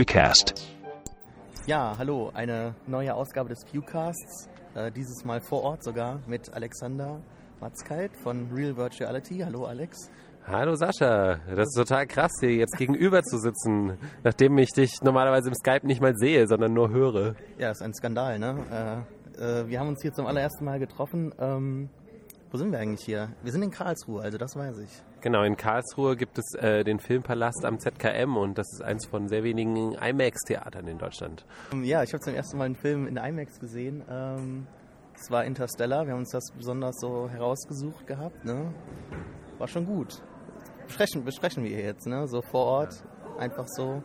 Pewcast. 0.00 0.54
Ja, 1.66 1.94
hallo, 1.98 2.30
eine 2.32 2.74
neue 2.86 3.14
Ausgabe 3.14 3.50
des 3.50 3.66
Pewcasts. 3.66 4.48
Äh, 4.74 4.90
dieses 4.90 5.26
Mal 5.26 5.42
vor 5.42 5.62
Ort 5.62 5.84
sogar 5.84 6.20
mit 6.26 6.50
Alexander 6.54 7.20
Matzkeit 7.60 8.10
von 8.16 8.50
Real 8.50 8.74
Virtuality. 8.78 9.40
Hallo 9.40 9.66
Alex. 9.66 10.10
Hallo 10.46 10.74
Sascha, 10.74 11.40
das 11.54 11.68
ist 11.68 11.76
total 11.76 12.06
krass, 12.06 12.30
hier 12.40 12.54
jetzt 12.54 12.78
gegenüber 12.78 13.22
zu 13.22 13.36
sitzen, 13.36 13.98
nachdem 14.24 14.56
ich 14.56 14.70
dich 14.70 14.90
normalerweise 15.02 15.48
im 15.48 15.54
Skype 15.54 15.86
nicht 15.86 16.00
mal 16.00 16.16
sehe, 16.16 16.46
sondern 16.46 16.72
nur 16.72 16.88
höre. 16.88 17.34
Ja, 17.58 17.70
ist 17.70 17.82
ein 17.82 17.92
Skandal, 17.92 18.38
ne? 18.38 19.04
Äh, 19.38 19.42
äh, 19.42 19.68
wir 19.68 19.80
haben 19.80 19.88
uns 19.88 20.00
hier 20.00 20.14
zum 20.14 20.26
allerersten 20.26 20.64
Mal 20.64 20.78
getroffen. 20.78 21.34
Ähm, 21.38 21.90
wo 22.50 22.58
sind 22.58 22.72
wir 22.72 22.78
eigentlich 22.80 23.04
hier? 23.04 23.28
Wir 23.42 23.52
sind 23.52 23.62
in 23.62 23.70
Karlsruhe, 23.70 24.22
also 24.22 24.36
das 24.36 24.56
weiß 24.56 24.78
ich. 24.78 24.90
Genau, 25.20 25.44
in 25.44 25.56
Karlsruhe 25.56 26.16
gibt 26.16 26.38
es 26.38 26.54
äh, 26.54 26.82
den 26.82 26.98
Filmpalast 26.98 27.64
am 27.64 27.78
ZKM 27.78 28.36
und 28.36 28.58
das 28.58 28.66
ist 28.72 28.82
eins 28.82 29.06
von 29.06 29.28
sehr 29.28 29.44
wenigen 29.44 29.92
IMAX-Theatern 29.92 30.88
in 30.88 30.98
Deutschland. 30.98 31.46
Ja, 31.82 32.02
ich 32.02 32.12
habe 32.12 32.20
zum 32.20 32.34
ersten 32.34 32.58
Mal 32.58 32.64
einen 32.64 32.76
Film 32.76 33.06
in 33.06 33.16
IMAX 33.16 33.60
gesehen. 33.60 34.02
Ähm, 34.10 34.66
es 35.14 35.30
war 35.30 35.44
Interstellar, 35.44 36.06
wir 36.06 36.12
haben 36.12 36.20
uns 36.20 36.30
das 36.30 36.50
besonders 36.56 36.98
so 36.98 37.28
herausgesucht 37.28 38.06
gehabt. 38.06 38.44
Ne? 38.44 38.72
War 39.58 39.68
schon 39.68 39.86
gut. 39.86 40.22
Besprechen, 40.86 41.24
besprechen 41.24 41.62
wir 41.62 41.70
jetzt, 41.70 42.06
ne? 42.06 42.26
so 42.26 42.42
vor 42.42 42.64
Ort, 42.64 43.04
einfach 43.38 43.66
so. 43.68 44.02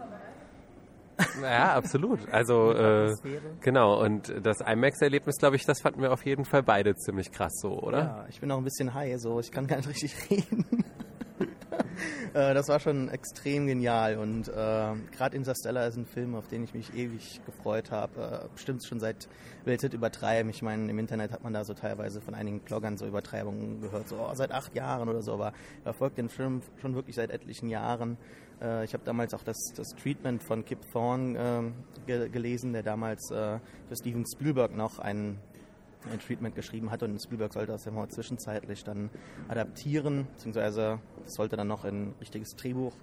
Ja, 1.41 1.73
absolut. 1.73 2.19
Also 2.29 2.71
äh, 2.73 3.15
genau, 3.61 4.01
und 4.01 4.33
das 4.43 4.59
IMAX-Erlebnis, 4.59 5.37
glaube 5.37 5.55
ich, 5.55 5.65
das 5.65 5.81
fanden 5.81 6.01
wir 6.01 6.11
auf 6.11 6.25
jeden 6.25 6.45
Fall 6.45 6.63
beide 6.63 6.95
ziemlich 6.95 7.31
krass 7.31 7.53
so, 7.61 7.79
oder? 7.79 7.99
Ja, 7.99 8.25
ich 8.29 8.39
bin 8.39 8.51
auch 8.51 8.57
ein 8.57 8.63
bisschen 8.63 8.93
high, 8.93 9.19
so 9.19 9.39
ich 9.39 9.51
kann 9.51 9.67
gar 9.67 9.77
nicht 9.77 9.89
richtig 9.89 10.15
reden. 10.29 10.65
Äh, 12.35 12.53
das 12.53 12.67
war 12.67 12.81
schon 12.81 13.07
extrem 13.07 13.65
genial 13.65 14.17
und 14.17 14.49
äh, 14.49 14.51
gerade 14.51 15.37
Interstellar 15.37 15.87
ist 15.87 15.95
ein 15.95 16.05
Film, 16.05 16.35
auf 16.35 16.49
den 16.49 16.65
ich 16.65 16.73
mich 16.73 16.93
ewig 16.93 17.39
gefreut 17.45 17.91
habe. 17.91 18.41
Äh, 18.43 18.49
bestimmt 18.53 18.85
schon 18.85 18.99
seit 18.99 19.29
Weltet 19.63 19.93
übertreiben. 19.93 20.49
Ich 20.49 20.61
meine, 20.61 20.91
im 20.91 20.99
Internet 20.99 21.31
hat 21.31 21.45
man 21.45 21.53
da 21.53 21.63
so 21.63 21.73
teilweise 21.73 22.19
von 22.19 22.35
einigen 22.35 22.59
Bloggern 22.59 22.97
so 22.97 23.07
Übertreibungen 23.07 23.79
gehört, 23.79 24.09
so 24.09 24.17
oh, 24.17 24.33
seit 24.33 24.51
acht 24.51 24.75
Jahren 24.75 25.07
oder 25.07 25.21
so, 25.21 25.31
aber 25.31 25.53
er 25.85 25.93
folgt 25.93 26.17
den 26.17 26.27
Film 26.27 26.61
schon 26.81 26.93
wirklich 26.93 27.15
seit 27.15 27.31
etlichen 27.31 27.69
Jahren. 27.69 28.17
Äh, 28.61 28.83
ich 28.83 28.93
habe 28.93 29.05
damals 29.05 29.33
auch 29.33 29.43
das, 29.43 29.55
das 29.73 29.87
Treatment 29.95 30.43
von 30.43 30.65
Kip 30.65 30.79
Thorne 30.91 31.39
ähm, 31.39 31.73
ge 32.05 32.27
gelesen, 32.27 32.73
der 32.73 32.83
damals 32.83 33.31
äh, 33.31 33.59
für 33.87 33.95
Steven 33.95 34.25
Spielberg 34.27 34.75
noch 34.75 34.99
einen 34.99 35.39
ein 36.11 36.19
Treatment 36.19 36.55
geschrieben 36.55 36.91
hat 36.91 37.03
und 37.03 37.19
Spielberg 37.21 37.53
sollte 37.53 37.71
das 37.71 37.85
ja 37.85 37.91
mal 37.91 38.07
zwischenzeitlich 38.09 38.83
dann 38.83 39.09
adaptieren, 39.47 40.27
beziehungsweise 40.33 40.99
das 41.23 41.33
sollte 41.33 41.55
dann 41.55 41.67
noch 41.67 41.85
in 41.85 42.09
ein 42.09 42.15
richtiges 42.19 42.55
Drehbuch 42.55 42.93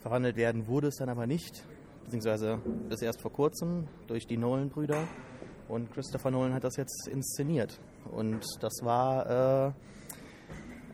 verwandelt 0.00 0.36
werden, 0.36 0.66
wurde 0.66 0.88
es 0.88 0.96
dann 0.96 1.08
aber 1.08 1.26
nicht, 1.26 1.64
beziehungsweise 2.04 2.60
das 2.88 3.02
erst 3.02 3.20
vor 3.20 3.32
kurzem 3.32 3.88
durch 4.06 4.26
die 4.26 4.36
Nolan-Brüder 4.36 5.02
und 5.68 5.92
Christopher 5.92 6.30
Nolan 6.30 6.54
hat 6.54 6.64
das 6.64 6.76
jetzt 6.76 7.08
inszeniert 7.08 7.80
und 8.12 8.44
das 8.60 8.72
war 8.82 9.66
äh, 9.66 9.72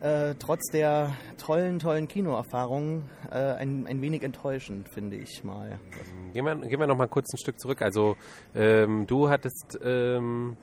äh, 0.03 0.35
trotz 0.37 0.69
der 0.71 1.13
tollen, 1.37 1.79
tollen 1.79 2.07
Kinoerfahrung 2.07 3.03
äh, 3.31 3.35
ein, 3.35 3.87
ein 3.87 4.01
wenig 4.01 4.23
enttäuschend, 4.23 4.89
finde 4.89 5.15
ich 5.15 5.43
mal. 5.43 5.79
Gehen 6.33 6.45
wir, 6.45 6.55
gehen 6.55 6.79
wir 6.79 6.87
noch 6.87 6.97
mal 6.97 7.07
kurz 7.07 7.33
ein 7.33 7.37
Stück 7.37 7.57
zurück. 7.57 7.81
Also 7.81 8.17
ähm, 8.53 9.07
du 9.07 9.29
hattest 9.29 9.79
ähm 9.81 10.57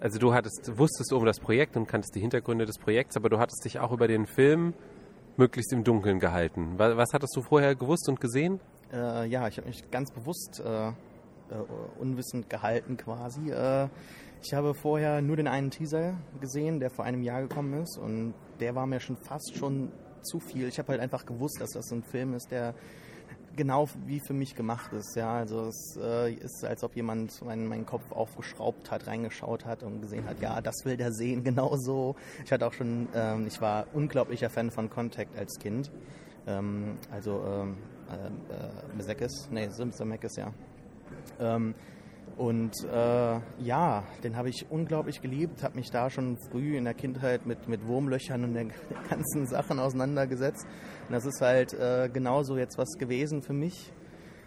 also 0.00 0.18
du 0.18 0.32
hattest, 0.32 0.78
wusstest 0.78 1.12
um 1.12 1.24
das 1.24 1.40
Projekt 1.40 1.76
und 1.76 1.86
kanntest 1.86 2.14
die 2.14 2.20
Hintergründe 2.20 2.64
des 2.64 2.78
Projekts, 2.78 3.16
aber 3.16 3.28
du 3.28 3.38
hattest 3.38 3.64
dich 3.64 3.78
auch 3.78 3.92
über 3.92 4.08
den 4.08 4.26
Film 4.26 4.74
möglichst 5.36 5.72
im 5.72 5.84
Dunkeln 5.84 6.18
gehalten. 6.20 6.74
Was, 6.78 6.96
was 6.96 7.12
hattest 7.12 7.36
du 7.36 7.42
vorher 7.42 7.74
gewusst 7.74 8.08
und 8.08 8.20
gesehen? 8.20 8.60
Äh, 8.92 9.26
ja, 9.28 9.46
ich 9.46 9.58
habe 9.58 9.68
mich 9.68 9.90
ganz 9.90 10.10
bewusst 10.10 10.62
äh, 10.64 10.88
äh, 10.88 10.92
unwissend 11.98 12.48
gehalten 12.48 12.96
quasi. 12.96 13.50
Äh, 13.50 13.88
ich 14.42 14.54
habe 14.54 14.74
vorher 14.74 15.20
nur 15.20 15.36
den 15.36 15.46
einen 15.46 15.70
Teaser 15.70 16.14
gesehen, 16.40 16.80
der 16.80 16.90
vor 16.90 17.04
einem 17.04 17.22
Jahr 17.22 17.42
gekommen 17.42 17.82
ist 17.82 17.98
und 17.98 18.34
der 18.58 18.74
war 18.74 18.86
mir 18.86 19.00
schon 19.00 19.16
fast 19.16 19.54
schon 19.54 19.92
zu 20.22 20.40
viel. 20.40 20.68
Ich 20.68 20.78
habe 20.78 20.88
halt 20.88 21.00
einfach 21.00 21.26
gewusst, 21.26 21.60
dass 21.60 21.72
das 21.72 21.92
ein 21.92 22.02
Film 22.02 22.34
ist, 22.34 22.50
der 22.50 22.74
genau 23.56 23.88
wie 24.06 24.20
für 24.20 24.32
mich 24.32 24.54
gemacht 24.54 24.92
ist. 24.92 25.16
Ja, 25.16 25.34
also 25.34 25.66
es 25.66 25.98
äh, 26.00 26.32
ist, 26.34 26.64
als 26.64 26.84
ob 26.84 26.96
jemand 26.96 27.44
meinen, 27.44 27.66
meinen 27.66 27.86
Kopf 27.86 28.10
aufgeschraubt 28.12 28.90
hat, 28.90 29.06
reingeschaut 29.06 29.64
hat 29.64 29.82
und 29.82 30.00
gesehen 30.00 30.26
hat, 30.26 30.40
ja, 30.40 30.60
das 30.60 30.84
will 30.84 30.96
der 30.96 31.12
sehen, 31.12 31.44
genau 31.44 31.76
so. 31.76 32.16
Ich 32.44 32.52
hatte 32.52 32.66
auch 32.66 32.72
schon, 32.72 33.08
ähm, 33.14 33.46
ich 33.46 33.60
war 33.60 33.86
unglaublicher 33.92 34.50
Fan 34.50 34.70
von 34.70 34.90
Contact 34.90 35.36
als 35.38 35.58
Kind. 35.58 35.90
Ähm, 36.46 36.98
also 37.10 37.42
ähm, 37.46 37.76
äh, 38.10 38.26
äh, 38.26 38.96
Mesekis, 38.96 39.48
nee, 39.50 39.68
Simpson 39.68 40.08
Meckes, 40.08 40.36
ja. 40.36 40.52
Ähm, 41.38 41.74
und 42.40 42.72
äh, 42.84 43.38
ja, 43.58 44.02
den 44.24 44.34
habe 44.34 44.48
ich 44.48 44.64
unglaublich 44.70 45.20
geliebt, 45.20 45.62
habe 45.62 45.76
mich 45.76 45.90
da 45.90 46.08
schon 46.08 46.38
früh 46.38 46.74
in 46.74 46.84
der 46.84 46.94
Kindheit 46.94 47.44
mit, 47.44 47.68
mit 47.68 47.86
Wurmlöchern 47.86 48.44
und 48.44 48.54
den 48.54 48.72
ganzen 49.10 49.46
Sachen 49.46 49.78
auseinandergesetzt. 49.78 50.66
Und 51.06 51.12
das 51.12 51.26
ist 51.26 51.42
halt 51.42 51.74
äh, 51.74 52.08
genauso 52.10 52.56
jetzt 52.56 52.78
was 52.78 52.96
gewesen 52.98 53.42
für 53.42 53.52
mich. 53.52 53.92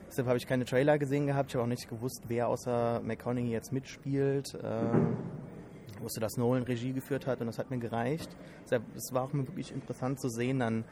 Deshalb 0.08 0.28
habe 0.28 0.40
ich 0.40 0.48
keine 0.48 0.66
Trailer 0.66 0.98
gesehen 0.98 1.28
gehabt. 1.28 1.52
Ich 1.52 1.56
habe 1.56 1.66
auch 1.66 1.70
nicht 1.70 1.88
gewusst, 1.88 2.24
wer 2.30 2.48
außer 2.48 3.00
McConaughey 3.04 3.52
jetzt 3.52 3.72
mitspielt. 3.72 4.56
Äh, 4.56 6.02
wusste, 6.02 6.20
dass 6.20 6.36
Nolan 6.36 6.64
Regie 6.64 6.94
geführt 6.94 7.28
hat 7.28 7.42
und 7.42 7.46
das 7.46 7.60
hat 7.60 7.70
mir 7.70 7.78
gereicht. 7.78 8.36
Deshalb, 8.64 8.82
es 8.96 9.14
war 9.14 9.22
auch 9.22 9.34
wirklich 9.34 9.72
interessant 9.72 10.20
zu 10.20 10.30
sehen 10.30 10.58
dann, 10.58 10.78
ähm, 10.78 10.84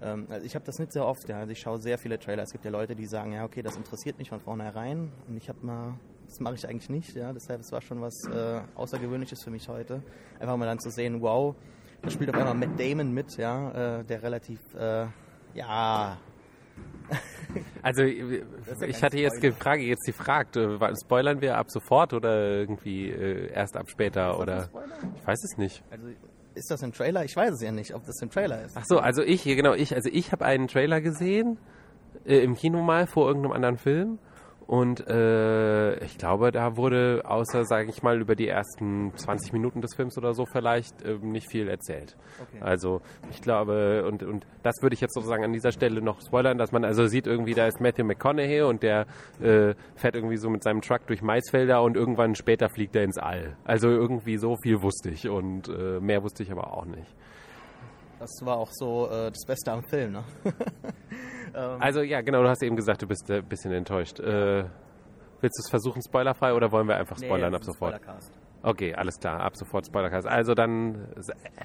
also 0.00 0.44
ich 0.44 0.54
habe 0.54 0.64
das 0.64 0.78
nicht 0.78 0.92
sehr 0.92 1.06
oft, 1.06 1.28
ja. 1.28 1.38
Also 1.38 1.52
ich 1.52 1.60
schaue 1.60 1.78
sehr 1.78 1.98
viele 1.98 2.18
Trailer. 2.18 2.42
Es 2.42 2.52
gibt 2.52 2.64
ja 2.64 2.70
Leute, 2.70 2.94
die 2.94 3.06
sagen, 3.06 3.32
ja, 3.32 3.44
okay, 3.44 3.62
das 3.62 3.76
interessiert 3.76 4.18
mich 4.18 4.28
von 4.28 4.40
vornherein. 4.40 5.12
Und 5.26 5.36
ich 5.36 5.48
habe 5.48 5.64
mal 5.64 5.94
das 6.26 6.40
mache 6.40 6.54
ich 6.54 6.68
eigentlich 6.68 6.90
nicht, 6.90 7.14
ja. 7.14 7.32
Deshalb, 7.32 7.60
es 7.60 7.72
war 7.72 7.80
schon 7.80 8.00
was 8.00 8.24
äh, 8.24 8.60
Außergewöhnliches 8.74 9.42
für 9.42 9.50
mich 9.50 9.68
heute. 9.68 10.02
Einfach 10.38 10.56
mal 10.56 10.66
dann 10.66 10.78
zu 10.78 10.90
sehen, 10.90 11.20
wow, 11.20 11.54
da 12.02 12.10
spielt 12.10 12.30
auf 12.30 12.36
einmal 12.36 12.54
Matt 12.54 12.78
Damon 12.78 13.12
mit, 13.12 13.36
ja, 13.36 14.00
äh, 14.00 14.04
der 14.04 14.22
relativ, 14.22 14.60
äh, 14.74 15.06
ja. 15.54 16.18
also 17.82 18.02
ich 18.86 19.02
hatte 19.02 19.18
jetzt 19.18 19.42
die 19.42 19.52
Frage 19.52 19.82
jetzt 19.82 20.04
gefragt, 20.04 20.56
äh, 20.56 20.78
spoilern 21.00 21.40
wir 21.40 21.56
ab 21.56 21.70
sofort 21.70 22.12
oder 22.12 22.58
irgendwie 22.58 23.08
äh, 23.08 23.52
erst 23.52 23.76
ab 23.76 23.88
später 23.88 24.38
oder? 24.38 24.68
Ich 25.16 25.26
weiß 25.26 25.42
es 25.44 25.56
nicht. 25.56 25.82
Also 25.90 26.08
ist 26.56 26.70
das 26.70 26.82
ein 26.82 26.92
Trailer? 26.92 27.24
Ich 27.24 27.36
weiß 27.36 27.52
es 27.52 27.62
ja 27.62 27.70
nicht, 27.70 27.94
ob 27.94 28.04
das 28.06 28.20
ein 28.22 28.30
Trailer 28.30 28.64
ist. 28.64 28.76
Ach 28.76 28.84
so, 28.86 28.98
also 28.98 29.22
ich, 29.22 29.44
genau, 29.44 29.74
ich, 29.74 29.94
also 29.94 30.08
ich 30.12 30.32
habe 30.32 30.44
einen 30.44 30.68
Trailer 30.68 31.00
gesehen 31.00 31.58
äh, 32.24 32.38
im 32.38 32.54
Kino 32.54 32.82
mal 32.82 33.06
vor 33.06 33.28
irgendeinem 33.28 33.52
anderen 33.52 33.76
Film 33.76 34.18
und 34.66 35.06
äh, 35.06 35.96
ich 36.04 36.18
glaube, 36.18 36.50
da 36.50 36.76
wurde 36.76 37.22
außer, 37.24 37.64
sage 37.64 37.88
ich 37.88 38.02
mal, 38.02 38.20
über 38.20 38.34
die 38.34 38.48
ersten 38.48 39.12
20 39.14 39.52
Minuten 39.52 39.80
des 39.80 39.94
Films 39.94 40.18
oder 40.18 40.34
so 40.34 40.44
vielleicht 40.44 41.02
äh, 41.02 41.18
nicht 41.20 41.48
viel 41.48 41.68
erzählt. 41.68 42.16
Okay. 42.40 42.58
Also 42.60 43.00
ich 43.30 43.40
glaube, 43.40 44.04
und, 44.06 44.24
und 44.24 44.44
das 44.64 44.82
würde 44.82 44.94
ich 44.94 45.00
jetzt 45.00 45.14
sozusagen 45.14 45.44
an 45.44 45.52
dieser 45.52 45.70
Stelle 45.70 46.02
noch 46.02 46.20
spoilern, 46.20 46.58
dass 46.58 46.72
man 46.72 46.84
also 46.84 47.06
sieht 47.06 47.28
irgendwie, 47.28 47.54
da 47.54 47.68
ist 47.68 47.80
Matthew 47.80 48.04
McConaughey 48.04 48.62
und 48.62 48.82
der 48.82 49.06
äh, 49.40 49.74
fährt 49.94 50.16
irgendwie 50.16 50.36
so 50.36 50.50
mit 50.50 50.64
seinem 50.64 50.80
Truck 50.80 51.06
durch 51.06 51.22
Maisfelder 51.22 51.82
und 51.82 51.96
irgendwann 51.96 52.34
später 52.34 52.68
fliegt 52.68 52.96
er 52.96 53.04
ins 53.04 53.18
All. 53.18 53.56
Also 53.64 53.88
irgendwie 53.88 54.36
so 54.36 54.56
viel 54.56 54.82
wusste 54.82 55.10
ich 55.10 55.28
und 55.28 55.68
äh, 55.68 56.00
mehr 56.00 56.24
wusste 56.24 56.42
ich 56.42 56.50
aber 56.50 56.72
auch 56.72 56.86
nicht. 56.86 57.14
Das 58.18 58.30
war 58.42 58.56
auch 58.56 58.70
so 58.72 59.08
äh, 59.10 59.30
das 59.30 59.44
Beste 59.46 59.72
am 59.72 59.82
Film, 59.84 60.12
ne? 60.12 60.24
Ähm, 61.56 61.80
also 61.80 62.02
ja, 62.02 62.20
genau, 62.20 62.42
du 62.42 62.48
hast 62.50 62.62
eben 62.62 62.76
gesagt, 62.76 63.00
du 63.00 63.06
bist 63.06 63.30
ein 63.30 63.38
äh, 63.38 63.42
bisschen 63.42 63.72
enttäuscht. 63.72 64.20
Äh, 64.20 64.64
willst 65.40 65.58
du 65.58 65.62
es 65.62 65.70
versuchen, 65.70 66.02
spoilerfrei 66.02 66.52
oder 66.52 66.70
wollen 66.70 66.86
wir 66.86 66.96
einfach 66.96 67.16
spoilern 67.16 67.50
nee, 67.50 67.56
ab 67.56 67.64
sofort? 67.64 67.94
Spoilercast. 67.94 68.32
Okay, 68.62 68.94
alles 68.94 69.18
klar, 69.18 69.40
ab 69.40 69.56
sofort 69.56 69.86
Spoilercast. 69.86 70.26
Also 70.26 70.54
dann 70.54 70.96
äh, 71.16 71.64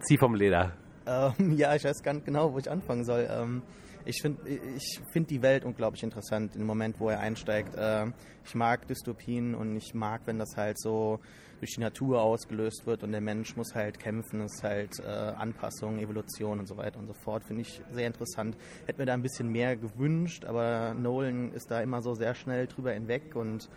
zieh 0.00 0.18
vom 0.18 0.34
Leder. 0.34 0.72
Ähm, 1.06 1.52
ja, 1.56 1.74
ich 1.74 1.84
weiß 1.84 2.02
gar 2.02 2.12
nicht 2.12 2.26
genau, 2.26 2.52
wo 2.52 2.58
ich 2.58 2.70
anfangen 2.70 3.04
soll. 3.04 3.26
Ähm, 3.30 3.62
ich 4.10 4.22
finde 4.22 4.48
ich 4.48 5.00
find 5.12 5.30
die 5.30 5.42
Welt 5.42 5.64
unglaublich 5.64 6.02
interessant 6.02 6.56
im 6.56 6.66
Moment, 6.66 7.00
wo 7.00 7.08
er 7.08 7.20
einsteigt. 7.20 7.74
Ähm, 7.78 8.12
ich 8.44 8.54
mag 8.54 8.86
Dystopien 8.86 9.54
und 9.54 9.76
ich 9.76 9.94
mag, 9.94 10.20
wenn 10.26 10.38
das 10.38 10.56
halt 10.56 10.78
so 10.78 11.20
durch 11.60 11.74
die 11.74 11.80
Natur 11.80 12.20
ausgelöst 12.22 12.86
wird 12.86 13.02
und 13.02 13.12
der 13.12 13.20
Mensch 13.20 13.54
muss 13.56 13.74
halt 13.74 13.98
kämpfen. 13.98 14.40
Ist 14.40 14.62
halt 14.62 14.98
äh, 15.00 15.06
Anpassung, 15.06 15.98
Evolution 15.98 16.58
und 16.58 16.66
so 16.66 16.76
weiter 16.76 16.98
und 16.98 17.06
so 17.06 17.12
fort. 17.12 17.44
Finde 17.44 17.62
ich 17.62 17.80
sehr 17.92 18.06
interessant. 18.06 18.56
Hätte 18.86 19.00
mir 19.00 19.06
da 19.06 19.14
ein 19.14 19.22
bisschen 19.22 19.48
mehr 19.48 19.76
gewünscht, 19.76 20.44
aber 20.44 20.94
Nolan 20.94 21.52
ist 21.52 21.70
da 21.70 21.80
immer 21.80 22.02
so 22.02 22.14
sehr 22.14 22.34
schnell 22.34 22.66
drüber 22.66 22.92
hinweg 22.92 23.36
und 23.36 23.68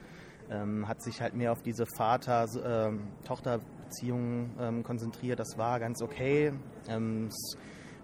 ähm, 0.50 0.88
hat 0.88 1.04
sich 1.04 1.22
halt 1.22 1.36
mehr 1.36 1.52
auf 1.52 1.62
diese 1.62 1.86
Vater-Tochter-Beziehung 1.86 4.52
ähm, 4.60 4.84
konzentriert. 4.84 5.40
Das 5.40 5.58
war 5.58 5.80
ganz 5.80 6.02
okay. 6.02 6.54
Ähm, 6.88 7.30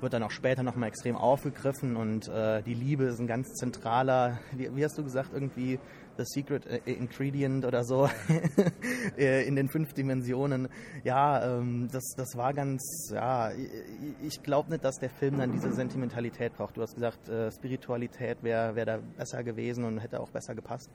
wird 0.01 0.13
dann 0.13 0.24
auch 0.24 0.31
später 0.31 0.63
nochmal 0.63 0.90
extrem 0.90 1.16
aufgegriffen 1.16 1.96
und 1.96 2.28
äh, 2.28 2.62
die 2.63 2.74
Liebe 2.74 3.06
ist 3.06 3.19
ein 3.19 3.28
ganz 3.28 3.54
zentraler, 3.54 4.40
wie, 4.51 4.75
wie, 4.75 4.84
hast 4.84 4.98
du 4.98 5.04
gesagt, 5.04 5.31
irgendwie 5.34 5.80
The 6.18 6.24
Secret 6.25 6.66
Ingredient 6.86 7.66
oder 7.66 7.84
so 7.84 8.10
in 9.18 9.56
den 9.56 9.69
fünf 9.69 9.94
Dimensionen. 9.94 10.68
Ja, 11.04 11.57
ähm, 11.57 11.88
das, 11.92 12.04
das 12.18 12.36
war 12.36 12.54
ganz, 12.54 13.10
ja, 13.13 13.51
ich 14.22 14.44
glaube 14.44 14.72
nicht, 14.72 14.84
dass 14.84 14.96
der 14.96 15.10
Film 15.10 15.38
dann 15.38 15.51
diese 15.51 15.72
Sentimentalität 15.72 16.56
braucht. 16.56 16.75
Du 16.75 16.81
hast 16.81 16.96
gesagt, 16.96 17.30
äh, 17.30 17.51
Spiritualität 17.51 18.44
wäre 18.44 18.75
wär 18.75 18.86
da 18.86 19.00
besser 19.18 19.44
gewesen 19.44 19.86
und 19.86 20.00
hätte 20.00 20.19
auch 20.19 20.30
besser 20.30 20.56
gepasst. 20.56 20.90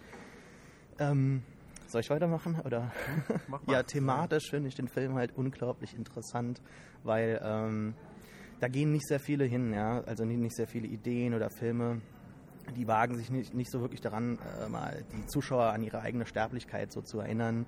Ähm, 0.98 1.42
soll 1.88 2.00
ich 2.00 2.10
weitermachen? 2.10 2.60
Oder? 2.64 2.90
Mach 3.48 3.64
mal. 3.66 3.72
ja, 3.72 3.82
thematisch 3.82 4.50
finde 4.50 4.68
ich 4.68 4.74
den 4.74 4.88
Film 4.88 5.14
halt 5.14 5.36
unglaublich 5.36 5.94
interessant, 5.94 6.60
weil 7.02 7.40
ähm, 7.42 7.94
da 8.64 8.68
gehen 8.68 8.92
nicht 8.92 9.06
sehr 9.06 9.20
viele 9.20 9.44
hin, 9.44 9.74
ja. 9.74 10.02
Also 10.06 10.24
nicht 10.24 10.56
sehr 10.56 10.66
viele 10.66 10.86
Ideen 10.86 11.34
oder 11.34 11.50
Filme. 11.50 12.00
Die 12.74 12.88
wagen 12.88 13.14
sich 13.14 13.30
nicht, 13.30 13.52
nicht 13.52 13.70
so 13.70 13.82
wirklich 13.82 14.00
daran, 14.00 14.38
äh, 14.64 14.70
mal 14.70 15.04
die 15.12 15.26
Zuschauer 15.26 15.64
an 15.64 15.82
ihre 15.82 16.00
eigene 16.00 16.24
Sterblichkeit 16.24 16.90
so 16.90 17.02
zu 17.02 17.20
erinnern. 17.20 17.66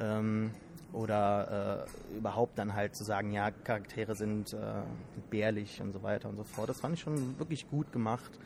Ähm, 0.00 0.52
oder 0.94 1.86
äh, 1.86 2.16
überhaupt 2.16 2.58
dann 2.58 2.74
halt 2.74 2.96
zu 2.96 3.04
sagen, 3.04 3.30
ja, 3.30 3.50
Charaktere 3.50 4.14
sind 4.14 4.54
äh, 4.54 4.56
bärlich 5.28 5.82
und 5.82 5.92
so 5.92 6.02
weiter 6.02 6.30
und 6.30 6.36
so 6.36 6.44
fort. 6.44 6.70
Das 6.70 6.80
fand 6.80 6.94
ich 6.94 7.02
schon 7.02 7.38
wirklich 7.38 7.68
gut 7.68 7.92
gemacht. 7.92 8.38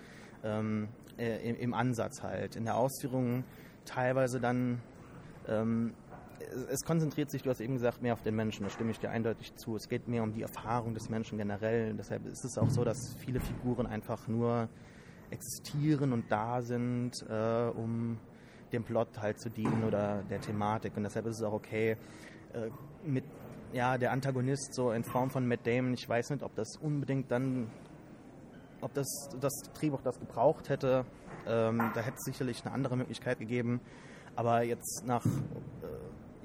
Ähm, 0.43 0.89
äh, 1.19 1.49
im, 1.49 1.55
im, 1.55 1.73
Ansatz 1.73 2.25
halt. 2.25 2.57
In 2.57 2.65
der 2.65 2.75
Ausführung 2.75 3.45
teilweise 3.85 4.41
dann 4.41 4.83
ähm, 5.47 5.95
es 6.71 6.85
konzentriert 6.85 7.31
sich, 7.31 7.43
du 7.43 7.51
hast 7.51 7.61
eben 7.61 7.75
gesagt, 7.75 8.03
mehr 8.03 8.13
auf 8.13 8.23
den 8.23 8.35
Menschen, 8.35 8.65
da 8.65 8.71
stimme 8.71 8.91
ich 8.91 8.99
dir 8.99 9.11
eindeutig 9.11 9.55
zu. 9.57 9.77
Es 9.77 9.89
geht 9.89 10.09
mehr 10.09 10.23
um 10.23 10.33
die 10.33 10.43
Erfahrung 10.43 10.95
des 10.95 11.09
Menschen 11.09 11.39
generell. 11.39 11.95
Deshalb 11.95 12.27
ist 12.27 12.45
es 12.45 12.59
auch 12.59 12.71
so, 12.71 12.85
dass 12.85 13.15
viele 13.15 13.41
Figuren 13.41 13.87
einfach 13.87 14.29
nur 14.29 14.69
existieren 15.31 16.13
und 16.13 16.31
da 16.31 16.63
sind, 16.63 17.13
äh, 17.29 17.69
um 17.75 18.19
dem 18.73 18.85
Plot 18.85 19.21
halt 19.21 19.41
zu 19.41 19.51
dienen 19.51 19.85
oder 19.85 20.23
der 20.29 20.41
Thematik. 20.41 20.97
Und 20.97 21.05
deshalb 21.05 21.27
ist 21.27 21.37
es 21.37 21.43
auch 21.43 21.53
okay, 21.53 21.97
äh, 22.53 22.71
mit 23.05 23.25
ja, 23.73 23.99
der 23.99 24.13
Antagonist 24.13 24.75
so 24.75 24.93
in 24.93 25.05
Form 25.05 25.31
von 25.31 25.47
Matt 25.47 25.67
Damon, 25.67 25.95
ich 25.95 26.09
weiß 26.09 26.31
nicht, 26.31 26.43
ob 26.43 26.55
das 26.55 26.77
unbedingt 26.77 27.31
dann, 27.31 27.69
ob 28.81 28.95
das, 28.95 29.07
das 29.41 29.53
Drehbuch 29.75 30.03
das 30.03 30.19
gebraucht 30.19 30.69
hätte. 30.69 31.05
Ähm, 31.47 31.91
da 31.95 32.01
hätte 32.01 32.17
es 32.17 32.25
sicherlich 32.25 32.65
eine 32.65 32.75
andere 32.75 32.97
Möglichkeit 32.97 33.39
gegeben. 33.39 33.81
Aber 34.35 34.63
jetzt 34.63 35.05
nach, 35.07 35.25
äh, 35.25 35.29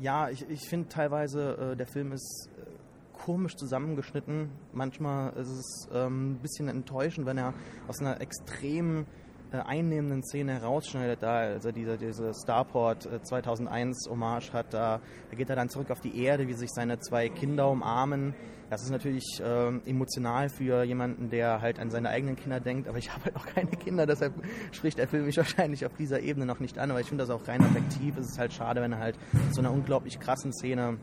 ja, 0.02 0.30
ich, 0.30 0.50
ich 0.50 0.68
finde 0.68 0.90
teilweise, 0.90 1.74
äh, 1.74 1.76
der 1.78 1.86
Film 1.86 2.12
ist 2.12 2.50
äh, 2.58 2.66
komisch 3.14 3.56
zusammengeschnitten. 3.56 4.50
Manchmal 4.74 5.34
ist 5.34 5.50
es 5.50 5.90
ähm, 5.94 6.32
ein 6.32 6.40
bisschen 6.40 6.68
enttäuschend, 6.68 7.28
wenn 7.28 7.38
er 7.38 7.54
aus 7.88 8.00
einer 8.00 8.20
extremen 8.20 9.06
äh, 9.52 9.58
einnehmenden 9.58 10.24
Szene 10.24 10.54
herausschneidet, 10.54 11.22
da 11.22 11.40
also 11.40 11.72
diese, 11.72 11.98
diese 11.98 12.34
Starport 12.34 13.10
2001 13.24 14.08
äh, 14.08 14.10
Hommage 14.10 14.54
hat, 14.54 14.74
da, 14.74 15.02
da 15.30 15.36
geht 15.36 15.50
er 15.50 15.56
dann 15.56 15.70
zurück 15.70 15.92
auf 15.92 16.00
die 16.00 16.24
Erde, 16.24 16.48
wie 16.48 16.54
sich 16.54 16.70
seine 16.72 17.00
zwei 17.00 17.30
Kinder 17.30 17.70
umarmen. 17.70 18.34
Das 18.70 18.84
ist 18.84 18.92
natürlich 18.92 19.42
äh, 19.42 19.68
emotional 19.90 20.48
für 20.48 20.84
jemanden, 20.84 21.30
der 21.30 21.60
halt 21.60 21.80
an 21.80 21.90
seine 21.90 22.10
eigenen 22.10 22.38
Kinder 22.38 22.62
denkt, 22.62 22.88
aber 22.88 22.98
ich 22.98 23.12
habe 23.12 23.26
halt 23.26 23.36
noch 23.36 23.46
keine 23.46 23.72
Kinder, 23.72 24.06
deshalb 24.06 24.34
spricht 24.72 24.98
der 24.98 25.10
Film 25.10 25.26
mich 25.26 25.38
wahrscheinlich 25.38 25.86
auf 25.86 25.94
dieser 25.96 26.22
Ebene 26.22 26.46
noch 26.46 26.60
nicht 26.62 26.80
an, 26.80 26.90
aber 26.90 27.02
ich 27.02 27.08
finde 27.08 27.26
das 27.26 27.30
auch 27.30 27.46
rein 27.48 27.62
effektiv. 27.62 28.18
Es 28.18 28.28
ist 28.28 28.40
halt 28.40 28.54
schade, 28.54 28.82
wenn 28.82 28.94
er 28.94 29.00
halt 29.00 29.20
so 29.52 29.60
einer 29.60 29.72
unglaublich 29.72 30.20
krassen 30.20 30.54
Szene 30.54 30.98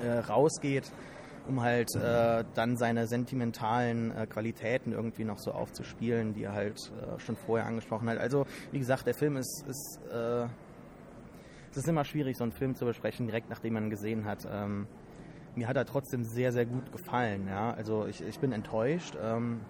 äh, 0.00 0.18
rausgeht 0.18 0.92
um 1.46 1.60
halt 1.60 1.94
äh, 1.94 2.44
dann 2.54 2.76
seine 2.76 3.06
sentimentalen 3.06 4.16
äh, 4.16 4.26
Qualitäten 4.26 4.92
irgendwie 4.92 5.24
noch 5.24 5.38
so 5.38 5.52
aufzuspielen, 5.52 6.34
die 6.34 6.44
er 6.44 6.52
halt 6.52 6.90
äh, 7.00 7.18
schon 7.20 7.36
vorher 7.36 7.66
angesprochen 7.66 8.08
hat. 8.08 8.18
Also 8.18 8.46
wie 8.72 8.78
gesagt, 8.78 9.06
der 9.06 9.14
Film 9.14 9.36
ist, 9.36 9.64
ist 9.68 10.00
äh, 10.12 10.46
es 11.70 11.78
ist 11.78 11.88
immer 11.88 12.04
schwierig, 12.04 12.36
so 12.36 12.44
einen 12.44 12.52
Film 12.52 12.76
zu 12.76 12.84
besprechen, 12.84 13.26
direkt 13.26 13.50
nachdem 13.50 13.74
man 13.74 13.84
ihn 13.84 13.90
gesehen 13.90 14.24
hat. 14.24 14.46
Ähm, 14.50 14.86
mir 15.56 15.68
hat 15.68 15.76
er 15.76 15.84
trotzdem 15.84 16.24
sehr, 16.24 16.52
sehr 16.52 16.66
gut 16.66 16.92
gefallen. 16.92 17.48
Ja? 17.48 17.72
Also 17.72 18.06
ich, 18.06 18.22
ich 18.22 18.38
bin 18.38 18.52
enttäuscht. 18.52 19.16
Ähm, 19.20 19.60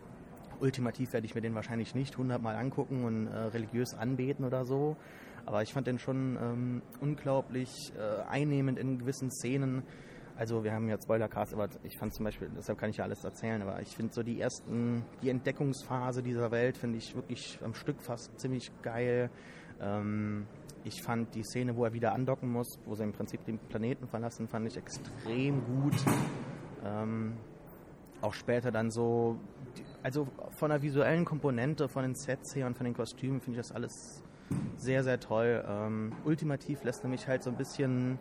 ultimativ 0.61 1.12
werde 1.12 1.26
ich 1.26 1.35
mir 1.35 1.41
den 1.41 1.55
wahrscheinlich 1.55 1.94
nicht 1.94 2.17
hundertmal 2.17 2.56
angucken 2.56 3.05
und 3.05 3.26
äh, 3.26 3.37
religiös 3.37 3.94
anbeten 3.94 4.44
oder 4.44 4.65
so. 4.65 4.97
Aber 5.47 5.62
ich 5.62 5.73
fand 5.73 5.87
den 5.87 5.99
schon 5.99 6.38
ähm, 6.41 6.82
unglaublich 7.00 7.93
äh, 7.97 8.23
einnehmend 8.29 8.79
in 8.79 8.99
gewissen 8.99 9.31
Szenen. 9.31 9.82
Also 10.37 10.65
wir 10.65 10.73
haben 10.73 10.89
ja 10.89 11.01
Spoilercast, 11.01 11.55
aber 11.55 11.69
ich 11.85 11.97
fand 11.97 12.13
zum 12.13 12.25
Beispiel, 12.25 12.51
deshalb 12.57 12.79
kann 12.79 12.91
ich 12.91 12.97
ja 12.97 13.05
alles 13.05 13.23
erzählen, 13.23 13.63
aber 13.63 13.81
ich 13.81 13.95
finde 13.95 14.13
so 14.13 14.23
die 14.23 14.41
ersten, 14.41 15.05
die 15.23 15.31
Entdeckungsphase 15.31 16.23
dieser 16.23 16.51
Welt 16.51 16.77
finde 16.77 16.99
ich 16.99 17.15
wirklich 17.15 17.61
am 17.63 17.75
Stück 17.75 18.03
fast 18.03 18.39
ziemlich 18.41 18.73
geil. 18.83 19.31
Ähm, 19.81 20.47
ich 20.83 21.03
fand 21.03 21.35
die 21.35 21.45
Szene, 21.45 21.77
wo 21.77 21.85
er 21.85 21.93
wieder 21.93 22.13
andocken 22.13 22.51
muss, 22.51 22.79
wo 22.85 22.95
sie 22.95 23.05
im 23.05 23.13
Prinzip 23.13 23.45
den 23.45 23.59
Planeten 23.59 24.09
verlassen, 24.09 24.49
fand 24.49 24.67
ich 24.67 24.77
extrem 24.77 25.65
gut. 25.65 25.95
Ähm, 26.85 27.35
auch 28.21 28.35
später 28.35 28.73
dann 28.73 28.91
so, 28.91 29.39
also 30.03 30.27
von 30.51 30.71
der 30.71 30.83
visuellen 30.83 31.25
Komponente, 31.25 31.89
von 31.89 32.03
den 32.03 32.15
Sets 32.15 32.57
her 32.57 32.67
und 32.67 32.77
von 32.77 32.85
den 32.85 32.95
Kostümen 32.95 33.41
finde 33.41 33.61
ich 33.61 33.67
das 33.67 33.75
alles 33.75 34.23
sehr, 34.77 35.05
sehr 35.05 35.21
toll. 35.21 35.65
Ähm, 35.67 36.13
ultimativ 36.25 36.83
lässt 36.85 37.05
er 37.05 37.09
mich 37.09 37.29
halt 37.29 37.43
so 37.43 37.51
ein 37.51 37.57
bisschen 37.57 38.19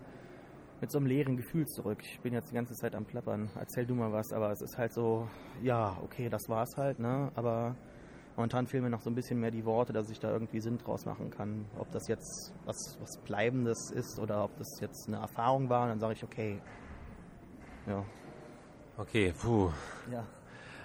mit 0.83 0.91
so 0.91 0.97
einem 0.97 1.07
leeren 1.07 1.37
Gefühl 1.37 1.65
zurück. 1.65 1.99
Ich 2.03 2.19
bin 2.19 2.33
jetzt 2.33 2.51
die 2.51 2.55
ganze 2.55 2.73
Zeit 2.73 2.93
am 2.93 3.05
Plappern. 3.05 3.49
Erzähl 3.57 3.85
du 3.85 3.95
mal 3.95 4.11
was, 4.11 4.33
aber 4.33 4.51
es 4.51 4.61
ist 4.61 4.77
halt 4.77 4.91
so, 4.91 5.29
ja, 5.61 5.97
okay, 6.03 6.27
das 6.27 6.49
war's 6.49 6.75
halt, 6.75 6.99
ne? 6.99 7.31
Aber 7.35 7.77
momentan 8.35 8.67
fehlen 8.67 8.83
mir 8.83 8.89
noch 8.89 8.99
so 8.99 9.09
ein 9.09 9.15
bisschen 9.15 9.39
mehr 9.39 9.49
die 9.49 9.63
Worte, 9.63 9.93
dass 9.93 10.09
ich 10.09 10.19
da 10.19 10.29
irgendwie 10.29 10.59
Sinn 10.59 10.77
draus 10.77 11.05
machen 11.05 11.29
kann. 11.29 11.63
Ob 11.79 11.89
das 11.91 12.09
jetzt 12.09 12.51
was, 12.65 12.97
was 12.99 13.17
Bleibendes 13.23 13.91
ist 13.91 14.19
oder 14.19 14.43
ob 14.43 14.57
das 14.57 14.67
jetzt 14.81 15.07
eine 15.07 15.19
Erfahrung 15.21 15.69
war, 15.69 15.87
dann 15.87 16.01
sage 16.01 16.15
ich, 16.15 16.23
okay. 16.25 16.59
Ja. 17.87 18.03
Okay, 18.97 19.33
puh. 19.41 19.69
Ja. 20.11 20.25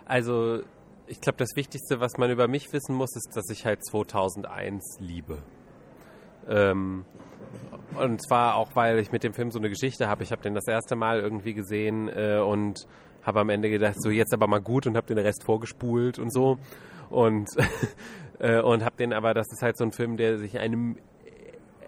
Also, 0.05 0.61
ich 1.09 1.21
glaube, 1.21 1.39
das 1.39 1.57
Wichtigste, 1.57 1.99
was 1.99 2.19
man 2.19 2.31
über 2.31 2.47
mich 2.47 2.73
wissen 2.73 2.95
muss, 2.95 3.17
ist, 3.17 3.37
dass 3.37 3.51
ich 3.51 3.67
halt 3.67 3.85
2001 3.85 4.99
liebe. 5.01 5.43
Ähm, 6.47 7.05
und 7.95 8.23
zwar 8.23 8.57
auch, 8.57 8.75
weil 8.75 8.99
ich 8.99 9.13
mit 9.13 9.23
dem 9.23 9.33
Film 9.33 9.51
so 9.51 9.59
eine 9.59 9.69
Geschichte 9.69 10.09
habe. 10.09 10.23
Ich 10.23 10.33
habe 10.33 10.43
den 10.43 10.55
das 10.55 10.67
erste 10.67 10.97
Mal 10.97 11.21
irgendwie 11.21 11.55
gesehen 11.55 12.09
äh, 12.09 12.39
und 12.39 12.87
habe 13.23 13.41
am 13.41 13.51
Ende 13.51 13.71
gedacht, 13.71 13.97
so 13.99 14.11
jetzt 14.11 14.33
aber 14.33 14.47
mal 14.47 14.61
gut 14.61 14.87
und 14.87 14.97
habe 14.97 15.07
den 15.07 15.19
Rest 15.19 15.45
vorgespult 15.45 16.19
und 16.19 16.33
so. 16.33 16.59
Und, 17.11 17.49
äh, 18.39 18.61
und 18.61 18.85
habe 18.85 18.97
den 18.97 19.13
aber, 19.13 19.35
das 19.35 19.47
ist 19.53 19.63
halt 19.63 19.77
so 19.77 19.85
ein 19.85 19.93
Film, 19.93 20.17
der 20.17 20.39
sich 20.39 20.59
einem 20.59 20.97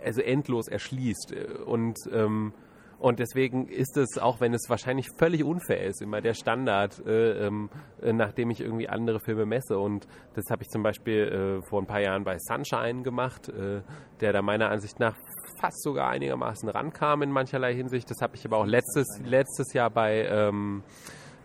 also 0.04 0.22
endlos 0.22 0.68
erschließt. 0.68 1.34
Und 1.66 1.96
ähm, 2.12 2.52
und 3.00 3.18
deswegen 3.18 3.66
ist 3.66 3.96
es, 3.96 4.18
auch 4.18 4.40
wenn 4.42 4.52
es 4.52 4.68
wahrscheinlich 4.68 5.08
völlig 5.16 5.42
unfair 5.42 5.86
ist, 5.86 6.02
immer 6.02 6.20
der 6.20 6.34
Standard, 6.34 7.02
äh, 7.06 7.46
ähm, 7.46 7.70
äh, 8.02 8.12
nachdem 8.12 8.50
ich 8.50 8.60
irgendwie 8.60 8.90
andere 8.90 9.20
Filme 9.20 9.46
messe. 9.46 9.78
Und 9.78 10.06
das 10.34 10.44
habe 10.50 10.62
ich 10.62 10.68
zum 10.68 10.82
Beispiel 10.82 11.60
äh, 11.62 11.62
vor 11.66 11.80
ein 11.80 11.86
paar 11.86 12.02
Jahren 12.02 12.24
bei 12.24 12.36
Sunshine 12.38 13.02
gemacht, 13.02 13.48
äh, 13.48 13.80
der 14.20 14.34
da 14.34 14.42
meiner 14.42 14.68
Ansicht 14.68 15.00
nach 15.00 15.16
fast 15.60 15.82
sogar 15.82 16.08
einigermaßen 16.08 16.68
rankam 16.68 17.22
in 17.22 17.30
mancherlei 17.30 17.74
Hinsicht. 17.74 18.10
Das 18.10 18.20
habe 18.20 18.36
ich 18.36 18.44
aber 18.44 18.56
auch 18.58 18.66
letztes, 18.66 19.06
letztes 19.24 19.72
Jahr 19.72 19.90
bei 19.90 20.26
ähm, 20.26 20.82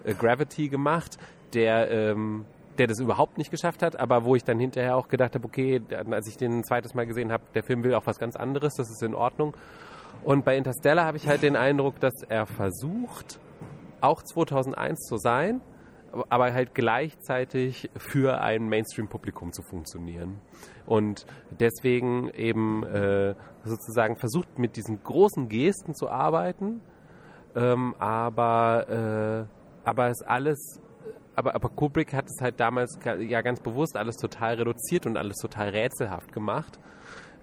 äh, 0.03 0.13
Gravity 0.13 0.69
gemacht, 0.69 1.17
der 1.53 1.91
ähm, 1.91 2.45
der 2.77 2.87
das 2.87 2.99
überhaupt 2.99 3.37
nicht 3.37 3.51
geschafft 3.51 3.81
hat, 3.81 3.97
aber 3.97 4.25
wo 4.25 4.35
ich 4.35 4.43
dann 4.43 4.59
hinterher 4.59 4.97
auch 4.97 5.07
gedacht 5.07 5.35
habe, 5.35 5.45
okay, 5.45 5.81
als 6.11 6.27
ich 6.27 6.37
den 6.37 6.63
zweites 6.63 6.93
Mal 6.93 7.05
gesehen 7.05 7.31
habe, 7.31 7.43
der 7.53 7.63
Film 7.63 7.83
will 7.83 7.93
auch 7.93 8.05
was 8.05 8.19
ganz 8.19 8.35
anderes, 8.35 8.75
das 8.75 8.89
ist 8.89 9.01
in 9.01 9.15
Ordnung. 9.15 9.55
Und 10.23 10.45
bei 10.45 10.57
Interstellar 10.57 11.05
habe 11.05 11.17
ich 11.17 11.27
halt 11.27 11.41
den 11.43 11.55
Eindruck, 11.55 11.99
dass 11.99 12.13
er 12.27 12.45
versucht, 12.45 13.39
auch 14.01 14.21
2001 14.21 14.99
zu 15.07 15.17
sein, 15.17 15.61
aber 16.29 16.53
halt 16.53 16.73
gleichzeitig 16.73 17.89
für 17.97 18.39
ein 18.41 18.67
Mainstream-Publikum 18.69 19.51
zu 19.51 19.61
funktionieren. 19.63 20.39
Und 20.85 21.25
deswegen 21.59 22.29
eben 22.29 22.83
äh, 22.83 23.35
sozusagen 23.63 24.17
versucht, 24.17 24.59
mit 24.59 24.75
diesen 24.75 25.03
großen 25.03 25.49
Gesten 25.49 25.95
zu 25.95 26.09
arbeiten, 26.09 26.81
ähm, 27.55 27.95
aber, 27.99 29.47
äh, 29.85 29.87
aber 29.87 30.09
es 30.09 30.21
alles 30.21 30.81
aber, 31.35 31.53
aber 31.53 31.69
Kubrick 31.69 32.13
hat 32.13 32.25
es 32.27 32.41
halt 32.41 32.59
damals 32.59 32.97
ja 33.19 33.41
ganz 33.41 33.59
bewusst 33.59 33.97
alles 33.97 34.15
total 34.15 34.55
reduziert 34.55 35.05
und 35.05 35.17
alles 35.17 35.35
total 35.37 35.69
rätselhaft 35.69 36.31
gemacht 36.31 36.79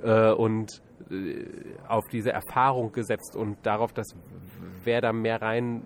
äh, 0.03 0.33
und 0.33 0.83
äh, 1.11 1.45
auf 1.89 2.09
diese 2.09 2.33
Erfahrung 2.33 2.93
gesetzt 2.93 3.37
und 3.37 3.59
darauf, 3.65 3.93
dass 3.93 4.15
wer 4.85 5.01
da 5.01 5.13
mehr 5.13 5.41
rein 5.43 5.83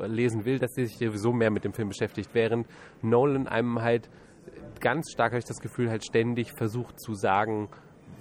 äh, 0.00 0.06
lesen 0.06 0.44
will, 0.44 0.58
dass 0.58 0.74
sie 0.74 0.86
sich 0.86 0.98
sowieso 0.98 1.32
mehr 1.32 1.50
mit 1.50 1.64
dem 1.64 1.72
Film 1.72 1.88
beschäftigt, 1.88 2.30
während 2.32 2.66
Nolan 3.02 3.46
einem 3.46 3.80
halt 3.80 4.10
ganz 4.80 5.10
stark 5.12 5.32
habe 5.32 5.38
ich 5.38 5.44
das 5.44 5.60
Gefühl 5.60 5.90
halt 5.90 6.04
ständig 6.04 6.52
versucht 6.52 7.00
zu 7.00 7.14
sagen, 7.14 7.68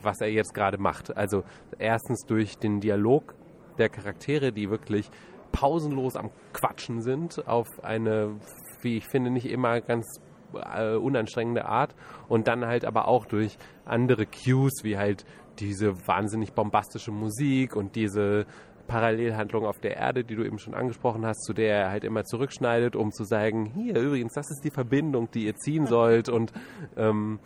was 0.02 0.22
er 0.22 0.30
jetzt 0.30 0.54
gerade 0.54 0.78
macht. 0.78 1.16
Also 1.16 1.44
erstens 1.80 2.26
durch 2.26 2.58
den 2.58 2.80
Dialog 2.80 3.36
der 3.78 3.90
Charaktere, 3.90 4.52
die 4.52 4.70
wirklich 4.70 5.10
pausenlos 5.52 6.16
am 6.16 6.32
Quatschen 6.52 7.02
sind 7.02 7.48
auf 7.48 7.68
eine, 7.84 8.36
wie 8.82 8.98
ich 8.98 9.08
finde, 9.08 9.30
nicht 9.30 9.50
immer 9.50 9.82
ganz 9.82 10.20
äh, 10.54 10.96
unanstrengende 10.96 11.66
Art 11.66 11.96
und 12.28 12.48
dann 12.48 12.66
halt 12.66 12.86
aber 12.86 13.08
auch 13.08 13.26
durch 13.26 13.58
andere 13.86 14.26
Cues 14.26 14.84
wie 14.84 14.98
halt 14.98 15.26
diese 15.60 16.08
wahnsinnig 16.08 16.54
bombastische 16.54 17.12
Musik 17.12 17.76
und 17.76 17.96
diese 17.96 18.46
Parallelhandlung 18.88 19.66
auf 19.66 19.80
der 19.80 19.98
Erde, 19.98 20.24
die 20.24 20.36
du 20.36 20.44
eben 20.44 20.60
schon 20.60 20.74
angesprochen 20.74 21.26
hast, 21.26 21.44
zu 21.46 21.54
der 21.54 21.76
er 21.76 21.90
halt 21.92 22.04
immer 22.04 22.24
zurückschneidet, 22.24 22.96
um 22.96 23.12
zu 23.12 23.24
sagen, 23.24 23.66
hier 23.76 23.98
übrigens, 24.00 24.34
das 24.34 24.50
ist 24.52 24.64
die 24.64 24.72
Verbindung, 24.72 25.30
die 25.32 25.46
ihr 25.46 25.56
ziehen 25.56 25.88
sollt. 25.88 26.30
Und 26.30 26.52
ähm, 26.98 27.40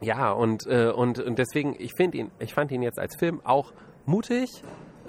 ja, 0.00 0.32
und, 0.32 0.66
äh, 0.66 0.90
und, 0.90 1.18
und 1.18 1.38
deswegen, 1.38 1.76
ich 1.78 1.92
finde 1.96 2.18
ihn, 2.18 2.30
ich 2.38 2.54
fand 2.54 2.70
ihn 2.72 2.82
jetzt 2.82 2.98
als 2.98 3.16
Film 3.16 3.40
auch 3.44 3.72
mutig. 4.04 4.62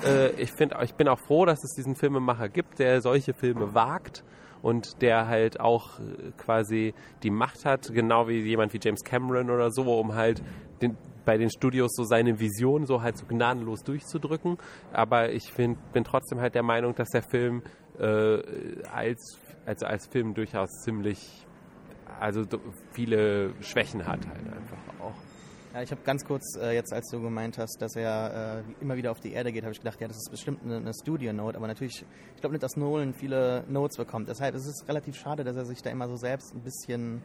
Äh, 0.05 0.31
ich, 0.41 0.51
find, 0.51 0.74
ich 0.83 0.93
bin 0.95 1.07
auch 1.07 1.19
froh, 1.19 1.45
dass 1.45 1.63
es 1.63 1.74
diesen 1.75 1.95
Filmemacher 1.95 2.50
gibt, 2.50 2.79
der 2.79 3.01
solche 3.01 3.33
Filme 3.33 3.74
wagt 3.74 4.24
und 4.63 5.03
der 5.03 5.27
halt 5.27 5.60
auch 5.60 6.00
äh, 6.00 6.32
quasi 6.38 6.96
die 7.22 7.29
Macht 7.29 7.65
hat, 7.65 7.93
genau 7.93 8.27
wie 8.27 8.39
jemand 8.39 8.74
wie 8.74 8.79
James 8.82 9.03
Cameron 9.03 9.51
oder 9.51 9.70
so, 9.70 9.84
um 10.00 10.15
halt 10.15 10.41
den, 10.82 10.98
bei 11.25 11.38
den 11.38 11.51
Studios 11.51 11.91
so 11.93 12.03
seine 12.03 12.39
Vision 12.39 12.88
so 12.88 13.03
halt 13.03 13.17
so 13.17 13.27
gnadenlos 13.27 13.84
durchzudrücken. 13.84 14.58
Aber 14.91 15.32
ich 15.32 15.51
find, 15.51 15.77
bin 15.93 16.03
trotzdem 16.03 16.39
halt 16.39 16.55
der 16.55 16.63
Meinung, 16.63 16.96
dass 16.96 17.10
der 17.10 17.22
Film 17.22 17.62
äh, 18.00 18.39
als, 18.91 19.38
also 19.67 19.86
als 19.86 20.08
Film 20.08 20.34
durchaus 20.34 20.70
ziemlich 20.84 21.46
also 22.20 22.43
viele 22.91 23.53
Schwächen 23.62 24.08
hat 24.08 24.25
halt 24.25 24.48
einfach 24.48 24.77
auch. 25.01 25.32
Ja, 25.73 25.81
ich 25.81 25.89
habe 25.89 26.01
ganz 26.03 26.23
kurz 26.23 26.55
äh, 26.55 26.75
jetzt, 26.75 26.93
als 26.93 27.09
du 27.09 27.19
gemeint 27.19 27.57
hast, 27.57 27.81
dass 27.81 27.95
er 27.95 28.63
äh, 28.79 28.83
immer 28.83 28.95
wieder 28.95 29.09
auf 29.09 29.19
die 29.19 29.33
Erde 29.33 29.51
geht, 29.51 29.63
habe 29.63 29.71
ich 29.71 29.79
gedacht, 29.79 29.99
ja, 29.99 30.07
das 30.07 30.17
ist 30.17 30.29
bestimmt 30.29 30.61
eine, 30.63 30.77
eine 30.77 30.93
Studio-Note, 30.93 31.57
aber 31.57 31.65
natürlich, 31.65 32.05
ich 32.35 32.41
glaube 32.41 32.53
nicht, 32.53 32.61
dass 32.61 32.77
Nolan 32.77 33.15
viele 33.15 33.63
Notes 33.67 33.97
bekommt. 33.97 34.29
Deshalb 34.29 34.53
ist 34.53 34.67
es 34.67 34.87
relativ 34.87 35.15
schade, 35.15 35.43
dass 35.43 35.55
er 35.55 35.65
sich 35.65 35.81
da 35.81 35.89
immer 35.89 36.07
so 36.07 36.15
selbst 36.15 36.53
ein 36.53 36.61
bisschen 36.61 37.23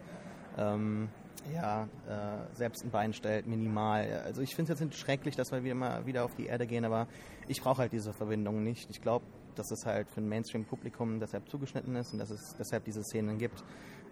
ähm, 0.57 1.09
ja, 1.53 1.83
äh, 2.07 2.55
selbst 2.55 2.83
ein 2.83 2.89
Bein 2.89 3.13
stellt, 3.13 3.45
minimal. 3.45 4.23
Also 4.25 4.41
ich 4.41 4.55
finde 4.55 4.73
es 4.73 4.79
jetzt 4.79 4.87
nicht 4.87 4.99
schrecklich, 4.99 5.35
dass 5.35 5.51
wir 5.51 5.63
immer 5.63 6.07
wieder 6.07 6.25
auf 6.25 6.33
die 6.33 6.47
Erde 6.47 6.65
gehen, 6.65 6.85
aber 6.85 7.07
ich 7.47 7.61
brauche 7.61 7.83
halt 7.83 7.91
diese 7.91 8.13
Verbindung 8.13 8.63
nicht. 8.63 8.89
Ich 8.89 8.99
glaube, 8.99 9.25
dass 9.53 9.69
es 9.69 9.85
halt 9.85 10.09
für 10.09 10.21
ein 10.21 10.27
Mainstream-Publikum 10.27 11.19
deshalb 11.19 11.47
zugeschnitten 11.49 11.95
ist 11.95 12.13
und 12.13 12.19
dass 12.19 12.31
es 12.31 12.55
deshalb 12.57 12.83
diese 12.85 13.03
Szenen 13.03 13.37
gibt. 13.37 13.63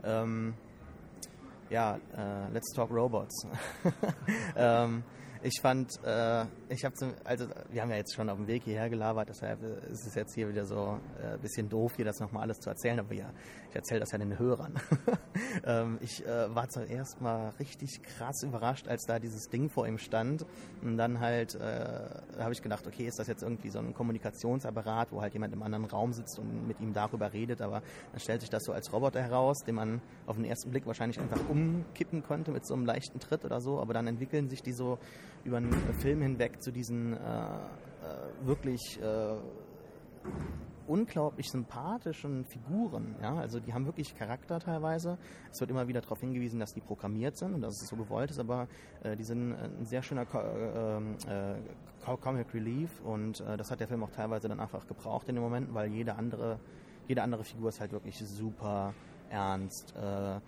Ähm, 0.03 0.53
ja, 1.69 1.95
äh, 2.15 2.51
Let's 2.53 2.71
Talk 2.73 2.91
Robots. 2.91 3.45
ähm, 4.55 5.03
ich 5.43 5.59
fand, 5.61 5.99
äh, 6.03 6.45
ich 6.69 6.83
habe, 6.83 6.95
also 7.23 7.47
wir 7.69 7.81
haben 7.81 7.89
ja 7.89 7.97
jetzt 7.97 8.15
schon 8.15 8.29
auf 8.29 8.37
dem 8.37 8.47
Weg 8.47 8.63
hierher 8.63 8.89
gelabert, 8.89 9.29
deshalb 9.29 9.61
ist 9.91 10.05
es 10.05 10.15
jetzt 10.15 10.33
hier 10.35 10.49
wieder 10.49 10.65
so 10.65 10.99
ein 11.21 11.35
äh, 11.35 11.37
bisschen 11.37 11.69
doof, 11.69 11.93
hier 11.95 12.05
das 12.05 12.19
nochmal 12.19 12.43
alles 12.43 12.59
zu 12.59 12.69
erzählen, 12.69 12.99
aber 12.99 13.13
ja, 13.13 13.31
ich 13.69 13.75
erzähle 13.75 13.99
das 13.99 14.11
ja 14.11 14.17
den 14.17 14.37
Hörern. 14.39 14.73
ähm, 15.65 15.99
ich 16.01 16.25
äh, 16.25 16.53
war 16.53 16.69
zuerst 16.69 17.21
mal 17.21 17.49
richtig 17.59 18.01
krass 18.03 18.43
überrascht, 18.43 18.87
als 18.87 19.05
da 19.05 19.19
dieses 19.19 19.49
Ding 19.49 19.69
vor 19.69 19.87
ihm 19.87 19.97
stand 19.97 20.45
und 20.81 20.97
dann 20.97 21.19
halt 21.19 21.55
äh, 21.55 22.39
habe 22.39 22.53
ich 22.53 22.61
gedacht, 22.61 22.87
okay, 22.87 23.07
ist 23.07 23.19
das 23.19 23.27
jetzt 23.27 23.43
irgendwie 23.43 23.69
so 23.69 23.79
ein 23.79 23.93
Kommunikationsapparat, 23.93 25.11
wo 25.11 25.21
halt 25.21 25.33
jemand 25.33 25.53
im 25.53 25.63
anderen 25.63 25.85
Raum 25.85 26.13
sitzt 26.13 26.39
und 26.39 26.67
mit 26.67 26.79
ihm 26.79 26.93
darüber 26.93 27.33
redet, 27.33 27.61
aber 27.61 27.81
dann 28.11 28.19
stellt 28.19 28.41
sich 28.41 28.49
das 28.49 28.63
so 28.63 28.71
als 28.71 28.91
Roboter 28.91 29.21
heraus, 29.21 29.59
den 29.65 29.75
man 29.75 30.01
auf 30.25 30.35
den 30.35 30.45
ersten 30.45 30.71
Blick 30.71 30.85
wahrscheinlich 30.85 31.19
einfach 31.19 31.47
umkippen 31.49 32.23
konnte 32.23 32.51
mit 32.51 32.65
so 32.65 32.73
einem 32.73 32.85
leichten 32.85 33.19
Tritt 33.19 33.45
oder 33.45 33.61
so, 33.61 33.79
aber 33.79 33.93
dann 33.93 34.07
entwickeln 34.07 34.49
sich 34.49 34.61
die 34.61 34.73
so 34.73 34.97
über 35.47 35.57
einen 35.57 35.71
Film 36.01 36.21
hinweg 36.21 36.61
zu 36.61 36.71
diesen 36.71 37.13
äh, 37.13 37.17
äh, 37.17 37.57
wirklich 38.45 38.99
äh, 39.01 39.35
unglaublich 40.87 41.49
sympathischen 41.49 42.43
Figuren. 42.45 43.15
Ja? 43.21 43.35
Also 43.35 43.59
die 43.59 43.73
haben 43.73 43.85
wirklich 43.85 44.13
Charakter 44.15 44.59
teilweise. 44.59 45.17
Es 45.51 45.59
wird 45.61 45.71
immer 45.71 45.87
wieder 45.87 46.01
darauf 46.01 46.19
hingewiesen, 46.19 46.59
dass 46.59 46.73
die 46.73 46.81
programmiert 46.81 47.37
sind 47.37 47.53
und 47.53 47.61
dass 47.61 47.81
es 47.81 47.87
so 47.87 47.95
gewollt 47.95 48.29
ist, 48.29 48.39
aber 48.39 48.67
äh, 49.03 49.15
die 49.15 49.23
sind 49.23 49.53
ein 49.53 49.85
sehr 49.85 50.01
schöner 50.01 50.25
Co 50.25 50.39
äh, 50.39 50.97
äh, 51.29 52.17
Comic 52.21 52.53
Relief 52.53 53.01
und 53.01 53.39
äh, 53.41 53.57
das 53.57 53.71
hat 53.71 53.79
der 53.79 53.87
Film 53.87 54.03
auch 54.03 54.11
teilweise 54.11 54.49
dann 54.49 54.59
einfach 54.59 54.85
gebraucht 54.85 55.29
in 55.29 55.35
dem 55.35 55.43
Moment, 55.43 55.73
weil 55.73 55.91
jede 55.91 56.15
andere, 56.15 56.59
jede 57.07 57.21
andere 57.21 57.43
Figur 57.43 57.69
ist 57.69 57.79
halt 57.79 57.91
wirklich 57.93 58.17
super 58.17 58.93
ernst 59.29 59.93
äh, 59.95 60.39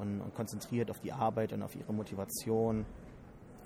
und, 0.00 0.20
und 0.20 0.34
konzentriert 0.34 0.90
auf 0.90 1.00
die 1.00 1.12
Arbeit 1.12 1.52
und 1.52 1.62
auf 1.62 1.74
ihre 1.74 1.92
Motivation 1.92 2.84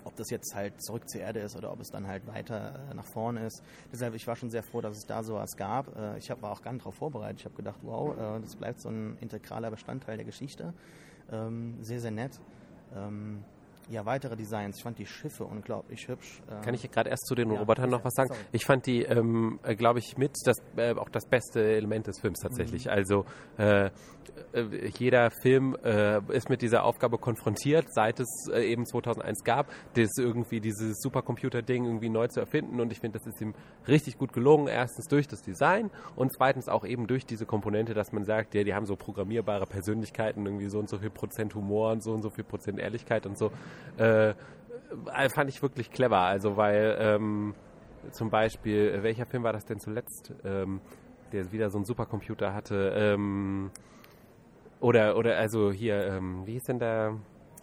ob 0.05 0.15
das 0.15 0.29
jetzt 0.29 0.53
halt 0.55 0.81
zurück 0.81 1.09
zur 1.09 1.21
Erde 1.21 1.39
ist 1.39 1.55
oder 1.55 1.71
ob 1.71 1.79
es 1.79 1.89
dann 1.89 2.07
halt 2.07 2.25
weiter 2.27 2.79
äh, 2.89 2.93
nach 2.93 3.05
vorne 3.05 3.45
ist. 3.45 3.63
Deshalb, 3.91 4.15
ich 4.15 4.27
war 4.27 4.35
schon 4.35 4.49
sehr 4.49 4.63
froh, 4.63 4.81
dass 4.81 4.97
es 4.97 5.05
da 5.05 5.23
sowas 5.23 5.55
gab. 5.55 5.95
Äh, 5.95 6.17
ich 6.17 6.29
war 6.29 6.51
auch 6.51 6.61
gar 6.61 6.73
nicht 6.73 6.81
darauf 6.81 6.95
vorbereitet. 6.95 7.39
Ich 7.39 7.45
habe 7.45 7.55
gedacht, 7.55 7.79
wow, 7.81 8.15
äh, 8.17 8.41
das 8.41 8.55
bleibt 8.55 8.81
so 8.81 8.89
ein 8.89 9.17
integraler 9.19 9.71
Bestandteil 9.71 10.17
der 10.17 10.25
Geschichte. 10.25 10.73
Ähm, 11.31 11.77
sehr, 11.81 11.99
sehr 11.99 12.11
nett. 12.11 12.39
Ähm, 12.95 13.43
ja, 13.89 14.05
weitere 14.05 14.35
Designs. 14.35 14.77
Ich 14.77 14.83
fand 14.83 14.97
die 14.97 15.05
Schiffe 15.05 15.45
unglaublich 15.45 16.07
hübsch. 16.07 16.41
Kann 16.63 16.73
ich 16.73 16.89
gerade 16.89 17.09
erst 17.09 17.25
zu 17.27 17.35
den 17.35 17.51
ja, 17.51 17.59
Robotern 17.59 17.89
noch 17.89 18.03
was 18.03 18.13
sagen? 18.13 18.29
Sorry. 18.29 18.41
Ich 18.51 18.65
fand 18.65 18.85
die, 18.85 19.03
ähm, 19.03 19.59
äh, 19.63 19.75
glaube 19.75 19.99
ich, 19.99 20.17
mit 20.17 20.35
das, 20.45 20.57
äh, 20.77 20.93
auch 20.95 21.09
das 21.09 21.25
beste 21.25 21.61
Element 21.61 22.07
des 22.07 22.19
Films 22.19 22.39
tatsächlich. 22.39 22.85
Mhm. 22.85 22.91
Also 22.91 23.25
äh, 23.57 23.89
äh, 24.53 24.87
jeder 24.97 25.31
Film 25.31 25.75
äh, 25.83 26.19
ist 26.33 26.49
mit 26.49 26.61
dieser 26.61 26.83
Aufgabe 26.83 27.17
konfrontiert, 27.17 27.93
seit 27.93 28.19
es 28.19 28.47
äh, 28.51 28.71
eben 28.71 28.85
2001 28.85 29.43
gab, 29.43 29.67
das 29.95 30.11
irgendwie 30.17 30.59
dieses 30.59 31.01
Supercomputer-Ding 31.01 31.85
irgendwie 31.85 32.09
neu 32.09 32.27
zu 32.27 32.39
erfinden. 32.39 32.79
Und 32.79 32.91
ich 32.91 32.99
finde, 32.99 33.19
das 33.19 33.27
ist 33.27 33.41
ihm 33.41 33.53
richtig 33.87 34.17
gut 34.17 34.33
gelungen. 34.33 34.67
Erstens 34.67 35.07
durch 35.07 35.27
das 35.27 35.41
Design 35.41 35.89
und 36.15 36.31
zweitens 36.33 36.67
auch 36.67 36.85
eben 36.85 37.07
durch 37.07 37.25
diese 37.25 37.45
Komponente, 37.45 37.93
dass 37.93 38.11
man 38.11 38.23
sagt, 38.23 38.53
ja, 38.55 38.63
die 38.63 38.73
haben 38.73 38.85
so 38.85 38.95
programmierbare 38.95 39.65
Persönlichkeiten, 39.65 40.45
irgendwie 40.45 40.69
so 40.69 40.79
und 40.79 40.89
so 40.89 40.99
viel 40.99 41.09
Prozent 41.09 41.55
Humor 41.55 41.91
und 41.91 42.03
so 42.03 42.11
und 42.11 42.21
so 42.21 42.29
viel 42.29 42.43
Prozent 42.43 42.79
Ehrlichkeit 42.79 43.25
und 43.25 43.37
so. 43.37 43.51
Äh, 43.97 44.33
fand 45.29 45.49
ich 45.49 45.61
wirklich 45.61 45.91
clever. 45.91 46.19
Also 46.19 46.57
weil 46.57 46.97
ähm, 46.99 47.53
zum 48.11 48.29
Beispiel, 48.29 49.01
welcher 49.01 49.25
Film 49.25 49.43
war 49.43 49.53
das 49.53 49.65
denn 49.65 49.79
zuletzt, 49.79 50.33
ähm, 50.43 50.81
der 51.31 51.51
wieder 51.51 51.69
so 51.69 51.77
einen 51.77 51.85
Supercomputer 51.85 52.53
hatte? 52.53 52.93
Ähm, 52.95 53.71
oder, 54.79 55.15
oder 55.17 55.37
also 55.37 55.71
hier, 55.71 56.05
ähm, 56.07 56.45
wie 56.45 56.53
hieß 56.53 56.63
denn 56.63 56.79
da 56.79 57.13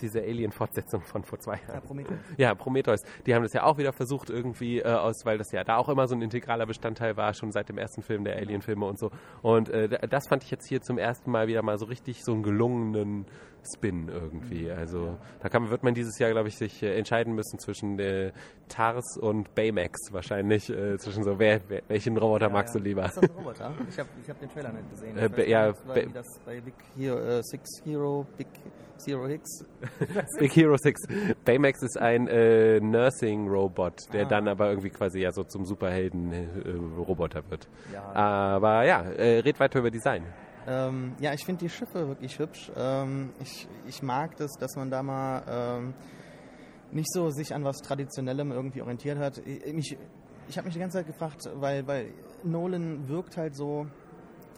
diese 0.02 0.20
Alien-Fortsetzung 0.20 1.02
von 1.02 1.24
vor 1.24 1.38
zwei 1.38 1.56
Jahren? 1.56 1.74
Ja, 1.74 1.80
Prometheus. 1.80 2.18
Ja, 2.36 2.54
Prometheus. 2.54 3.00
Die 3.26 3.34
haben 3.34 3.42
das 3.42 3.52
ja 3.52 3.64
auch 3.64 3.78
wieder 3.78 3.92
versucht 3.92 4.30
irgendwie 4.30 4.80
äh, 4.80 4.84
aus, 4.84 5.24
weil 5.24 5.38
das 5.38 5.52
ja 5.52 5.64
da 5.64 5.76
auch 5.76 5.88
immer 5.88 6.08
so 6.08 6.14
ein 6.14 6.22
integraler 6.22 6.66
Bestandteil 6.66 7.16
war, 7.16 7.34
schon 7.34 7.52
seit 7.52 7.68
dem 7.68 7.78
ersten 7.78 8.02
Film 8.02 8.24
der 8.24 8.36
Alien-Filme 8.36 8.84
und 8.86 8.98
so. 8.98 9.10
Und 9.42 9.68
äh, 9.68 10.08
das 10.08 10.28
fand 10.28 10.44
ich 10.44 10.50
jetzt 10.50 10.68
hier 10.68 10.80
zum 10.80 10.98
ersten 10.98 11.30
Mal 11.30 11.46
wieder 11.46 11.62
mal 11.62 11.78
so 11.78 11.86
richtig 11.86 12.24
so 12.24 12.32
einen 12.32 12.42
gelungenen 12.42 13.26
Spin 13.62 14.08
irgendwie. 14.08 14.70
Also 14.70 15.18
da 15.40 15.48
kann, 15.48 15.70
wird 15.70 15.82
man 15.82 15.94
dieses 15.94 16.18
Jahr, 16.18 16.30
glaube 16.30 16.48
ich, 16.48 16.56
sich 16.56 16.82
äh, 16.82 16.96
entscheiden 16.96 17.34
müssen 17.34 17.58
zwischen 17.58 17.98
äh, 17.98 18.32
Tars 18.68 19.18
und 19.18 19.54
Baymax 19.54 20.12
wahrscheinlich. 20.12 20.70
Äh, 20.70 20.98
zwischen 20.98 21.24
so, 21.24 21.38
wer, 21.38 21.60
wer, 21.68 21.82
welchen 21.88 22.16
Roboter 22.16 22.46
ja, 22.46 22.52
magst 22.52 22.74
ja. 22.74 22.80
du 22.80 22.84
lieber? 22.84 23.04
Ist 23.04 23.16
das 23.16 23.24
ein 23.24 23.36
Roboter? 23.36 23.72
Ich 23.88 23.98
habe 23.98 24.08
hab 24.28 24.40
den 24.40 24.50
Trailer 24.50 24.72
nicht 24.72 24.90
gesehen. 24.90 25.18
Äh, 25.18 25.50
ja, 25.50 25.68
nicht, 25.68 26.16
das 26.16 26.26
bei 26.44 26.60
Big 26.60 26.74
Hero, 26.96 27.18
äh, 27.18 27.42
Six 27.42 27.82
Hero, 27.84 28.26
Big 28.36 28.48
Zero 29.00 29.26
Hicks. 29.26 29.64
Big 30.38 30.54
Hero 30.54 30.76
6. 30.76 31.02
Baymax 31.44 31.82
ist 31.82 31.98
ein 31.98 32.28
äh, 32.28 32.80
Nursing-Robot, 32.80 34.12
der 34.12 34.26
ah. 34.26 34.28
dann 34.28 34.48
aber 34.48 34.68
irgendwie 34.68 34.90
quasi 34.90 35.20
ja 35.20 35.32
so 35.32 35.42
zum 35.44 35.64
Superhelden-Roboter 35.64 37.42
wird. 37.50 37.68
Ja. 37.92 38.02
Aber 38.12 38.84
ja, 38.84 39.02
äh, 39.02 39.40
red 39.40 39.58
weiter 39.58 39.78
über 39.80 39.90
Design. 39.90 40.24
Ähm, 40.66 41.14
ja, 41.20 41.32
ich 41.32 41.44
finde 41.44 41.64
die 41.64 41.70
Schiffe 41.70 42.06
wirklich 42.08 42.38
hübsch. 42.38 42.70
Ähm, 42.76 43.30
ich, 43.40 43.66
ich 43.88 44.02
mag 44.02 44.36
das, 44.36 44.52
dass 44.58 44.76
man 44.76 44.90
da 44.90 45.02
mal 45.02 45.42
ähm, 45.48 45.94
nicht 46.92 47.12
so 47.12 47.30
sich 47.30 47.54
an 47.54 47.64
was 47.64 47.78
Traditionellem 47.78 48.52
irgendwie 48.52 48.82
orientiert 48.82 49.18
hat. 49.18 49.38
Ich, 49.38 49.96
ich 50.48 50.58
habe 50.58 50.66
mich 50.66 50.74
die 50.74 50.80
ganze 50.80 50.98
Zeit 50.98 51.06
gefragt, 51.06 51.48
weil, 51.54 51.86
weil 51.86 52.12
Nolan 52.42 53.08
wirkt 53.08 53.36
halt 53.36 53.56
so 53.56 53.86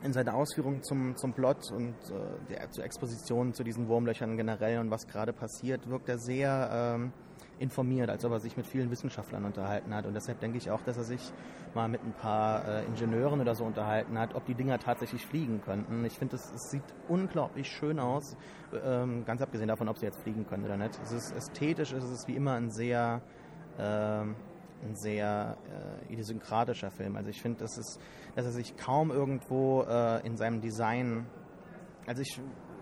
in 0.02 0.12
seiner 0.12 0.34
Ausführung 0.34 0.82
zum, 0.82 1.16
zum 1.16 1.32
Plot 1.32 1.70
und 1.72 1.94
äh, 2.10 2.50
der, 2.50 2.70
zur 2.70 2.84
Exposition 2.84 3.54
zu 3.54 3.62
diesen 3.62 3.88
Wurmlöchern 3.88 4.36
generell 4.36 4.78
und 4.78 4.90
was 4.90 5.06
gerade 5.06 5.32
passiert, 5.32 5.88
wirkt 5.88 6.08
er 6.08 6.18
sehr 6.18 6.70
ähm, 6.72 7.12
informiert, 7.58 8.10
als 8.10 8.24
ob 8.24 8.32
er 8.32 8.40
sich 8.40 8.56
mit 8.56 8.66
vielen 8.66 8.90
Wissenschaftlern 8.90 9.44
unterhalten 9.44 9.94
hat. 9.94 10.04
Und 10.06 10.14
deshalb 10.14 10.40
denke 10.40 10.58
ich 10.58 10.70
auch, 10.70 10.82
dass 10.82 10.96
er 10.96 11.04
sich 11.04 11.32
mal 11.74 11.88
mit 11.88 12.02
ein 12.02 12.12
paar 12.12 12.66
äh, 12.66 12.84
Ingenieuren 12.86 13.40
oder 13.40 13.54
so 13.54 13.64
unterhalten 13.64 14.18
hat, 14.18 14.34
ob 14.34 14.44
die 14.44 14.54
Dinger 14.54 14.78
tatsächlich 14.78 15.24
fliegen 15.24 15.62
könnten. 15.64 16.04
Ich 16.04 16.18
finde, 16.18 16.36
es 16.36 16.70
sieht 16.70 16.82
unglaublich 17.08 17.68
schön 17.68 17.98
aus, 17.98 18.36
ähm, 18.84 19.24
ganz 19.24 19.40
abgesehen 19.40 19.68
davon, 19.68 19.88
ob 19.88 19.98
sie 19.98 20.06
jetzt 20.06 20.20
fliegen 20.20 20.46
können 20.46 20.64
oder 20.64 20.76
nicht. 20.76 20.98
Es 21.02 21.12
ist 21.12 21.34
ästhetisch, 21.34 21.92
es 21.92 22.04
ist 22.04 22.26
wie 22.28 22.34
immer 22.36 22.54
ein 22.54 22.70
sehr, 22.70 23.22
äh, 23.78 24.24
ein 24.82 24.94
sehr 24.96 25.56
äh, 26.08 26.12
idiosynkratischer 26.12 26.90
Film. 26.90 27.16
Also 27.16 27.30
ich 27.30 27.40
finde, 27.40 27.60
dass, 27.60 27.74
dass 27.76 28.44
er 28.44 28.52
sich 28.52 28.76
kaum 28.76 29.10
irgendwo 29.10 29.82
äh, 29.82 30.26
in 30.26 30.36
seinem 30.36 30.60
Design 30.60 31.26
also 32.06 32.22
ich 32.22 32.40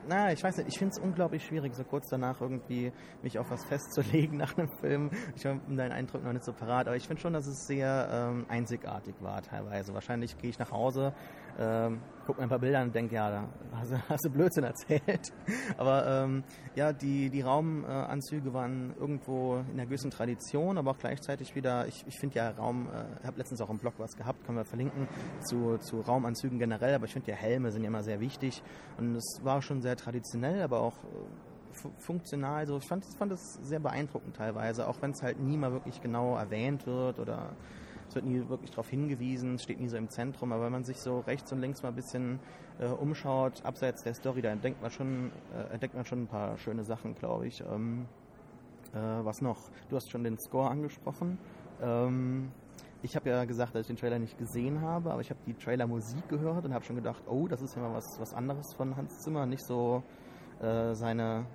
na, 0.09 0.33
ich 0.33 0.43
weiß 0.43 0.57
nicht, 0.57 0.69
ich 0.69 0.79
finde 0.79 0.93
es 0.97 0.99
unglaublich 0.99 1.45
schwierig, 1.45 1.75
so 1.75 1.85
kurz 1.85 2.09
danach 2.09 2.41
irgendwie 2.41 2.91
mich 3.23 3.39
auf 3.39 3.51
was 3.51 3.65
festzulegen 3.67 4.39
nach 4.39 4.57
einem 4.57 4.71
Film. 4.81 5.11
Ich 5.37 5.45
habe 5.45 5.61
deinen 5.69 5.93
Eindruck 5.93 6.25
noch 6.25 6.33
nicht 6.33 6.45
so 6.45 6.53
parat, 6.53 6.87
aber 6.87 6.97
ich 6.97 7.07
finde 7.07 7.21
schon, 7.21 7.33
dass 7.35 7.47
es 7.47 7.67
sehr 7.67 8.09
ähm, 8.11 8.47
einzigartig 8.49 9.15
war 9.21 9.43
teilweise. 9.43 9.93
Wahrscheinlich 9.93 10.39
gehe 10.39 10.51
ich 10.51 10.59
nach 10.59 10.71
Hause 10.71 11.13
ähm, 11.59 12.01
guck 12.27 12.37
mir 12.37 12.45
ein 12.45 12.49
paar 12.49 12.59
Bilder 12.59 12.83
und 12.83 12.95
denke, 12.95 13.17
ja, 13.17 13.31
da 13.31 13.45
hast 13.73 13.91
du, 13.91 13.97
hast 14.09 14.25
du 14.25 14.31
Blödsinn 14.31 14.65
erzählt. 14.65 15.33
Aber 15.79 16.07
ähm, 16.07 16.45
ja, 16.75 16.93
die, 16.93 17.31
die 17.31 17.41
Raumanzüge 17.41 18.53
waren 18.55 18.95
irgendwo 18.99 19.65
in 19.71 19.77
der 19.77 19.87
gewissen 19.87 20.11
Tradition, 20.11 20.79
aber 20.79 20.93
auch 20.93 20.99
gleichzeitig 20.99 21.55
wieder, 21.57 21.87
ich, 21.89 22.05
ich 22.07 22.19
finde 22.19 22.37
ja 22.37 22.51
Raum, 22.51 22.89
äh, 22.89 23.05
ich 23.21 23.27
habe 23.27 23.39
letztens 23.39 23.61
auch 23.61 23.71
im 23.71 23.79
Blog 23.79 23.95
was 23.99 24.17
gehabt, 24.17 24.45
können 24.45 24.59
wir 24.59 24.65
verlinken, 24.65 25.09
zu, 25.41 25.79
zu 25.79 26.01
Raumanzügen 26.01 26.59
generell, 26.59 26.95
aber 26.95 27.07
ich 27.07 27.13
finde 27.13 27.31
ja 27.31 27.37
Helme 27.37 27.73
sind 27.73 27.83
ja 27.83 27.89
immer 27.89 28.03
sehr 28.03 28.21
wichtig 28.21 28.63
und 28.99 29.17
es 29.17 29.41
war 29.43 29.61
schon 29.63 29.83
sehr 29.83 29.97
traditionell, 29.97 30.63
aber 30.63 30.81
auch 30.81 30.99
äh, 30.99 31.89
funktional. 31.99 32.59
Also 32.59 32.79
ich 32.79 32.87
fand, 32.87 33.05
fand 33.19 33.33
das 33.33 33.59
sehr 33.63 33.81
beeindruckend 33.81 34.37
teilweise, 34.37 34.87
auch 34.89 35.01
wenn 35.03 35.11
es 35.13 35.23
halt 35.23 35.41
nie 35.41 35.57
mal 35.57 35.73
wirklich 35.73 36.01
genau 36.01 36.37
erwähnt 36.37 36.87
wird 36.87 37.19
oder 37.19 37.51
es 38.11 38.17
wird 38.17 38.27
nie 38.27 38.49
wirklich 38.49 38.71
darauf 38.71 38.89
hingewiesen, 38.91 39.55
es 39.55 39.63
steht 39.63 39.79
nie 39.79 39.89
so 39.89 39.97
im 39.97 40.11
Zentrum, 40.11 40.53
aber 40.53 40.65
wenn 40.65 40.73
man 40.73 40.83
sich 40.83 40.99
so 40.99 41.21
rechts 41.21 41.53
und 41.53 41.61
links 41.61 41.85
mal 41.85 41.91
ein 41.91 41.95
bisschen 41.95 42.41
äh, 42.81 42.87
umschaut, 42.87 43.65
abseits 43.65 44.03
der 44.03 44.15
Story, 44.15 44.43
da 44.43 44.51
entdeckt 44.51 44.83
man 44.83 44.91
schon, 44.91 45.31
äh, 45.55 45.73
entdeckt 45.73 45.95
man 45.95 46.05
schon 46.05 46.23
ein 46.23 46.27
paar 46.27 46.59
schöne 46.59 46.83
Sachen, 46.83 47.15
glaube 47.15 47.47
ich. 47.47 47.61
Ähm, 47.61 48.07
äh, 48.93 48.99
was 48.99 49.41
noch? 49.43 49.71
Du 49.89 49.95
hast 49.95 50.11
schon 50.11 50.25
den 50.25 50.37
Score 50.41 50.69
angesprochen. 50.69 51.39
Ähm, 51.81 52.51
ich 53.03 53.15
habe 53.15 53.31
ja 53.31 53.45
gesagt, 53.45 53.77
dass 53.77 53.83
ich 53.83 53.87
den 53.87 53.97
Trailer 53.97 54.19
nicht 54.19 54.37
gesehen 54.37 54.81
habe, 54.81 55.13
aber 55.13 55.21
ich 55.21 55.31
habe 55.31 55.41
die 55.47 55.55
Trailer-Musik 55.55 56.29
gehört 56.29 56.65
und 56.65 56.75
habe 56.75 56.85
schon 56.85 56.97
gedacht, 56.97 57.23
oh, 57.29 57.47
das 57.47 57.63
ist 57.63 57.77
ja 57.77 57.83
mal 57.83 57.95
was, 57.95 58.07
was 58.19 58.35
anderes 58.35 58.75
von 58.75 58.97
Hans 58.97 59.21
Zimmer, 59.21 59.47
nicht 59.47 59.65
so 59.65 60.03
äh, 60.61 60.95
seine 60.95 61.47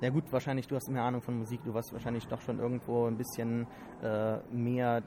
ja 0.00 0.10
gut, 0.10 0.30
wahrscheinlich, 0.30 0.68
du 0.68 0.76
hast 0.76 0.88
mehr 0.90 1.02
Ahnung 1.02 1.22
von 1.22 1.36
Musik, 1.36 1.60
du 1.64 1.74
warst 1.74 1.92
wahrscheinlich 1.92 2.28
doch 2.28 2.40
schon 2.40 2.60
irgendwo 2.60 3.06
ein 3.06 3.16
bisschen 3.16 3.66
äh, 4.00 4.36
mehr 4.52 5.02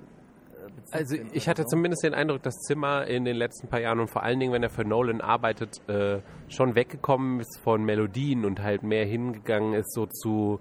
also 0.91 1.15
ich 1.33 1.47
hatte 1.47 1.65
zumindest 1.65 2.03
den 2.03 2.13
Eindruck, 2.13 2.43
dass 2.43 2.55
Zimmer 2.61 3.07
in 3.07 3.25
den 3.25 3.35
letzten 3.35 3.67
paar 3.67 3.79
Jahren 3.79 3.99
und 3.99 4.09
vor 4.09 4.23
allen 4.23 4.39
Dingen, 4.39 4.53
wenn 4.53 4.63
er 4.63 4.69
für 4.69 4.85
Nolan 4.85 5.21
arbeitet, 5.21 5.81
äh, 5.89 6.19
schon 6.47 6.75
weggekommen 6.75 7.39
ist 7.39 7.59
von 7.63 7.83
Melodien 7.83 8.45
und 8.45 8.61
halt 8.61 8.83
mehr 8.83 9.05
hingegangen 9.05 9.73
ist 9.73 9.93
so 9.93 10.05
zu 10.05 10.59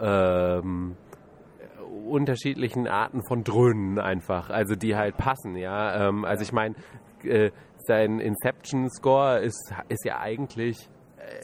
ähm, 0.00 0.96
unterschiedlichen 2.06 2.86
Arten 2.86 3.22
von 3.22 3.44
Dröhnen 3.44 3.98
einfach, 3.98 4.50
also 4.50 4.74
die 4.74 4.96
halt 4.96 5.16
passen, 5.16 5.56
ja. 5.56 6.08
Ähm, 6.08 6.24
also 6.24 6.42
ich 6.42 6.52
meine, 6.52 6.74
äh, 7.24 7.50
sein 7.78 8.20
Inception-Score 8.20 9.40
ist, 9.40 9.74
ist 9.88 10.04
ja 10.04 10.20
eigentlich 10.20 10.88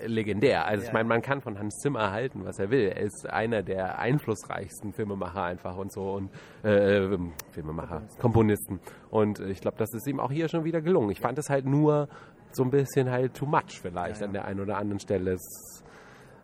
legendär. 0.04 0.66
Also 0.66 0.82
ja. 0.82 0.88
ich 0.88 0.92
meine, 0.92 1.08
man 1.08 1.22
kann 1.22 1.40
von 1.40 1.58
Hans 1.58 1.76
Zimmer 1.78 2.10
halten, 2.10 2.44
was 2.44 2.58
er 2.58 2.70
will. 2.70 2.88
Er 2.88 3.00
ist 3.00 3.28
einer 3.28 3.62
der 3.62 3.98
einflussreichsten 3.98 4.92
Filmemacher 4.92 5.42
einfach 5.42 5.76
und 5.76 5.92
so 5.92 6.12
und 6.12 6.30
äh, 6.64 6.98
ähm, 6.98 7.32
Filmemacher, 7.52 8.02
Komponisten. 8.20 8.80
Und 9.10 9.40
ich 9.40 9.60
glaube, 9.60 9.76
das 9.78 9.92
ist 9.94 10.06
ihm 10.06 10.20
auch 10.20 10.30
hier 10.30 10.48
schon 10.48 10.64
wieder 10.64 10.80
gelungen. 10.80 11.10
Ich 11.10 11.20
fand 11.20 11.38
es 11.38 11.48
halt 11.48 11.66
nur 11.66 12.08
so 12.52 12.62
ein 12.62 12.70
bisschen 12.70 13.10
halt 13.10 13.34
too 13.34 13.46
much 13.46 13.80
vielleicht 13.80 14.16
ja, 14.16 14.22
ja. 14.22 14.26
an 14.26 14.32
der 14.32 14.44
einen 14.44 14.60
oder 14.60 14.78
anderen 14.78 15.00
Stelle. 15.00 15.36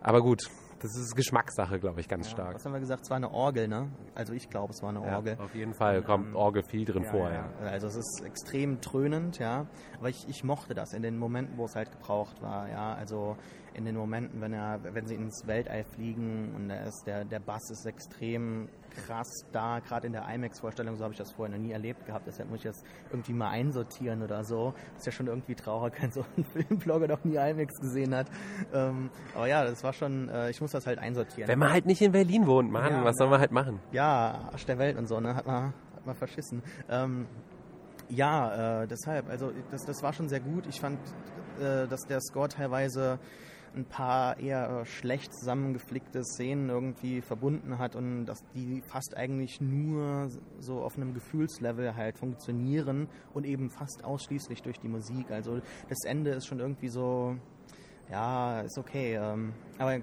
aber 0.01 0.21
gut, 0.23 0.49
das 0.83 0.97
ist 0.97 1.15
Geschmackssache, 1.15 1.79
glaube 1.79 2.01
ich, 2.01 2.09
ganz 2.09 2.27
ja, 2.27 2.33
stark. 2.33 2.55
Was 2.57 2.65
haben 2.65 2.73
wir 2.73 2.81
gesagt? 2.81 3.05
Es 3.05 3.11
war 3.11 3.17
eine 3.17 3.31
Orgel, 3.31 3.69
ne? 3.69 3.89
Also 4.15 4.33
ich 4.33 4.51
glaube, 4.51 4.73
es 4.73 4.83
war 4.83 4.89
eine 4.89 5.01
Orgel. 5.01 5.37
Ja, 5.39 5.45
auf 5.45 5.55
jeden 5.55 5.75
Fall 5.75 6.03
kommt 6.03 6.27
ähm, 6.29 6.37
Orgel 6.37 6.63
viel 6.65 6.85
drin 6.85 7.05
ja, 7.05 7.11
vor, 7.11 7.31
ja. 7.31 7.49
Also 7.65 7.87
es 7.87 7.97
ist 7.97 8.23
extrem 8.25 8.81
dröhnend, 8.81 9.39
ja. 9.39 9.67
Aber 9.99 10.09
ich, 10.09 10.29
ich 10.29 10.43
mochte 10.43 10.75
das 10.75 10.93
in 10.93 11.03
den 11.03 11.19
Momenten, 11.19 11.57
wo 11.57 11.67
es 11.67 11.77
halt 11.77 11.93
gebraucht 11.93 12.43
war, 12.43 12.69
ja. 12.69 12.95
Also 12.95 13.37
in 13.75 13.85
den 13.85 13.97
Momenten, 13.97 14.41
wenn 14.41 14.53
er, 14.53 14.81
wenn 14.83 15.07
sie 15.07 15.15
ins 15.15 15.47
Weltall 15.47 15.85
fliegen 15.85 16.53
und 16.55 16.71
ist, 16.71 17.05
der, 17.07 17.25
der 17.25 17.41
Bass 17.41 17.71
ist 17.71 17.87
extrem 17.87 18.69
krass 18.91 19.29
da, 19.53 19.81
gerade 19.81 20.07
in 20.07 20.13
der 20.13 20.29
IMAX-Vorstellung, 20.29 20.97
so 20.97 21.05
habe 21.05 21.13
ich 21.13 21.19
das 21.19 21.33
vorher 21.33 21.57
noch 21.57 21.63
nie 21.63 21.73
erlebt 21.73 22.05
gehabt, 22.05 22.27
deshalb 22.27 22.51
muss 22.51 22.59
ich 22.59 22.65
das 22.65 22.83
irgendwie 23.11 23.33
mal 23.33 23.49
einsortieren 23.49 24.23
oder 24.23 24.45
so. 24.45 24.75
Das 24.93 24.99
ist 25.01 25.07
ja 25.07 25.13
schon 25.13 25.27
irgendwie 25.27 25.55
traurig, 25.55 25.95
wenn 26.01 26.13
so 26.13 26.25
ein 26.37 26.45
Filmblogger 26.45 27.09
noch 27.09 27.25
nie 27.25 27.37
IMAX 27.37 27.81
gesehen 27.81 28.15
hat. 28.15 28.27
Ähm, 28.73 29.11
aber 29.35 29.47
ja, 29.47 29.65
das 29.65 29.83
war 29.83 29.93
schon, 29.93 30.29
äh, 30.29 30.51
ich 30.51 30.61
muss 30.61 30.73
das 30.73 30.87
halt 30.87 30.99
einsortieren. 30.99 31.49
Wenn 31.49 31.59
man 31.59 31.73
halt 31.73 31.87
nicht 31.87 32.03
in 32.03 32.13
Berlin 32.13 32.47
wohnt, 32.47 32.71
Mann, 32.71 32.93
ja, 32.93 33.05
was 33.05 33.17
soll 33.17 33.29
man 33.29 33.41
halt 33.41 33.53
machen? 33.53 33.81
Ja, 33.93 34.49
Arsch 34.53 34.67
der 34.67 34.79
Welt 34.79 34.99
und 34.99 35.09
so, 35.09 35.21
ne, 35.21 35.35
hat 35.35 35.47
man, 35.47 35.73
hat 35.97 36.07
man 36.07 36.15
verschissen. 36.15 36.63
Ähm, 36.89 37.27
ja, 38.09 38.83
äh, 38.83 38.87
deshalb, 38.87 39.31
also 39.31 39.53
das, 39.71 39.85
das 39.87 40.03
war 40.03 40.13
schon 40.13 40.29
sehr 40.29 40.41
gut. 40.41 40.67
Ich 40.67 40.81
fand, 40.81 40.99
äh, 41.59 41.87
dass 41.89 42.01
der 42.03 42.21
Score 42.21 42.49
teilweise 42.49 43.19
ein 43.75 43.85
paar 43.85 44.39
eher 44.39 44.85
schlecht 44.85 45.33
zusammengeflickte 45.35 46.25
Szenen 46.25 46.69
irgendwie 46.69 47.21
verbunden 47.21 47.79
hat 47.79 47.97
und 47.97 48.27
dass 48.27 48.45
die 48.55 48.83
fast 48.83 49.17
eigentlich 49.17 49.61
nur 49.61 50.29
so 50.59 50.83
auf 50.83 50.97
einem 50.97 51.15
Gefühlslevel 51.15 51.97
halt 51.97 52.19
funktionieren 52.19 53.09
und 53.35 53.45
eben 53.45 53.71
fast 53.71 54.05
ausschließlich 54.05 54.63
durch 54.63 54.79
die 54.79 54.89
Musik. 54.89 55.31
Also 55.31 55.61
das 55.89 56.05
Ende 56.05 56.31
ist 56.31 56.47
schon 56.47 56.61
irgendwie 56.61 56.89
so, 56.89 57.37
ja, 58.11 58.61
ist 58.61 58.79
okay. 58.79 59.17
Ähm, 59.17 59.53
aber 59.79 60.01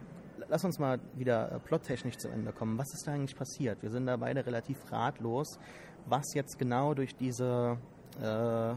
lass 0.47 0.63
uns 0.63 0.79
mal 0.79 0.99
wieder 1.15 1.51
äh, 1.51 1.59
plottechnisch 1.59 2.17
zu 2.17 2.29
Ende 2.29 2.51
kommen. 2.51 2.77
Was 2.77 2.93
ist 2.93 3.07
da 3.07 3.13
eigentlich 3.13 3.35
passiert? 3.35 3.81
Wir 3.81 3.91
sind 3.91 4.07
da 4.07 4.17
beide 4.17 4.45
relativ 4.45 4.77
ratlos, 4.91 5.59
was 6.05 6.33
jetzt 6.33 6.57
genau 6.57 6.93
durch 6.93 7.15
diese 7.15 7.77
äh, 8.21 8.73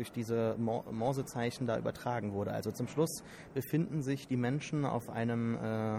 durch 0.00 0.10
diese 0.12 0.56
Morsezeichen 0.58 1.66
da 1.66 1.76
übertragen 1.76 2.32
wurde. 2.32 2.52
Also 2.52 2.70
zum 2.70 2.88
Schluss 2.88 3.22
befinden 3.52 4.00
sich 4.00 4.26
die 4.26 4.38
Menschen 4.38 4.86
auf 4.86 5.10
einem 5.10 5.58
äh, 5.62 5.98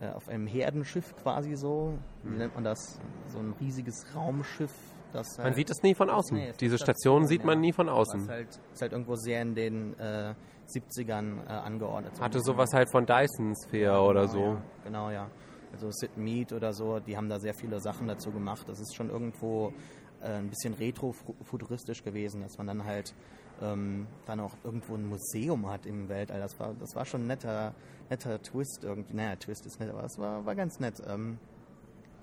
äh, 0.00 0.10
auf 0.10 0.28
einem 0.28 0.48
Herdenschiff 0.48 1.14
quasi 1.22 1.54
so. 1.54 1.96
Wie 2.24 2.30
mhm. 2.30 2.38
nennt 2.38 2.54
man 2.54 2.64
das? 2.64 3.00
So 3.28 3.38
ein 3.38 3.54
riesiges 3.60 4.04
Raumschiff. 4.14 4.72
Das 5.12 5.38
man 5.38 5.46
halt 5.46 5.56
sieht 5.56 5.70
es 5.70 5.82
nie 5.82 5.94
von 5.94 6.10
außen. 6.10 6.36
Nee, 6.36 6.52
Diese 6.60 6.78
Station 6.78 7.26
sieht 7.26 7.44
man 7.44 7.58
ja, 7.58 7.60
nie 7.60 7.72
von 7.72 7.88
außen. 7.88 8.20
Das 8.20 8.28
halt, 8.28 8.60
ist 8.72 8.82
halt 8.82 8.92
irgendwo 8.92 9.14
sehr 9.14 9.40
in 9.40 9.54
den 9.54 9.98
äh, 9.98 10.34
70ern 10.66 11.46
äh, 11.46 11.52
angeordnet. 11.52 12.20
Hatte 12.20 12.40
sowas 12.40 12.70
halt 12.74 12.90
von 12.90 13.06
Dyson 13.06 13.54
Sphere 13.64 13.92
ja, 13.92 14.00
oder 14.00 14.22
genau, 14.22 14.32
so. 14.32 14.40
Ja, 14.40 14.62
genau, 14.84 15.10
ja. 15.10 15.30
Also 15.72 15.90
Sid 15.92 16.16
Mead 16.16 16.52
oder 16.52 16.72
so, 16.72 16.98
die 16.98 17.16
haben 17.16 17.28
da 17.28 17.38
sehr 17.38 17.54
viele 17.54 17.80
Sachen 17.80 18.08
dazu 18.08 18.32
gemacht. 18.32 18.68
Das 18.68 18.80
ist 18.80 18.94
schon 18.94 19.08
irgendwo 19.08 19.72
ein 20.20 20.48
bisschen 20.48 20.74
retro-futuristisch 20.74 22.02
gewesen, 22.02 22.42
dass 22.42 22.58
man 22.58 22.66
dann 22.66 22.84
halt 22.84 23.14
ähm, 23.62 24.06
dann 24.26 24.40
auch 24.40 24.52
irgendwo 24.64 24.94
ein 24.94 25.08
Museum 25.08 25.68
hat 25.68 25.86
im 25.86 26.08
Weltall. 26.08 26.40
Das 26.40 26.58
war, 26.58 26.74
das 26.78 26.94
war 26.94 27.04
schon 27.04 27.22
ein 27.22 27.26
netter, 27.26 27.74
netter 28.10 28.40
Twist 28.42 28.80
irgendwie. 28.82 29.14
Naja, 29.14 29.36
Twist 29.36 29.66
ist 29.66 29.80
nett, 29.80 29.90
aber 29.90 30.04
es 30.04 30.18
war, 30.18 30.44
war 30.44 30.54
ganz 30.54 30.78
nett. 30.80 31.02
Ähm, 31.06 31.38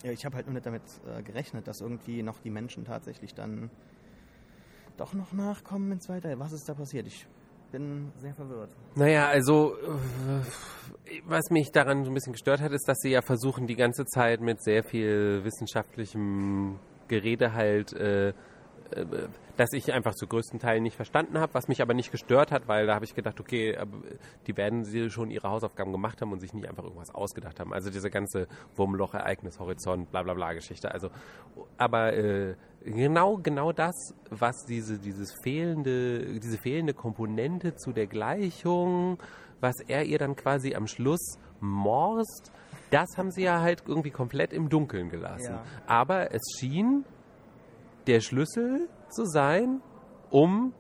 ja, 0.04 0.12
ich 0.12 0.26
habe 0.26 0.36
halt 0.36 0.48
nur 0.48 0.54
nicht 0.54 0.66
damit 0.66 0.84
äh, 1.08 1.24
gerechnet, 1.24 1.68
dass 1.68 1.82
irgendwie 1.82 2.24
noch 2.24 2.40
die 2.40 2.50
Menschen 2.50 2.86
tatsächlich 2.86 3.34
dann 3.34 3.70
doch 4.98 5.14
noch 5.14 5.34
nachkommen 5.34 5.92
ins 5.92 6.10
Weltall. 6.10 6.40
Was 6.40 6.52
ist 6.52 6.68
da 6.70 6.74
passiert? 6.74 7.08
Ich 7.08 7.26
bin 7.72 8.12
sehr 8.18 8.36
verwirrt. 8.36 8.70
Naja, 8.96 9.28
also 9.28 9.76
äh, 9.76 11.22
was 11.26 11.50
mich 11.50 11.72
daran 11.72 12.04
so 12.04 12.12
ein 12.12 12.14
bisschen 12.14 12.34
gestört 12.34 12.62
hat, 12.62 12.72
ist, 12.72 12.88
dass 12.88 13.00
sie 13.00 13.10
ja 13.10 13.22
versuchen, 13.22 13.66
die 13.66 13.76
ganze 13.76 14.06
Zeit 14.06 14.42
mit 14.42 14.62
sehr 14.62 14.84
viel 14.84 15.44
wissenschaftlichem 15.44 16.78
Gerede 17.14 17.54
halt, 17.54 17.94
äh, 17.94 18.30
äh, 18.30 18.34
dass 19.56 19.72
ich 19.74 19.94
einfach 19.94 20.16
zu 20.16 20.26
größten 20.26 20.60
Teilen 20.60 20.82
nicht 20.82 20.96
verstanden 20.96 21.38
habe, 21.38 21.54
was 21.54 21.68
mich 21.68 21.84
aber 21.84 21.94
nicht 21.94 22.12
gestört 22.12 22.52
hat, 22.52 22.68
weil 22.68 22.88
da 22.88 22.96
habe 22.96 23.06
ich 23.06 23.14
gedacht, 23.14 23.40
okay, 23.40 23.78
die 24.48 24.58
werden 24.58 24.84
sie 24.84 25.12
schon 25.12 25.30
ihre 25.30 25.48
Hausaufgaben 25.48 25.92
gemacht 25.92 26.22
haben 26.22 26.32
und 26.32 26.40
sich 26.40 26.56
nicht 26.56 26.68
einfach 26.68 26.84
irgendwas 26.84 27.14
ausgedacht 27.14 27.60
haben. 27.60 27.72
Also 27.72 27.92
diese 27.92 28.10
ganze 28.10 28.48
Wurmloch, 28.76 29.14
Ereignis, 29.14 29.60
Horizont, 29.60 30.10
bla 30.10 30.24
bla 30.24 30.34
bla 30.34 30.54
Geschichte. 30.54 30.92
Also, 30.92 31.10
aber 31.78 32.14
äh, 32.14 32.56
genau, 32.84 33.38
genau 33.38 33.72
das, 33.72 34.16
was 34.32 34.66
diese, 34.66 34.98
dieses 34.98 35.32
fehlende, 35.44 36.40
diese 36.40 36.58
fehlende 36.58 36.96
Komponente 36.96 37.76
zu 37.76 37.92
der 37.92 38.08
Gleichung, 38.08 39.20
was 39.60 39.76
er 39.88 40.04
ihr 40.06 40.18
dann 40.18 40.36
quasi 40.36 40.74
am 40.74 40.88
Schluss 40.88 41.38
morst, 41.60 42.52
das 42.94 43.18
haben 43.18 43.32
sie 43.32 43.44
ja 43.44 43.62
halt 43.62 43.84
irgendwie 43.88 44.12
komplett 44.12 44.54
im 44.54 44.70
Dunkeln 44.70 45.10
gelassen. 45.10 45.54
Ja. 45.54 45.64
Aber 45.88 46.32
es 46.34 46.42
schien 46.60 47.06
der 48.08 48.22
Schlüssel 48.22 48.88
zu 49.10 49.26
sein, 49.26 49.82
um 50.30 50.74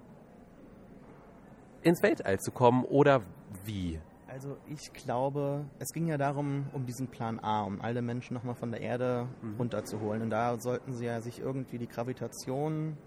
ins 1.81 2.03
Weltall 2.03 2.39
zu 2.39 2.51
kommen 2.51 2.85
oder 2.85 3.21
wie? 3.65 3.99
Also 4.27 4.57
ich 4.67 4.93
glaube, 4.93 5.65
es 5.79 5.89
ging 5.93 6.07
ja 6.07 6.17
darum, 6.17 6.67
um 6.73 6.85
diesen 6.85 7.07
Plan 7.07 7.39
A, 7.39 7.63
um 7.63 7.81
alle 7.81 8.01
Menschen 8.01 8.33
nochmal 8.33 8.55
von 8.55 8.71
der 8.71 8.81
Erde 8.81 9.27
mhm. 9.41 9.55
runterzuholen. 9.57 10.23
Und 10.23 10.29
da 10.29 10.59
sollten 10.59 10.93
sie 10.93 11.05
ja 11.05 11.21
sich 11.21 11.39
irgendwie 11.39 11.77
die 11.77 11.87
Gravitation, 11.87 12.97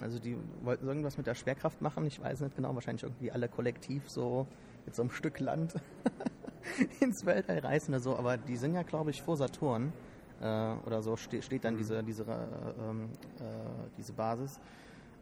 also 0.00 0.18
die 0.18 0.36
wollten 0.62 0.86
irgendwas 0.86 1.16
mit 1.16 1.26
der 1.26 1.34
Schwerkraft 1.34 1.80
machen, 1.80 2.06
ich 2.06 2.22
weiß 2.22 2.40
nicht 2.40 2.54
genau, 2.54 2.74
wahrscheinlich 2.74 3.02
irgendwie 3.02 3.32
alle 3.32 3.48
kollektiv 3.48 4.08
so 4.08 4.46
mit 4.84 4.94
so 4.94 5.02
einem 5.02 5.10
Stück 5.10 5.40
Land 5.40 5.74
ins 7.00 7.24
Weltall 7.24 7.58
reißen 7.58 7.94
oder 7.94 8.02
so, 8.02 8.16
aber 8.16 8.36
die 8.36 8.56
sind 8.56 8.74
ja, 8.74 8.82
glaube 8.82 9.10
ich, 9.10 9.22
vor 9.22 9.36
Saturn 9.36 9.92
äh, 10.40 10.74
oder 10.86 11.02
so 11.02 11.16
ste 11.16 11.42
steht 11.42 11.64
dann 11.64 11.74
mhm. 11.74 11.78
diese, 11.78 12.02
diese, 12.02 12.24
äh, 12.24 12.34
äh, 12.34 13.04
diese 13.96 14.12
Basis. 14.12 14.60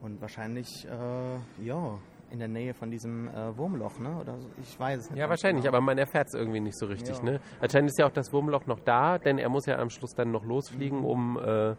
Und 0.01 0.21
wahrscheinlich, 0.21 0.87
äh, 0.87 1.65
ja, 1.65 1.99
in 2.31 2.39
der 2.39 2.49
Nähe 2.49 2.75
von 2.75 2.91
diesem 2.91 3.29
äh, 3.29 3.57
Wurmloch, 3.57 3.99
ne? 3.99 4.17
Oder 4.21 4.39
so. 4.39 4.49
ich 4.61 4.79
weiß 4.79 5.01
es 5.01 5.11
nicht. 5.11 5.19
Ja, 5.19 5.29
wahrscheinlich, 5.29 5.65
genau. 5.65 5.77
aber 5.77 5.85
man 5.85 5.99
erfährt 5.99 6.29
es 6.29 6.35
irgendwie 6.35 6.61
nicht 6.61 6.77
so 6.77 6.87
richtig, 6.87 7.17
ja. 7.19 7.23
ne? 7.23 7.41
Anscheinend 7.61 7.91
ist 7.91 7.99
ja 7.99 8.07
auch 8.07 8.13
das 8.13 8.33
Wurmloch 8.33 8.67
noch 8.67 8.81
da, 8.81 9.19
denn 9.19 9.39
er 9.39 9.49
muss 9.49 9.67
ja 9.67 9.79
am 9.79 9.91
Schluss 9.91 10.15
dann 10.15 10.33
noch 10.33 10.45
losfliegen, 10.45 10.99
mhm. 11.01 11.05
um 11.05 11.39
äh, 11.39 11.75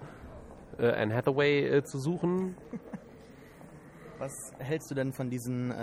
Anne 0.79 1.13
Hathaway 1.13 1.83
zu 1.83 1.99
suchen. 1.99 2.55
Was 4.17 4.31
hältst 4.59 4.89
du 4.89 4.95
denn 4.95 5.11
von 5.11 5.29
diesen 5.29 5.73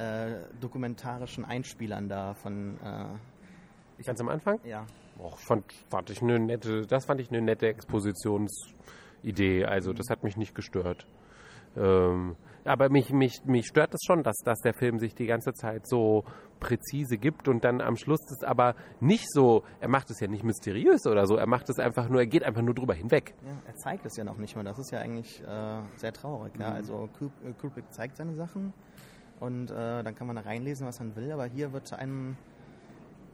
äh, 0.00 0.44
dokumentarischen 0.60 1.44
Einspielern 1.44 2.08
da 2.08 2.34
von 2.34 2.76
äh, 2.82 4.04
Ganz 4.04 4.20
am 4.20 4.28
Anfang? 4.28 4.58
Ja. 4.64 4.86
Och, 5.18 5.38
fand, 5.38 5.70
fand 5.90 6.08
ich 6.10 6.22
eine 6.22 6.38
nette, 6.38 6.86
das 6.86 7.04
fand 7.04 7.20
ich 7.20 7.30
eine 7.30 7.42
nette 7.42 7.66
Expositionsidee. 7.68 9.66
Also 9.66 9.92
das 9.92 10.08
hat 10.08 10.24
mich 10.24 10.36
nicht 10.36 10.54
gestört. 10.54 11.06
Ähm, 11.76 12.36
aber 12.64 12.88
mich, 12.88 13.10
mich, 13.10 13.44
mich 13.44 13.66
stört 13.66 13.94
es 13.94 14.00
schon, 14.06 14.22
dass, 14.22 14.36
dass 14.38 14.60
der 14.60 14.74
Film 14.74 14.98
sich 14.98 15.14
die 15.14 15.26
ganze 15.26 15.52
Zeit 15.52 15.86
so 15.86 16.24
präzise 16.58 17.16
gibt 17.16 17.48
und 17.48 17.64
dann 17.64 17.80
am 17.80 17.96
Schluss 17.96 18.20
ist 18.30 18.44
aber 18.44 18.74
nicht 19.00 19.26
so, 19.32 19.64
er 19.80 19.88
macht 19.88 20.10
es 20.10 20.20
ja 20.20 20.28
nicht 20.28 20.44
mysteriös 20.44 21.06
oder 21.06 21.26
so, 21.26 21.36
er 21.36 21.46
macht 21.46 21.70
es 21.70 21.78
einfach 21.78 22.08
nur, 22.08 22.20
er 22.20 22.26
geht 22.26 22.44
einfach 22.44 22.62
nur 22.62 22.74
drüber 22.74 22.94
hinweg. 22.94 23.34
Ja, 23.44 23.52
er 23.66 23.76
zeigt 23.76 24.04
es 24.04 24.16
ja 24.16 24.24
noch 24.24 24.36
nicht 24.36 24.56
mal, 24.56 24.64
das 24.64 24.78
ist 24.78 24.90
ja 24.90 24.98
eigentlich 24.98 25.42
äh, 25.42 25.80
sehr 25.96 26.12
traurig. 26.12 26.52
Ja? 26.58 26.70
Mhm. 26.70 26.76
Also 26.76 27.08
äh, 27.44 27.52
Kubrick 27.52 27.90
zeigt 27.92 28.16
seine 28.16 28.34
Sachen 28.34 28.74
und 29.40 29.70
äh, 29.70 30.02
dann 30.02 30.14
kann 30.14 30.26
man 30.26 30.36
da 30.36 30.42
reinlesen, 30.42 30.86
was 30.86 31.00
man 31.00 31.16
will, 31.16 31.32
aber 31.32 31.46
hier 31.46 31.72
wird 31.72 31.92
einem 31.92 32.36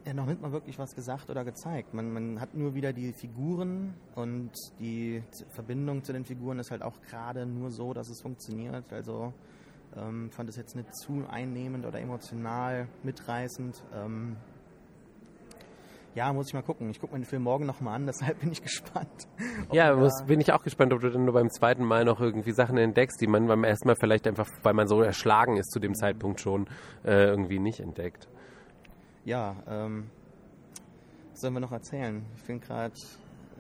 ja 0.07 0.15
noch 0.15 0.27
nicht 0.27 0.41
mal 0.41 0.53
wirklich 0.53 0.79
was 0.79 0.95
gesagt 0.95 1.31
oder 1.31 1.45
gezeigt. 1.45 1.93
Man, 1.93 2.13
man 2.13 2.41
hat 2.41 2.55
nur 2.55 2.75
wieder 2.75 2.93
die 2.93 3.13
Figuren 3.13 3.95
und 4.15 4.53
die 4.79 5.23
Verbindung 5.51 6.05
zu 6.05 6.13
den 6.13 6.25
Figuren 6.25 6.61
ist 6.61 6.71
halt 6.71 6.83
auch 6.83 7.01
gerade 7.03 7.45
nur 7.45 7.73
so, 7.73 7.93
dass 7.93 8.09
es 8.09 8.23
funktioniert. 8.23 8.93
Also 8.93 9.35
ähm, 9.97 10.31
fand 10.31 10.49
es 10.49 10.57
jetzt 10.57 10.77
nicht 10.77 10.95
zu 10.95 11.25
einnehmend 11.29 11.85
oder 11.85 12.01
emotional 12.01 12.87
mitreißend. 13.03 13.83
Ähm, 13.93 14.37
ja, 16.17 16.33
muss 16.33 16.49
ich 16.49 16.55
mal 16.55 16.63
gucken. 16.63 16.91
Ich 16.91 17.01
gucke 17.01 17.13
mir 17.13 17.21
den 17.21 17.27
Film 17.27 17.45
morgen 17.45 17.65
nochmal 17.65 17.95
an, 17.95 18.07
deshalb 18.07 18.41
bin 18.41 18.51
ich 18.51 18.63
gespannt. 18.63 19.29
Ja, 19.71 19.95
muss, 19.95 20.25
bin 20.27 20.41
ich 20.41 20.53
auch 20.53 20.65
gespannt, 20.65 20.93
ob 20.93 21.01
du 21.01 21.11
dann 21.11 21.25
nur 21.25 21.35
beim 21.35 21.51
zweiten 21.51 21.85
Mal 21.85 22.05
noch 22.05 22.21
irgendwie 22.21 22.53
Sachen 22.53 22.77
entdeckst, 22.77 23.21
die 23.21 23.29
man 23.29 23.47
beim 23.47 23.63
ersten 23.63 23.87
Mal 23.87 23.97
vielleicht 23.97 24.27
einfach, 24.27 24.49
weil 24.65 24.75
man 24.75 24.89
so 24.89 25.01
erschlagen 25.03 25.57
ist 25.57 25.71
zu 25.71 25.79
dem 25.79 25.95
Zeitpunkt 25.95 26.41
schon, 26.41 26.67
äh, 27.05 27.27
irgendwie 27.27 27.61
nicht 27.61 27.79
entdeckt 27.79 28.29
ja, 29.27 29.57
ähm, 29.69 30.09
was 31.33 31.41
sollen 31.41 31.55
wir 31.55 31.61
noch 31.61 31.73
erzählen? 31.73 32.25
Ich 32.37 32.43
finde 32.43 32.65
gerade 32.65 32.95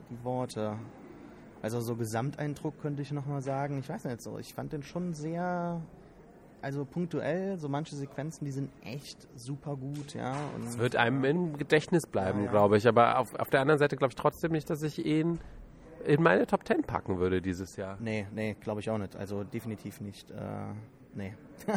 die 0.08 0.24
Worte. 0.24 0.78
Also 1.60 1.80
so 1.80 1.96
Gesamteindruck 1.96 2.80
könnte 2.80 3.02
ich 3.02 3.10
noch 3.10 3.26
mal 3.26 3.42
sagen. 3.42 3.80
Ich 3.80 3.88
weiß 3.88 4.04
nicht 4.04 4.22
so. 4.22 4.38
Ich 4.38 4.54
fand 4.54 4.72
den 4.72 4.84
schon 4.84 5.12
sehr, 5.12 5.82
also 6.66 6.85
punktuell. 6.85 7.59
So 7.59 7.68
manche 7.68 7.94
Sequenzen, 7.94 8.44
die 8.44 8.50
sind 8.50 8.70
echt 8.85 9.29
super 9.37 9.76
gut, 9.76 10.14
ja. 10.14 10.35
Es 10.66 10.79
wird 10.79 10.96
einem 10.96 11.24
im 11.24 11.57
Gedächtnis 11.57 12.09
bleiben, 12.09 12.40
ja, 12.40 12.44
ja. 12.46 12.50
glaube 12.50 12.76
ich. 12.76 12.88
Aber 12.88 13.20
auf, 13.20 13.35
auf 13.37 13.50
der 13.50 13.61
anderen 13.61 13.79
Seite 13.79 13.96
glaube 13.96 14.11
ich 14.11 14.16
trotzdem 14.16 14.50
nicht, 14.50 14.68
dass 14.68 14.83
ich 14.83 15.07
ihn 15.07 15.38
in 16.05 16.20
meine 16.20 16.44
Top 16.44 16.64
Ten 16.64 16.83
packen 16.83 17.18
würde 17.18 17.40
dieses 17.40 17.76
Jahr. 17.76 17.96
Nee, 18.00 18.26
nee, 18.35 18.57
glaube 18.61 18.81
ich 18.81 18.90
auch 18.90 18.98
nicht. 18.98 19.14
Also 19.14 19.44
definitiv 19.44 20.00
nicht. 20.00 20.31
Äh, 20.33 20.35
Nee. 21.14 21.33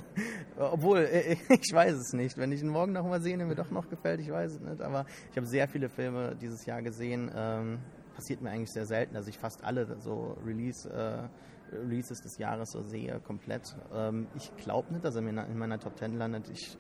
Obwohl, 0.60 0.98
äh, 1.00 1.38
ich 1.50 1.72
weiß 1.74 1.94
es 1.94 2.12
nicht. 2.12 2.38
Wenn 2.38 2.52
ich 2.52 2.62
ihn 2.62 2.68
morgen 2.68 2.92
noch 2.92 3.06
mal 3.06 3.22
sehe, 3.22 3.38
der 3.38 3.46
mir 3.46 3.56
doch 3.56 3.72
noch 3.72 3.90
gefällt, 3.90 4.20
ich 4.20 4.30
weiß 4.30 4.52
es 4.52 4.60
nicht. 4.60 4.82
Aber 4.82 5.06
ich 5.32 5.38
habe 5.38 5.48
sehr 5.48 5.66
viele 5.70 5.88
Filme 5.88 6.36
dieses 6.36 6.66
Jahr 6.66 6.82
gesehen. 6.82 7.32
Ähm, 7.34 7.80
passiert 8.16 8.42
mir 8.42 8.50
eigentlich 8.50 8.72
sehr 8.74 8.86
selten, 8.86 9.14
dass 9.14 9.28
ich 9.28 9.38
fast 9.38 9.64
alle 9.64 9.96
so 10.02 10.36
Release, 10.46 10.90
äh, 10.90 11.30
Releases 11.72 12.22
des 12.22 12.38
Jahres 12.38 12.72
so 12.72 12.82
sehe, 12.82 13.20
komplett. 13.20 13.76
Ähm, 13.94 14.28
ich 14.36 14.56
glaube 14.58 14.92
nicht, 14.94 15.04
dass 15.04 15.16
er 15.16 15.22
mir 15.22 15.46
in 15.46 15.58
meiner 15.58 15.80
Top 15.80 15.96
Ten 15.96 16.18
landet. 16.18 16.50
Ich, 16.50 16.78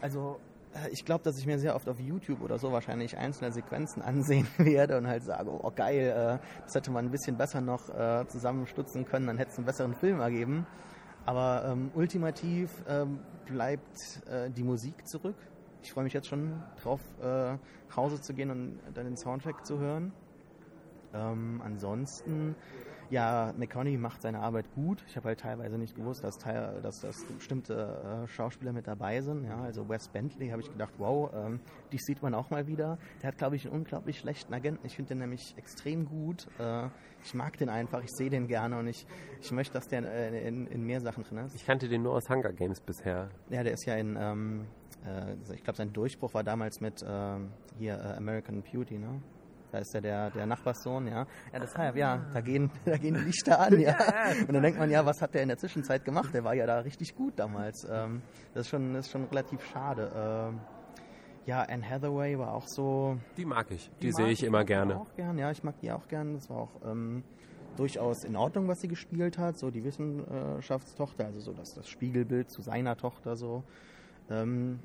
also, 0.00 0.38
äh, 0.74 0.88
ich 0.90 1.04
glaube, 1.04 1.24
dass 1.24 1.38
ich 1.38 1.46
mir 1.46 1.58
sehr 1.58 1.74
oft 1.74 1.88
auf 1.88 1.98
YouTube 1.98 2.42
oder 2.42 2.58
so 2.58 2.72
wahrscheinlich 2.72 3.16
einzelne 3.16 3.52
Sequenzen 3.52 4.02
ansehen 4.02 4.46
werde 4.58 4.98
und 4.98 5.06
halt 5.06 5.24
sage, 5.24 5.50
oh 5.50 5.70
geil, 5.74 6.38
äh, 6.40 6.62
das 6.64 6.74
hätte 6.74 6.90
man 6.90 7.06
ein 7.06 7.10
bisschen 7.10 7.36
besser 7.36 7.60
noch 7.60 7.88
äh, 7.88 8.26
zusammenstutzen 8.28 9.04
können, 9.04 9.26
dann 9.26 9.38
hätte 9.38 9.52
es 9.52 9.58
einen 9.58 9.66
besseren 9.66 9.94
Film 9.94 10.20
ergeben. 10.20 10.66
Aber 11.26 11.64
ähm, 11.66 11.90
ultimativ 11.94 12.70
ähm, 12.88 13.20
bleibt 13.44 14.26
äh, 14.26 14.50
die 14.50 14.62
Musik 14.62 15.06
zurück. 15.06 15.36
Ich 15.82 15.92
freue 15.92 16.04
mich 16.04 16.12
jetzt 16.12 16.28
schon 16.28 16.62
drauf, 16.82 17.00
äh, 17.20 17.24
nach 17.24 17.96
Hause 17.96 18.20
zu 18.20 18.34
gehen 18.34 18.50
und 18.50 18.80
dann 18.94 19.04
den 19.04 19.16
Soundtrack 19.16 19.66
zu 19.66 19.78
hören. 19.78 20.12
Ähm, 21.12 21.60
ansonsten 21.64 22.54
ja, 23.10 23.52
McConaughey 23.56 23.98
macht 23.98 24.22
seine 24.22 24.40
Arbeit 24.40 24.72
gut. 24.74 25.02
Ich 25.08 25.16
habe 25.16 25.28
halt 25.28 25.40
teilweise 25.40 25.76
nicht 25.76 25.94
gewusst, 25.96 26.22
dass, 26.22 26.38
teil, 26.38 26.80
dass, 26.82 27.00
dass 27.00 27.24
bestimmte 27.26 28.24
äh, 28.24 28.28
Schauspieler 28.28 28.72
mit 28.72 28.86
dabei 28.86 29.20
sind. 29.20 29.44
Ja, 29.44 29.60
also 29.60 29.88
Wes 29.88 30.08
Bentley 30.08 30.48
habe 30.50 30.62
ich 30.62 30.70
gedacht, 30.70 30.92
wow, 30.98 31.30
ähm, 31.34 31.60
dich 31.92 32.00
sieht 32.02 32.22
man 32.22 32.34
auch 32.34 32.50
mal 32.50 32.66
wieder. 32.66 32.98
Der 33.22 33.28
hat, 33.28 33.38
glaube 33.38 33.56
ich, 33.56 33.66
einen 33.66 33.74
unglaublich 33.74 34.18
schlechten 34.18 34.54
Agenten. 34.54 34.86
Ich 34.86 34.96
finde 34.96 35.10
den 35.10 35.18
nämlich 35.18 35.54
extrem 35.56 36.06
gut. 36.06 36.46
Äh, 36.58 36.88
ich 37.24 37.34
mag 37.34 37.56
den 37.58 37.68
einfach, 37.68 38.02
ich 38.02 38.10
sehe 38.10 38.30
den 38.30 38.46
gerne 38.46 38.78
und 38.78 38.86
ich, 38.86 39.06
ich 39.40 39.50
möchte, 39.50 39.74
dass 39.74 39.88
der 39.88 40.04
äh, 40.04 40.46
in, 40.46 40.66
in, 40.68 40.84
mehr 40.84 41.00
Sachen 41.00 41.24
drin 41.24 41.38
ist. 41.38 41.54
Ich 41.54 41.66
kannte 41.66 41.88
den 41.88 42.02
nur 42.02 42.14
aus 42.14 42.28
Hunger 42.28 42.52
Games 42.52 42.80
bisher. 42.80 43.28
Ja, 43.50 43.62
der 43.62 43.72
ist 43.72 43.84
ja 43.86 43.96
in, 43.96 44.16
ähm, 44.18 44.66
äh, 45.04 45.34
ich 45.54 45.64
glaube, 45.64 45.76
sein 45.76 45.92
Durchbruch 45.92 46.32
war 46.34 46.44
damals 46.44 46.80
mit 46.80 47.04
ähm, 47.06 47.50
hier 47.76 47.94
äh, 47.94 48.16
American 48.16 48.62
Beauty, 48.62 48.98
ne? 48.98 49.20
Da 49.72 49.78
ist 49.78 49.94
ja 49.94 50.00
der, 50.00 50.30
der 50.30 50.46
Nachbarssohn, 50.46 51.06
ja. 51.06 51.26
Ja, 51.52 51.58
deshalb, 51.60 51.96
ja, 51.96 52.24
da 52.32 52.40
gehen, 52.40 52.70
da 52.84 52.96
gehen 52.96 53.14
die 53.14 53.20
Lichter 53.20 53.60
an, 53.60 53.78
ja. 53.78 53.96
Und 54.46 54.52
dann 54.52 54.62
denkt 54.62 54.78
man, 54.78 54.90
ja, 54.90 55.04
was 55.06 55.22
hat 55.22 55.34
der 55.34 55.42
in 55.42 55.48
der 55.48 55.58
Zwischenzeit 55.58 56.04
gemacht? 56.04 56.34
Der 56.34 56.44
war 56.44 56.54
ja 56.54 56.66
da 56.66 56.80
richtig 56.80 57.14
gut 57.14 57.34
damals. 57.36 57.86
Ähm, 57.88 58.22
das, 58.54 58.62
ist 58.62 58.70
schon, 58.70 58.94
das 58.94 59.06
ist 59.06 59.12
schon 59.12 59.24
relativ 59.24 59.64
schade. 59.64 60.10
Ähm, 60.14 60.60
ja, 61.46 61.62
Anne 61.62 61.88
Hathaway 61.88 62.38
war 62.38 62.54
auch 62.54 62.66
so. 62.66 63.18
Die 63.36 63.44
mag 63.44 63.70
ich. 63.70 63.90
Die, 64.00 64.06
die 64.06 64.12
sehe 64.12 64.28
ich 64.28 64.42
immer 64.42 64.64
gerne. 64.64 64.96
Auch 64.96 65.14
gern, 65.14 65.38
ja, 65.38 65.50
ich 65.50 65.62
mag 65.62 65.78
die 65.80 65.90
auch 65.90 66.06
gern. 66.08 66.34
Das 66.34 66.50
war 66.50 66.58
auch 66.58 66.70
ähm, 66.84 67.24
durchaus 67.76 68.24
in 68.24 68.36
Ordnung, 68.36 68.68
was 68.68 68.80
sie 68.80 68.88
gespielt 68.88 69.38
hat. 69.38 69.58
So 69.58 69.70
die 69.70 69.82
Wissenschaftstochter, 69.84 71.26
also 71.26 71.40
so 71.40 71.52
das, 71.52 71.74
das 71.74 71.88
Spiegelbild 71.88 72.50
zu 72.50 72.62
seiner 72.62 72.96
Tochter 72.96 73.36
so. 73.36 73.62
Ähm, 74.30 74.80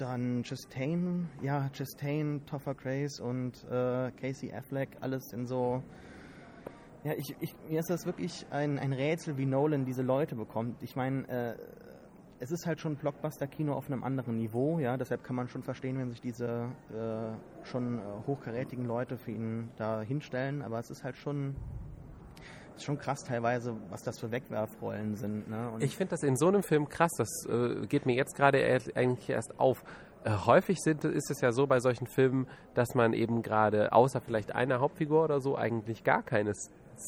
dann 0.00 0.42
Chastain, 0.42 1.28
ja, 1.42 1.68
Chastain, 1.70 2.42
Topher 2.46 2.74
Grace 2.74 3.20
und 3.20 3.64
äh, 3.64 4.10
Casey 4.12 4.52
Affleck, 4.52 4.96
alles 5.00 5.32
in 5.32 5.46
so. 5.46 5.82
Ja, 7.04 7.12
ich, 7.16 7.34
ich, 7.40 7.54
mir 7.68 7.80
ist 7.80 7.90
das 7.90 8.06
wirklich 8.06 8.46
ein, 8.50 8.78
ein 8.78 8.92
Rätsel, 8.92 9.36
wie 9.38 9.46
Nolan 9.46 9.84
diese 9.84 10.02
Leute 10.02 10.34
bekommt. 10.34 10.82
Ich 10.82 10.96
meine, 10.96 11.28
äh, 11.28 11.56
es 12.40 12.50
ist 12.50 12.66
halt 12.66 12.80
schon 12.80 12.96
Blockbuster-Kino 12.96 13.72
auf 13.72 13.90
einem 13.90 14.04
anderen 14.04 14.36
Niveau, 14.36 14.78
ja, 14.78 14.96
deshalb 14.96 15.24
kann 15.24 15.36
man 15.36 15.48
schon 15.48 15.62
verstehen, 15.62 15.98
wenn 15.98 16.10
sich 16.10 16.20
diese 16.20 16.70
äh, 16.90 17.66
schon 17.66 17.98
äh, 17.98 18.02
hochkarätigen 18.26 18.84
Leute 18.84 19.16
für 19.16 19.32
ihn 19.32 19.70
da 19.76 20.02
hinstellen, 20.02 20.62
aber 20.62 20.78
es 20.78 20.90
ist 20.90 21.02
halt 21.04 21.16
schon 21.16 21.56
ist 22.78 22.84
schon 22.84 22.98
krass 22.98 23.24
teilweise, 23.24 23.76
was 23.90 24.02
das 24.02 24.18
für 24.18 24.30
Wegwerfrollen 24.30 25.16
sind. 25.16 25.48
Ne? 25.48 25.72
ich 25.80 25.96
finde 25.96 26.12
das 26.12 26.22
in 26.22 26.36
so 26.36 26.48
einem 26.48 26.62
Film 26.62 26.88
krass, 26.88 27.12
das 27.16 27.28
äh, 27.48 27.86
geht 27.86 28.06
mir 28.06 28.14
jetzt 28.14 28.36
gerade 28.36 28.58
eigentlich 28.94 29.28
erst 29.28 29.58
auf. 29.58 29.82
Äh, 30.24 30.30
häufig 30.46 30.78
sind, 30.80 31.04
ist 31.04 31.30
es 31.30 31.40
ja 31.40 31.52
so 31.52 31.66
bei 31.66 31.80
solchen 31.80 32.06
Filmen, 32.06 32.46
dass 32.74 32.94
man 32.94 33.12
eben 33.12 33.42
gerade, 33.42 33.92
außer 33.92 34.20
vielleicht 34.20 34.54
einer 34.54 34.80
Hauptfigur 34.80 35.24
oder 35.24 35.40
so, 35.40 35.56
eigentlich 35.56 36.04
gar 36.04 36.22
keine 36.22 36.52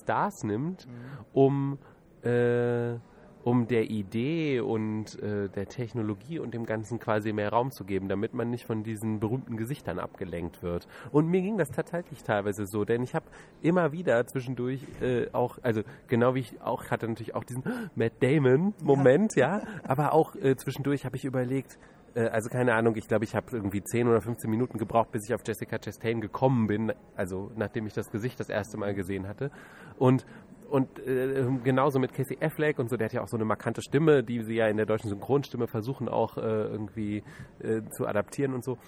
Stars 0.03 0.43
nimmt, 0.43 0.87
mhm. 0.87 0.93
um 1.33 1.79
äh, 2.23 2.99
um 3.43 3.67
der 3.67 3.91
Idee 3.91 4.61
und 4.61 5.21
äh, 5.23 5.49
der 5.49 5.67
Technologie 5.67 6.39
und 6.39 6.53
dem 6.53 6.67
Ganzen 6.67 6.99
quasi 6.99 7.33
mehr 7.33 7.51
Raum 7.51 7.71
zu 7.71 7.85
geben, 7.85 8.09
damit 8.09 8.35
man 8.35 8.51
nicht 8.51 8.67
von 8.67 8.83
diesen 8.83 9.21
berühmten 9.21 9.57
Gesichtern 9.57 9.99
abgelenkt 9.99 10.63
wird. 10.63 10.87
Und 11.11 11.29
mir 11.29 11.41
ging 11.41 11.57
das 11.57 11.71
tatsächlich 11.71 12.23
teilweise 12.23 12.67
so, 12.67 12.85
denn 12.85 13.03
ich 13.03 13.15
habe 13.15 13.27
immer 13.63 13.93
wieder 13.93 14.27
zwischendurch 14.27 14.81
äh, 15.01 15.29
auch, 15.33 15.59
also 15.63 15.83
genau 16.09 16.35
wie 16.35 16.41
ich 16.41 16.61
auch 16.61 16.91
hatte 16.91 17.09
natürlich 17.09 17.35
auch 17.35 17.45
diesen 17.45 17.63
Matt 17.95 18.13
Damon 18.21 18.75
Moment, 18.83 19.37
ja, 19.37 19.59
ja 19.59 19.65
aber 19.85 20.13
auch 20.13 20.35
äh, 20.37 20.57
zwischendurch 20.57 21.05
habe 21.05 21.17
ich 21.17 21.25
überlegt, 21.25 21.79
äh, 22.15 22.29
also 22.29 22.49
keine 22.51 22.75
Ahnung, 22.75 22.97
ich 22.97 23.09
glaube, 23.09 23.25
ich 23.25 23.35
habe 23.35 23.47
irgendwie 23.53 23.83
10 23.83 24.09
oder 24.09 24.21
15 24.21 24.51
Minuten 24.51 24.79
gebraucht, 24.79 25.13
bis 25.13 25.25
ich 25.25 25.35
auf 25.35 25.43
Jessica 25.47 25.79
Chastain 25.79 26.21
gekommen 26.21 26.67
bin, 26.67 26.93
also 27.17 27.51
nachdem 27.57 27.87
ich 27.87 27.95
das 27.95 28.11
Gesicht 28.11 28.39
das 28.41 28.49
erste 28.49 28.77
Mal 28.77 28.95
gesehen 28.95 29.29
hatte. 29.29 29.51
Und 29.99 30.27
und 30.71 30.99
äh, 31.01 31.45
genauso 31.65 31.99
mit 31.99 32.13
Casey 32.13 32.39
Affleck 32.41 32.79
und 32.79 32.89
so, 32.89 32.97
der 32.97 33.07
hat 33.07 33.13
ja 33.13 33.23
auch 33.23 33.29
so 33.29 33.37
eine 33.37 33.45
markante 33.45 33.83
Stimme, 33.83 34.23
die 34.23 34.43
sie 34.43 34.55
ja 34.55 34.69
in 34.69 34.77
der 34.77 34.87
deutschen 34.87 35.09
Synchronstimme 35.09 35.67
versuchen 35.67 36.09
auch 36.09 36.37
äh, 36.37 36.41
irgendwie 36.41 37.23
äh, 37.61 37.83
zu 37.91 38.07
adaptieren 38.07 38.55
und 38.55 38.65
so. 38.65 38.79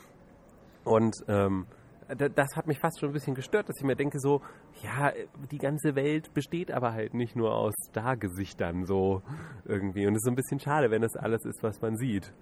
Und 0.84 1.14
ähm, 1.28 1.66
das 2.08 2.56
hat 2.56 2.66
mich 2.66 2.78
fast 2.78 3.00
schon 3.00 3.10
ein 3.10 3.12
bisschen 3.12 3.34
gestört, 3.34 3.68
dass 3.68 3.76
ich 3.78 3.84
mir 3.84 3.96
denke 3.96 4.18
so, 4.18 4.42
ja, 4.82 5.12
die 5.50 5.58
ganze 5.58 5.94
Welt 5.94 6.34
besteht 6.34 6.70
aber 6.70 6.92
halt 6.92 7.14
nicht 7.14 7.36
nur 7.36 7.54
aus 7.54 7.74
Stargesichtern 7.90 8.84
so 8.84 9.22
irgendwie. 9.64 10.06
Und 10.06 10.14
es 10.14 10.22
ist 10.22 10.28
ein 10.28 10.34
bisschen 10.34 10.60
schade, 10.60 10.90
wenn 10.90 11.02
das 11.02 11.16
alles 11.16 11.44
ist, 11.44 11.62
was 11.62 11.80
man 11.80 11.96
sieht. 11.96 12.32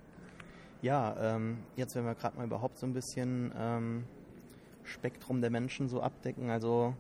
Ja, 0.82 1.36
ähm, 1.36 1.58
jetzt 1.76 1.94
wenn 1.94 2.04
wir 2.04 2.14
gerade 2.14 2.36
mal 2.36 2.46
überhaupt 2.46 2.78
so 2.78 2.86
ein 2.86 2.94
bisschen 2.94 3.52
ähm, 3.56 4.04
Spektrum 4.82 5.40
der 5.40 5.50
Menschen 5.50 5.88
so 5.88 6.00
abdecken, 6.00 6.50
also 6.50 6.94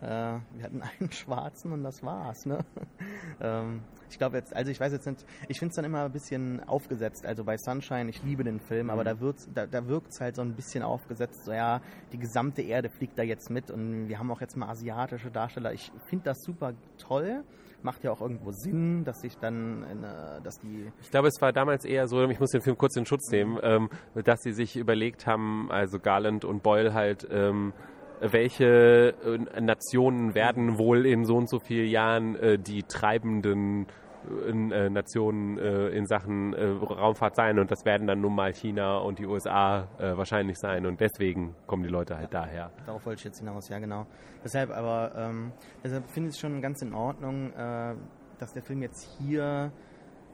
äh, 0.00 0.06
wir 0.06 0.62
hatten 0.62 0.82
einen 1.00 1.12
schwarzen 1.12 1.72
und 1.72 1.82
das 1.82 2.02
war's. 2.02 2.46
Ne? 2.46 2.58
ähm, 3.40 3.82
ich 4.10 4.18
glaube 4.18 4.36
jetzt, 4.36 4.54
also 4.54 4.70
ich 4.70 4.80
weiß 4.80 4.92
jetzt 4.92 5.06
nicht, 5.06 5.24
ich 5.48 5.58
finde 5.58 5.70
es 5.70 5.76
dann 5.76 5.84
immer 5.84 6.04
ein 6.04 6.12
bisschen 6.12 6.62
aufgesetzt. 6.64 7.26
Also 7.26 7.44
bei 7.44 7.56
Sunshine, 7.56 8.08
ich 8.08 8.22
liebe 8.22 8.44
den 8.44 8.60
Film, 8.60 8.86
mhm. 8.86 8.90
aber 8.90 9.04
da, 9.04 9.14
da, 9.54 9.66
da 9.66 9.88
wirkt 9.88 10.08
es 10.12 10.20
halt 10.20 10.36
so 10.36 10.42
ein 10.42 10.54
bisschen 10.54 10.82
aufgesetzt. 10.82 11.44
So 11.44 11.52
ja, 11.52 11.80
die 12.12 12.18
gesamte 12.18 12.62
Erde 12.62 12.90
fliegt 12.90 13.18
da 13.18 13.22
jetzt 13.22 13.50
mit 13.50 13.70
und 13.70 14.08
wir 14.08 14.18
haben 14.18 14.30
auch 14.30 14.40
jetzt 14.40 14.56
mal 14.56 14.68
asiatische 14.68 15.30
Darsteller. 15.30 15.72
Ich 15.72 15.90
finde 16.08 16.26
das 16.26 16.38
super 16.42 16.74
toll 16.98 17.44
macht 17.84 18.02
ja 18.02 18.10
auch 18.10 18.22
irgendwo 18.22 18.50
Sinn, 18.50 19.04
dass 19.04 19.20
sich 19.20 19.36
dann, 19.36 19.84
eine, 19.84 20.40
dass 20.42 20.58
die... 20.58 20.90
Ich 21.02 21.10
glaube, 21.10 21.28
es 21.28 21.40
war 21.40 21.52
damals 21.52 21.84
eher 21.84 22.08
so, 22.08 22.24
ich 22.24 22.40
muss 22.40 22.50
den 22.50 22.62
Film 22.62 22.78
kurz 22.78 22.96
in 22.96 23.04
Schutz 23.04 23.30
nehmen, 23.30 23.58
ähm, 23.62 23.90
dass 24.24 24.40
sie 24.40 24.52
sich 24.52 24.76
überlegt 24.76 25.26
haben, 25.26 25.70
also 25.70 25.98
Garland 26.00 26.46
und 26.46 26.62
Boyle 26.62 26.94
halt, 26.94 27.28
ähm, 27.30 27.74
welche 28.20 29.14
äh, 29.24 29.60
Nationen 29.60 30.34
werden 30.34 30.78
wohl 30.78 31.06
in 31.06 31.24
so 31.24 31.36
und 31.36 31.48
so 31.48 31.58
vielen 31.58 31.88
Jahren 31.88 32.36
äh, 32.36 32.58
die 32.58 32.82
treibenden 32.82 33.86
äh, 34.26 34.88
Nationen 34.88 35.58
äh, 35.58 35.88
in 35.88 36.06
Sachen 36.06 36.54
äh, 36.54 36.64
Raumfahrt 36.64 37.36
sein 37.36 37.58
und 37.58 37.70
das 37.70 37.84
werden 37.84 38.06
dann 38.06 38.20
nun 38.20 38.34
mal 38.34 38.54
China 38.54 38.98
und 38.98 39.18
die 39.18 39.26
USA 39.26 39.86
äh, 39.98 40.16
wahrscheinlich 40.16 40.58
sein 40.58 40.86
und 40.86 41.00
deswegen 41.00 41.54
kommen 41.66 41.82
die 41.82 41.90
Leute 41.90 42.16
halt 42.16 42.32
daher. 42.32 42.70
Darauf 42.86 43.04
wollte 43.04 43.18
ich 43.18 43.24
jetzt 43.24 43.40
hinaus, 43.40 43.68
ja 43.68 43.78
genau. 43.78 44.06
Deshalb 44.42 44.70
aber, 44.70 45.12
ähm, 45.16 45.52
deshalb 45.82 46.08
finde 46.10 46.30
ich 46.30 46.36
es 46.36 46.40
schon 46.40 46.62
ganz 46.62 46.80
in 46.80 46.94
Ordnung, 46.94 47.52
äh, 47.52 47.94
dass 48.38 48.52
der 48.54 48.62
Film 48.62 48.80
jetzt 48.80 49.06
hier 49.18 49.72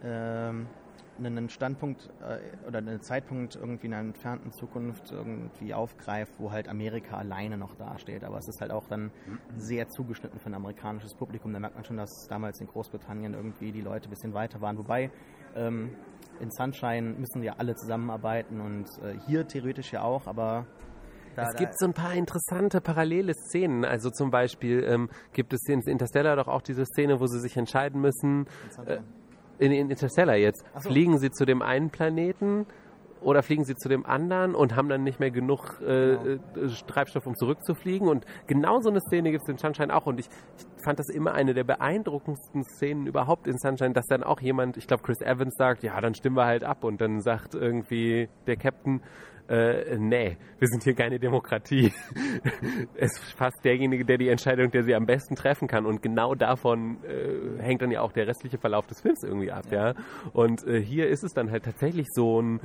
ähm, 0.05 0.69
einen 1.26 1.48
Standpunkt 1.48 2.11
äh, 2.20 2.66
oder 2.66 2.78
einen 2.78 3.00
Zeitpunkt 3.02 3.56
irgendwie 3.56 3.87
in 3.87 3.94
einer 3.94 4.09
entfernten 4.09 4.52
Zukunft 4.52 5.12
irgendwie 5.12 5.74
aufgreift, 5.74 6.35
wo 6.38 6.50
halt 6.50 6.68
Amerika 6.68 7.16
alleine 7.16 7.56
noch 7.56 7.74
dasteht. 7.74 8.24
Aber 8.24 8.38
es 8.38 8.48
ist 8.48 8.61
halt 8.61 8.70
auch 8.70 8.87
dann 8.88 9.11
sehr 9.56 9.88
zugeschnitten 9.88 10.38
für 10.38 10.46
ein 10.46 10.54
amerikanisches 10.54 11.14
Publikum. 11.14 11.52
Da 11.52 11.61
merkt 11.61 11.76
man 11.76 11.85
schon, 11.85 11.96
dass 11.96 12.26
damals 12.28 12.61
in 12.61 12.66
Großbritannien 12.66 13.35
irgendwie 13.35 13.72
die 13.72 13.83
Leute 13.83 14.09
ein 14.09 14.11
bisschen 14.11 14.35
weiter 14.35 14.61
waren. 14.61 14.78
Wobei 14.78 15.11
ähm, 15.54 15.90
in 16.40 16.50
Sunshine 16.50 17.14
müssen 17.18 17.42
ja 17.42 17.54
alle 17.59 17.74
zusammenarbeiten 17.74 18.61
und 18.61 18.87
äh, 19.02 19.18
hier 19.26 19.46
theoretisch 19.46 19.92
ja 19.92 20.02
auch, 20.02 20.26
aber 20.26 20.66
da, 21.37 21.48
es 21.48 21.56
gibt 21.56 21.78
so 21.78 21.87
ein 21.87 21.94
paar 21.94 22.14
interessante 22.14 22.80
parallele 22.80 23.35
Szenen. 23.35 23.85
Also 23.85 24.11
zum 24.11 24.30
Beispiel 24.30 24.85
ähm, 24.85 25.09
gibt 25.33 25.52
es 25.52 25.66
in 25.68 25.80
Interstellar 25.83 26.37
doch 26.37 26.48
auch 26.48 26.62
diese 26.62 26.85
Szene, 26.85 27.20
wo 27.20 27.26
sie 27.26 27.38
sich 27.40 27.56
entscheiden 27.56 28.00
müssen. 28.00 28.46
Äh, 28.85 28.98
in, 29.61 29.73
in 29.73 29.90
Interstellar 29.90 30.37
jetzt. 30.37 30.64
So. 30.75 30.90
Fliegen 30.90 31.18
sie 31.18 31.31
zu 31.31 31.44
dem 31.44 31.62
einen 31.62 31.90
Planeten 31.90 32.66
oder 33.20 33.42
fliegen 33.42 33.64
sie 33.64 33.74
zu 33.74 33.88
dem 33.88 34.06
anderen 34.06 34.54
und 34.54 34.76
haben 34.76 34.88
dann 34.88 35.02
nicht 35.02 35.20
mehr 35.20 35.30
genug 35.30 35.80
äh, 35.80 36.16
genau. 36.16 36.40
Äh, 36.56 36.68
Treibstoff, 36.87 37.26
um 37.26 37.37
zurückzufliegen. 37.37 38.09
Und 38.09 38.24
genau 38.46 38.80
so 38.80 38.90
eine 38.90 39.00
Szene 39.00 39.30
gibt 39.30 39.42
es 39.42 39.48
in 39.48 39.59
Sunshine 39.59 39.94
auch. 39.94 40.06
Und 40.06 40.20
ich, 40.20 40.28
ich, 40.59 40.66
fand 40.83 40.98
das 40.98 41.11
immer 41.11 41.35
eine 41.35 41.52
der 41.52 41.64
beeindruckendsten 41.64 42.64
Szenen 42.64 43.06
überhaupt 43.06 43.46
in 43.46 43.59
Sunshine, 43.59 43.92
dass 43.92 44.06
dann 44.06 44.22
auch 44.22 44.40
jemand, 44.40 44.78
ich 44.78 44.87
glaube 44.87 45.02
Chris 45.02 45.20
Evans 45.20 45.54
sagt, 45.56 45.83
ja, 45.83 46.00
dann 46.00 46.14
stimmen 46.14 46.37
wir 46.37 46.46
halt 46.46 46.64
ab. 46.64 46.85
Und 46.85 47.00
dann 47.00 47.20
sagt 47.20 47.54
irgendwie 47.54 48.28
der 48.46 48.56
Captain, 48.56 49.02
äh, 49.50 49.98
nee, 49.98 50.37
wir 50.61 50.68
sind 50.68 50.85
hier 50.85 50.94
keine 50.94 51.18
Demokratie. 51.18 51.92
es 52.94 53.11
ist 53.18 53.33
fast 53.33 53.64
derjenige, 53.64 54.04
der 54.04 54.16
die 54.16 54.28
Entscheidung, 54.28 54.70
der 54.70 54.85
sie 54.85 54.94
am 54.94 55.06
besten 55.06 55.35
treffen 55.35 55.66
kann. 55.66 55.87
Und 55.87 56.02
genau 56.02 56.37
davon 56.37 56.98
äh, 57.02 57.61
hängt 57.61 57.83
dann 57.83 57.90
ja 57.90 58.00
auch 58.00 58.12
der 58.12 58.28
restliche 58.28 58.59
Verlauf 58.59 58.87
des 58.87 59.00
Films 59.00 59.24
irgendwie 59.24 59.50
ab, 59.50 59.64
ja. 59.72 59.88
ja? 59.88 59.94
Und 60.33 60.64
äh, 60.68 60.80
hier 60.80 61.09
ist 61.09 61.24
es 61.24 61.33
dann 61.33 61.50
halt 61.50 61.64
tatsächlich 61.64 62.06
so 62.12 62.40
ein 62.40 62.61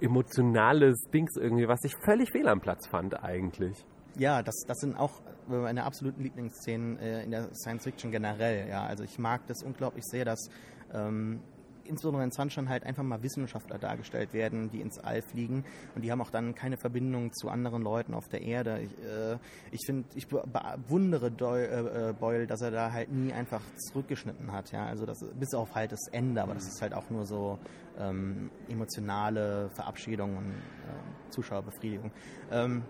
emotionales 0.00 0.98
Dings 1.12 1.36
irgendwie, 1.36 1.68
was 1.68 1.84
ich 1.84 1.94
völlig 2.04 2.30
fehl 2.30 2.48
am 2.48 2.60
Platz 2.60 2.86
fand 2.86 3.22
eigentlich. 3.22 3.84
Ja, 4.16 4.42
das, 4.42 4.54
das 4.66 4.78
sind 4.78 4.96
auch 4.98 5.20
meine 5.48 5.84
absoluten 5.84 6.22
Lieblingsszenen 6.22 6.98
äh, 6.98 7.22
in 7.22 7.30
der 7.30 7.48
Science 7.54 7.84
Fiction 7.84 8.10
generell. 8.10 8.68
Ja, 8.68 8.84
also 8.84 9.04
ich 9.04 9.18
mag 9.18 9.46
das 9.46 9.62
unglaublich 9.62 10.04
sehr, 10.04 10.24
dass 10.24 10.50
ähm, 10.92 11.40
insbesondere 11.88 12.24
in 12.24 12.30
Sunshine 12.30 12.68
halt 12.68 12.84
einfach 12.84 13.02
mal 13.02 13.22
Wissenschaftler 13.22 13.78
dargestellt 13.78 14.32
werden, 14.32 14.70
die 14.70 14.80
ins 14.80 14.98
All 14.98 15.22
fliegen 15.22 15.64
und 15.94 16.02
die 16.02 16.10
haben 16.10 16.20
auch 16.20 16.30
dann 16.30 16.54
keine 16.54 16.76
Verbindung 16.76 17.32
zu 17.32 17.48
anderen 17.48 17.82
Leuten 17.82 18.14
auf 18.14 18.28
der 18.28 18.42
Erde. 18.42 18.80
Ich, 18.80 18.92
äh, 19.04 19.38
ich 19.70 19.80
finde, 19.86 20.08
ich 20.14 20.28
bewundere 20.28 21.30
Doyle, 21.30 21.66
äh, 21.66 22.10
äh, 22.10 22.12
Boyle, 22.12 22.46
dass 22.46 22.60
er 22.60 22.70
da 22.70 22.92
halt 22.92 23.10
nie 23.10 23.32
einfach 23.32 23.62
zurückgeschnitten 23.76 24.52
hat, 24.52 24.72
ja, 24.72 24.86
also 24.86 25.06
das, 25.06 25.18
bis 25.38 25.54
auf 25.54 25.74
halt 25.74 25.92
das 25.92 26.08
Ende, 26.12 26.42
aber 26.42 26.54
das 26.54 26.66
ist 26.66 26.82
halt 26.82 26.94
auch 26.94 27.10
nur 27.10 27.26
so 27.26 27.58
ähm, 27.98 28.50
emotionale 28.68 29.70
Verabschiedung 29.70 30.36
und 30.36 30.50
äh, 30.50 31.30
Zuschauerbefriedigung. 31.30 32.10
Ähm, 32.50 32.82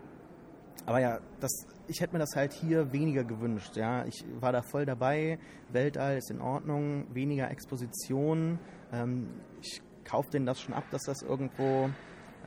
aber 0.87 1.01
ja, 1.01 1.19
das, 1.41 1.67
ich 1.87 2.01
hätte 2.01 2.15
mir 2.15 2.19
das 2.21 2.35
halt 2.35 2.53
hier 2.53 2.93
weniger 2.93 3.25
gewünscht. 3.25 3.77
Ja, 3.77 4.05
ich 4.07 4.25
war 4.41 4.53
da 4.53 4.63
voll 4.63 4.87
dabei. 4.87 5.39
Weltall 5.71 6.17
ist 6.17 6.31
in 6.31 6.41
Ordnung, 6.41 7.07
weniger 7.13 7.51
Exposition. 7.51 8.59
Ähm, 8.93 9.29
ich 9.61 9.83
kaufe 10.05 10.31
denen 10.31 10.47
das 10.47 10.61
schon 10.61 10.75
ab, 10.75 10.85
dass 10.91 11.03
das 11.03 11.23
irgendwo 11.23 11.91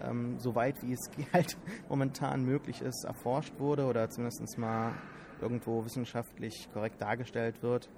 ähm, 0.03 0.39
so 0.39 0.55
weit 0.55 0.81
wie 0.81 0.93
es 0.93 1.09
halt 1.33 1.57
momentan 1.89 2.43
möglich 2.43 2.81
ist 2.81 3.05
erforscht 3.05 3.59
wurde 3.59 3.85
oder 3.85 4.09
zumindest 4.09 4.57
mal 4.57 4.93
irgendwo 5.41 5.83
wissenschaftlich 5.85 6.69
korrekt 6.73 7.01
dargestellt 7.01 7.61
wird. 7.63 7.89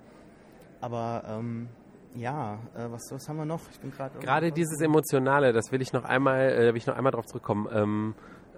Aber 0.81 1.23
ähm, 1.27 1.69
ja, 2.15 2.59
äh, 2.75 2.91
was, 2.91 3.01
was 3.09 3.27
haben 3.27 3.37
wir 3.37 3.45
noch? 3.45 3.61
Ich 3.71 3.79
bin 3.79 3.91
gerade 3.91 4.19
gerade 4.19 4.51
dieses 4.51 4.79
emotionale, 4.81 5.53
das 5.53 5.71
will 5.71 5.81
ich 5.81 5.93
noch 5.93 6.03
einmal, 6.03 6.51
äh, 6.51 6.67
will 6.67 6.77
ich 6.77 6.87
noch 6.87 6.95
einmal 6.95 7.11
drauf 7.11 7.25
zurückkommen. 7.25 7.67
Ähm, 7.71 8.15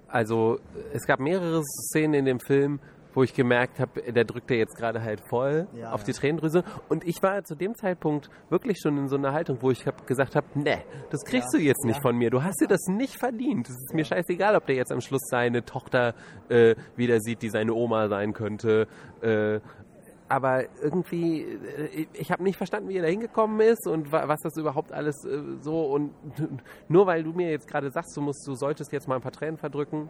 also 0.07 0.59
es 0.93 1.05
gab 1.05 1.19
mehrere 1.19 1.61
Szenen 1.63 2.13
in 2.13 2.25
dem 2.25 2.39
Film, 2.39 2.79
wo 3.15 3.23
ich 3.23 3.33
gemerkt 3.33 3.79
habe, 3.79 4.11
der 4.11 4.25
drückt 4.25 4.51
ja 4.51 4.57
jetzt 4.57 4.75
gerade 4.75 5.01
halt 5.01 5.21
voll 5.27 5.67
ja, 5.73 5.91
auf 5.91 6.03
die 6.03 6.11
Tränendrüse. 6.11 6.63
Und 6.89 7.07
ich 7.07 7.23
war 7.23 7.43
zu 7.43 7.55
dem 7.55 7.73
Zeitpunkt 7.75 8.29
wirklich 8.49 8.77
schon 8.81 8.97
in 8.97 9.07
so 9.07 9.15
einer 9.15 9.33
Haltung, 9.33 9.57
wo 9.61 9.71
ich 9.71 9.87
hab 9.87 10.05
gesagt 10.05 10.35
habe, 10.35 10.47
ne, 10.53 10.83
das 11.09 11.23
kriegst 11.23 11.53
du 11.53 11.57
jetzt 11.57 11.85
nicht 11.85 12.01
von 12.01 12.15
mir. 12.15 12.29
Du 12.29 12.43
hast 12.43 12.61
dir 12.61 12.67
das 12.67 12.85
nicht 12.87 13.17
verdient. 13.17 13.69
Es 13.69 13.75
ist 13.75 13.93
mir 13.93 14.05
scheißegal, 14.05 14.55
ob 14.55 14.65
der 14.67 14.75
jetzt 14.75 14.91
am 14.91 15.01
Schluss 15.01 15.23
seine 15.29 15.63
Tochter 15.65 16.13
äh, 16.49 16.75
wieder 16.95 17.19
sieht, 17.21 17.41
die 17.41 17.49
seine 17.49 17.73
Oma 17.73 18.09
sein 18.09 18.33
könnte. 18.33 18.87
Äh, 19.21 19.59
aber 20.27 20.63
irgendwie, 20.81 21.43
äh, 21.43 22.07
ich 22.13 22.31
habe 22.31 22.43
nicht 22.43 22.57
verstanden, 22.57 22.89
wie 22.89 22.97
er 22.97 23.03
da 23.03 23.09
hingekommen 23.09 23.59
ist 23.59 23.87
und 23.87 24.11
was 24.11 24.41
das 24.41 24.57
überhaupt 24.57 24.91
alles 24.91 25.23
äh, 25.23 25.39
so 25.61 25.83
und 25.85 26.11
nur 26.87 27.05
weil 27.05 27.23
du 27.23 27.31
mir 27.31 27.51
jetzt 27.51 27.67
gerade 27.67 27.91
sagst, 27.91 28.17
du 28.17 28.21
musst, 28.21 28.45
du 28.47 28.55
solltest 28.55 28.91
jetzt 28.91 29.07
mal 29.07 29.15
ein 29.15 29.21
paar 29.21 29.31
Tränen 29.31 29.57
verdrücken, 29.57 30.09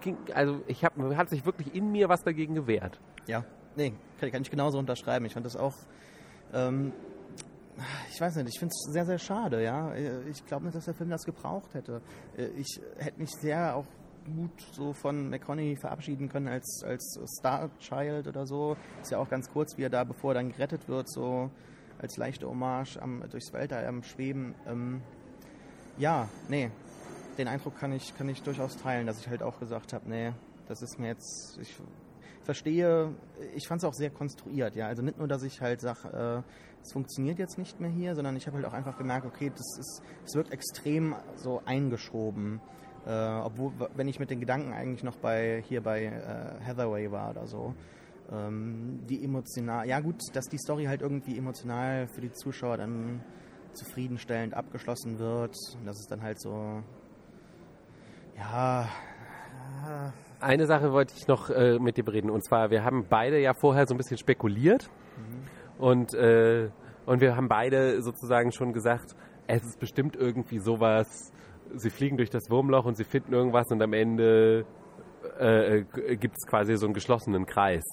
ging, 0.00 0.16
also 0.34 0.60
ich 0.66 0.84
habe, 0.84 1.16
hat 1.16 1.28
sich 1.28 1.44
wirklich 1.44 1.74
in 1.74 1.90
mir 1.92 2.08
was 2.08 2.22
dagegen 2.22 2.54
gewehrt. 2.54 3.00
Ja, 3.26 3.44
nee, 3.76 3.92
kann, 4.20 4.30
kann 4.30 4.42
ich 4.42 4.50
genauso 4.50 4.78
unterschreiben. 4.78 5.26
Ich 5.26 5.34
fand 5.34 5.46
das 5.46 5.56
auch, 5.56 5.74
ähm, 6.52 6.92
ich 8.12 8.20
weiß 8.20 8.36
nicht, 8.36 8.48
ich 8.48 8.58
finde 8.58 8.72
es 8.72 8.92
sehr, 8.92 9.04
sehr 9.04 9.18
schade, 9.18 9.62
ja. 9.62 9.94
Ich 10.30 10.44
glaube 10.46 10.64
nicht, 10.64 10.76
dass 10.76 10.84
der 10.84 10.94
Film 10.94 11.10
das 11.10 11.24
gebraucht 11.24 11.74
hätte. 11.74 12.00
Äh, 12.36 12.46
ich 12.56 12.80
hätte 12.98 13.20
mich 13.20 13.30
sehr 13.30 13.76
auch 13.76 13.86
gut 14.24 14.60
so 14.72 14.92
von 14.92 15.28
McConaughey 15.28 15.76
verabschieden 15.76 16.28
können 16.28 16.48
als, 16.48 16.82
als 16.84 17.20
Star 17.38 17.70
Child 17.78 18.26
oder 18.28 18.46
so. 18.46 18.76
Ist 19.02 19.10
ja 19.10 19.18
auch 19.18 19.28
ganz 19.28 19.50
kurz, 19.50 19.76
wie 19.76 19.82
er 19.82 19.90
da, 19.90 20.04
bevor 20.04 20.32
er 20.32 20.34
dann 20.34 20.50
gerettet 20.50 20.88
wird, 20.88 21.10
so 21.10 21.50
als 21.98 22.16
leichte 22.16 22.48
Hommage 22.48 22.96
am, 23.00 23.22
durchs 23.30 23.52
Weltall 23.52 23.86
am 23.86 24.02
Schweben. 24.02 24.54
Ähm, 24.66 25.02
ja, 25.98 26.28
nee, 26.48 26.70
den 27.34 27.48
Eindruck 27.48 27.78
kann 27.78 27.92
ich, 27.92 28.16
kann 28.16 28.28
ich 28.28 28.42
durchaus 28.42 28.76
teilen, 28.76 29.06
dass 29.06 29.18
ich 29.18 29.28
halt 29.28 29.42
auch 29.42 29.58
gesagt 29.58 29.92
habe, 29.92 30.08
nee, 30.08 30.32
das 30.68 30.82
ist 30.82 30.98
mir 30.98 31.08
jetzt, 31.08 31.58
ich 31.60 31.74
verstehe, 32.42 33.14
ich 33.54 33.66
fand 33.66 33.82
es 33.82 33.88
auch 33.88 33.94
sehr 33.94 34.10
konstruiert, 34.10 34.76
ja. 34.76 34.86
Also 34.86 35.02
nicht 35.02 35.18
nur, 35.18 35.28
dass 35.28 35.42
ich 35.42 35.60
halt 35.60 35.80
sage, 35.80 36.42
äh, 36.44 36.82
es 36.82 36.92
funktioniert 36.92 37.38
jetzt 37.38 37.58
nicht 37.58 37.80
mehr 37.80 37.90
hier, 37.90 38.14
sondern 38.14 38.36
ich 38.36 38.46
habe 38.46 38.56
halt 38.56 38.66
auch 38.66 38.72
einfach 38.72 38.98
gemerkt, 38.98 39.26
okay, 39.26 39.50
das 39.50 39.78
ist, 39.78 40.02
es 40.26 40.34
wird 40.34 40.52
extrem 40.52 41.14
so 41.36 41.62
eingeschoben. 41.64 42.60
Äh, 43.06 43.10
obwohl, 43.10 43.72
wenn 43.96 44.08
ich 44.08 44.18
mit 44.18 44.30
den 44.30 44.40
Gedanken 44.40 44.72
eigentlich 44.72 45.02
noch 45.02 45.16
bei 45.16 45.62
hier 45.66 45.82
bei 45.82 46.04
äh, 46.04 46.64
Hathaway 46.64 47.10
war 47.10 47.30
oder 47.30 47.46
so. 47.46 47.74
Ähm, 48.32 49.00
die 49.08 49.22
emotional, 49.22 49.86
ja 49.86 50.00
gut, 50.00 50.16
dass 50.32 50.46
die 50.46 50.58
Story 50.58 50.84
halt 50.84 51.02
irgendwie 51.02 51.36
emotional 51.36 52.06
für 52.08 52.22
die 52.22 52.32
Zuschauer 52.32 52.78
dann 52.78 53.22
zufriedenstellend 53.72 54.54
abgeschlossen 54.54 55.18
wird. 55.18 55.54
Und 55.78 55.86
das 55.86 55.98
ist 55.98 56.10
dann 56.10 56.22
halt 56.22 56.40
so, 56.40 56.82
ja. 58.36 58.88
Eine 60.40 60.66
Sache 60.66 60.92
wollte 60.92 61.14
ich 61.16 61.26
noch 61.26 61.50
äh, 61.50 61.78
mit 61.78 61.96
dir 61.96 62.04
bereden. 62.04 62.30
Und 62.30 62.44
zwar, 62.44 62.70
wir 62.70 62.84
haben 62.84 63.06
beide 63.08 63.40
ja 63.40 63.54
vorher 63.54 63.86
so 63.86 63.94
ein 63.94 63.98
bisschen 63.98 64.18
spekuliert. 64.18 64.90
Mhm. 65.16 65.82
Und, 65.82 66.14
äh, 66.14 66.70
und 67.06 67.20
wir 67.20 67.36
haben 67.36 67.48
beide 67.48 68.02
sozusagen 68.02 68.52
schon 68.52 68.72
gesagt, 68.72 69.14
es 69.46 69.64
ist 69.64 69.78
bestimmt 69.78 70.16
irgendwie 70.16 70.58
sowas 70.58 71.32
sie 71.76 71.90
fliegen 71.90 72.16
durch 72.16 72.30
das 72.30 72.50
Wurmloch 72.50 72.84
und 72.84 72.96
sie 72.96 73.04
finden 73.04 73.32
irgendwas 73.32 73.70
und 73.70 73.82
am 73.82 73.92
Ende 73.92 74.64
äh, 75.40 75.78
äh 75.78 76.16
gibt 76.16 76.36
es 76.36 76.46
quasi 76.46 76.76
so 76.76 76.86
einen 76.86 76.94
geschlossenen 76.94 77.46
Kreis. 77.46 77.84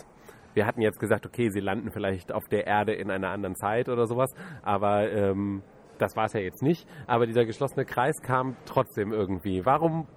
Wir 0.53 0.65
hatten 0.65 0.81
jetzt 0.81 0.99
gesagt, 0.99 1.25
okay, 1.25 1.49
sie 1.49 1.61
landen 1.61 1.91
vielleicht 1.91 2.31
auf 2.33 2.47
der 2.49 2.67
Erde 2.67 2.93
in 2.93 3.09
einer 3.09 3.29
anderen 3.29 3.55
Zeit 3.55 3.87
oder 3.87 4.05
sowas, 4.05 4.33
aber 4.63 5.09
ähm, 5.09 5.63
das 5.97 6.15
war 6.15 6.25
es 6.25 6.33
ja 6.33 6.41
jetzt 6.41 6.61
nicht. 6.61 6.87
Aber 7.07 7.25
dieser 7.25 7.45
geschlossene 7.45 7.85
Kreis 7.85 8.21
kam 8.21 8.57
trotzdem 8.65 9.13
irgendwie. 9.13 9.65
Warum 9.65 10.07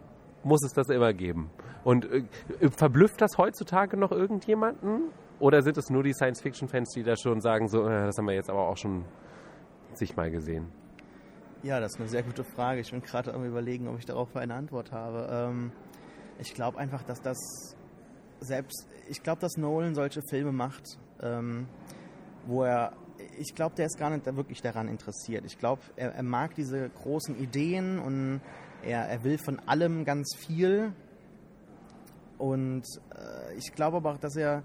muss 0.44 0.64
es 0.64 0.72
das 0.72 0.88
immer 0.88 1.12
geben? 1.12 1.50
Und 1.85 2.07
äh, 2.11 2.24
verblüfft 2.70 3.20
das 3.20 3.38
heutzutage 3.38 3.96
noch 3.96 4.12
irgendjemanden? 4.12 5.11
Oder 5.40 5.62
sind 5.62 5.76
es 5.76 5.90
nur 5.90 6.02
die 6.02 6.12
Science-Fiction-Fans, 6.12 6.90
die 6.94 7.02
da 7.02 7.16
schon 7.16 7.40
sagen, 7.40 7.68
so, 7.68 7.87
äh, 7.87 8.07
das 8.07 8.16
haben 8.18 8.26
wir 8.26 8.35
jetzt 8.35 8.50
aber 8.50 8.68
auch 8.68 8.76
schon 8.76 9.04
zigmal 9.94 10.30
gesehen? 10.30 10.68
Ja, 11.62 11.80
das 11.80 11.92
ist 11.92 12.00
eine 12.00 12.09
sehr 12.09 12.22
gute 12.22 12.44
Frage. 12.44 12.80
Ich 12.80 12.90
bin 12.90 13.02
gerade 13.02 13.33
am 13.33 13.44
überlegen, 13.44 13.88
ob 13.88 13.98
ich 13.98 14.07
darauf 14.07 14.35
eine 14.37 14.54
Antwort 14.54 14.92
habe. 14.92 15.28
Ähm, 15.30 15.72
ich 16.38 16.54
glaube 16.54 16.78
einfach, 16.78 17.02
dass 17.02 17.20
das 17.20 17.38
selbst, 18.40 18.87
ich 19.09 19.22
glaube, 19.22 19.40
dass 19.40 19.57
Nolan 19.57 19.94
solche 19.94 20.20
Filme 20.28 20.52
macht, 20.52 20.98
ähm, 21.22 21.66
wo 22.46 22.64
er 22.64 22.92
ich 23.38 23.54
glaube, 23.54 23.74
der 23.76 23.87
ist 23.87 23.98
gar 23.98 24.11
nicht 24.11 24.26
wirklich 24.37 24.61
daran 24.61 24.88
interessiert. 24.88 25.44
Ich 25.44 25.59
glaube, 25.59 25.83
er, 25.96 26.14
er, 26.14 26.22
mag 26.22 26.54
diese 26.54 26.88
großen 26.88 27.38
Ideen 27.38 27.98
und 27.98 28.40
er, 28.87 29.09
er 29.09 29.25
will 29.25 29.38
von 29.38 29.59
allem 29.66 30.05
ganz 30.05 30.35
viel. 30.37 30.92
Und 32.38 32.85
äh, 33.14 33.55
ich 33.57 33.73
glaube 33.73 33.99
aber 33.99 34.12
auch, 34.12 34.18
dass 34.18 34.37
er, 34.37 34.62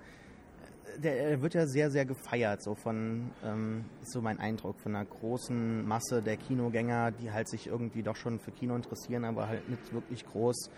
der, 0.98 1.20
er 1.20 1.42
wird 1.42 1.54
ja 1.54 1.66
sehr, 1.68 1.92
sehr 1.92 2.06
gefeiert, 2.06 2.64
so 2.64 2.76
von, 2.76 3.32
ähm, 3.44 3.86
ist 4.02 4.12
so 4.12 4.22
mein 4.22 4.40
Eindruck, 4.40 4.80
von 4.80 4.96
einer 4.96 5.06
großen 5.06 5.88
Masse 5.88 6.22
der 6.22 6.38
Kinogänger, 6.38 7.12
die 7.12 7.32
halt 7.32 7.48
sich 7.48 7.68
irgendwie 7.68 8.04
doch 8.04 8.16
schon 8.16 8.40
für 8.40 8.52
Kino 8.52 8.76
interessieren, 8.76 9.24
aber 9.26 9.48
halt 9.48 9.70
nicht 9.70 9.94
wirklich 9.94 10.26
groß 10.26 10.70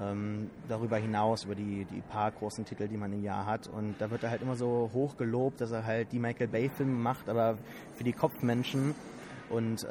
ähm, 0.00 0.50
darüber 0.68 0.96
hinaus, 0.96 1.44
über 1.44 1.54
die, 1.54 1.84
die 1.84 2.00
paar 2.00 2.30
großen 2.30 2.64
Titel, 2.64 2.88
die 2.88 2.96
man 2.96 3.12
im 3.12 3.22
Jahr 3.22 3.46
hat. 3.46 3.66
Und 3.68 3.96
da 3.98 4.10
wird 4.10 4.22
er 4.22 4.30
halt 4.30 4.42
immer 4.42 4.56
so 4.56 4.90
hoch 4.92 5.16
gelobt, 5.16 5.60
dass 5.60 5.72
er 5.72 5.84
halt 5.84 6.12
die 6.12 6.18
Michael 6.18 6.48
Bay-Filme 6.48 6.92
macht, 6.92 7.28
aber 7.28 7.58
für 7.94 8.04
die 8.04 8.12
Kopfmenschen. 8.12 8.94
Und 9.50 9.84
äh, 9.84 9.88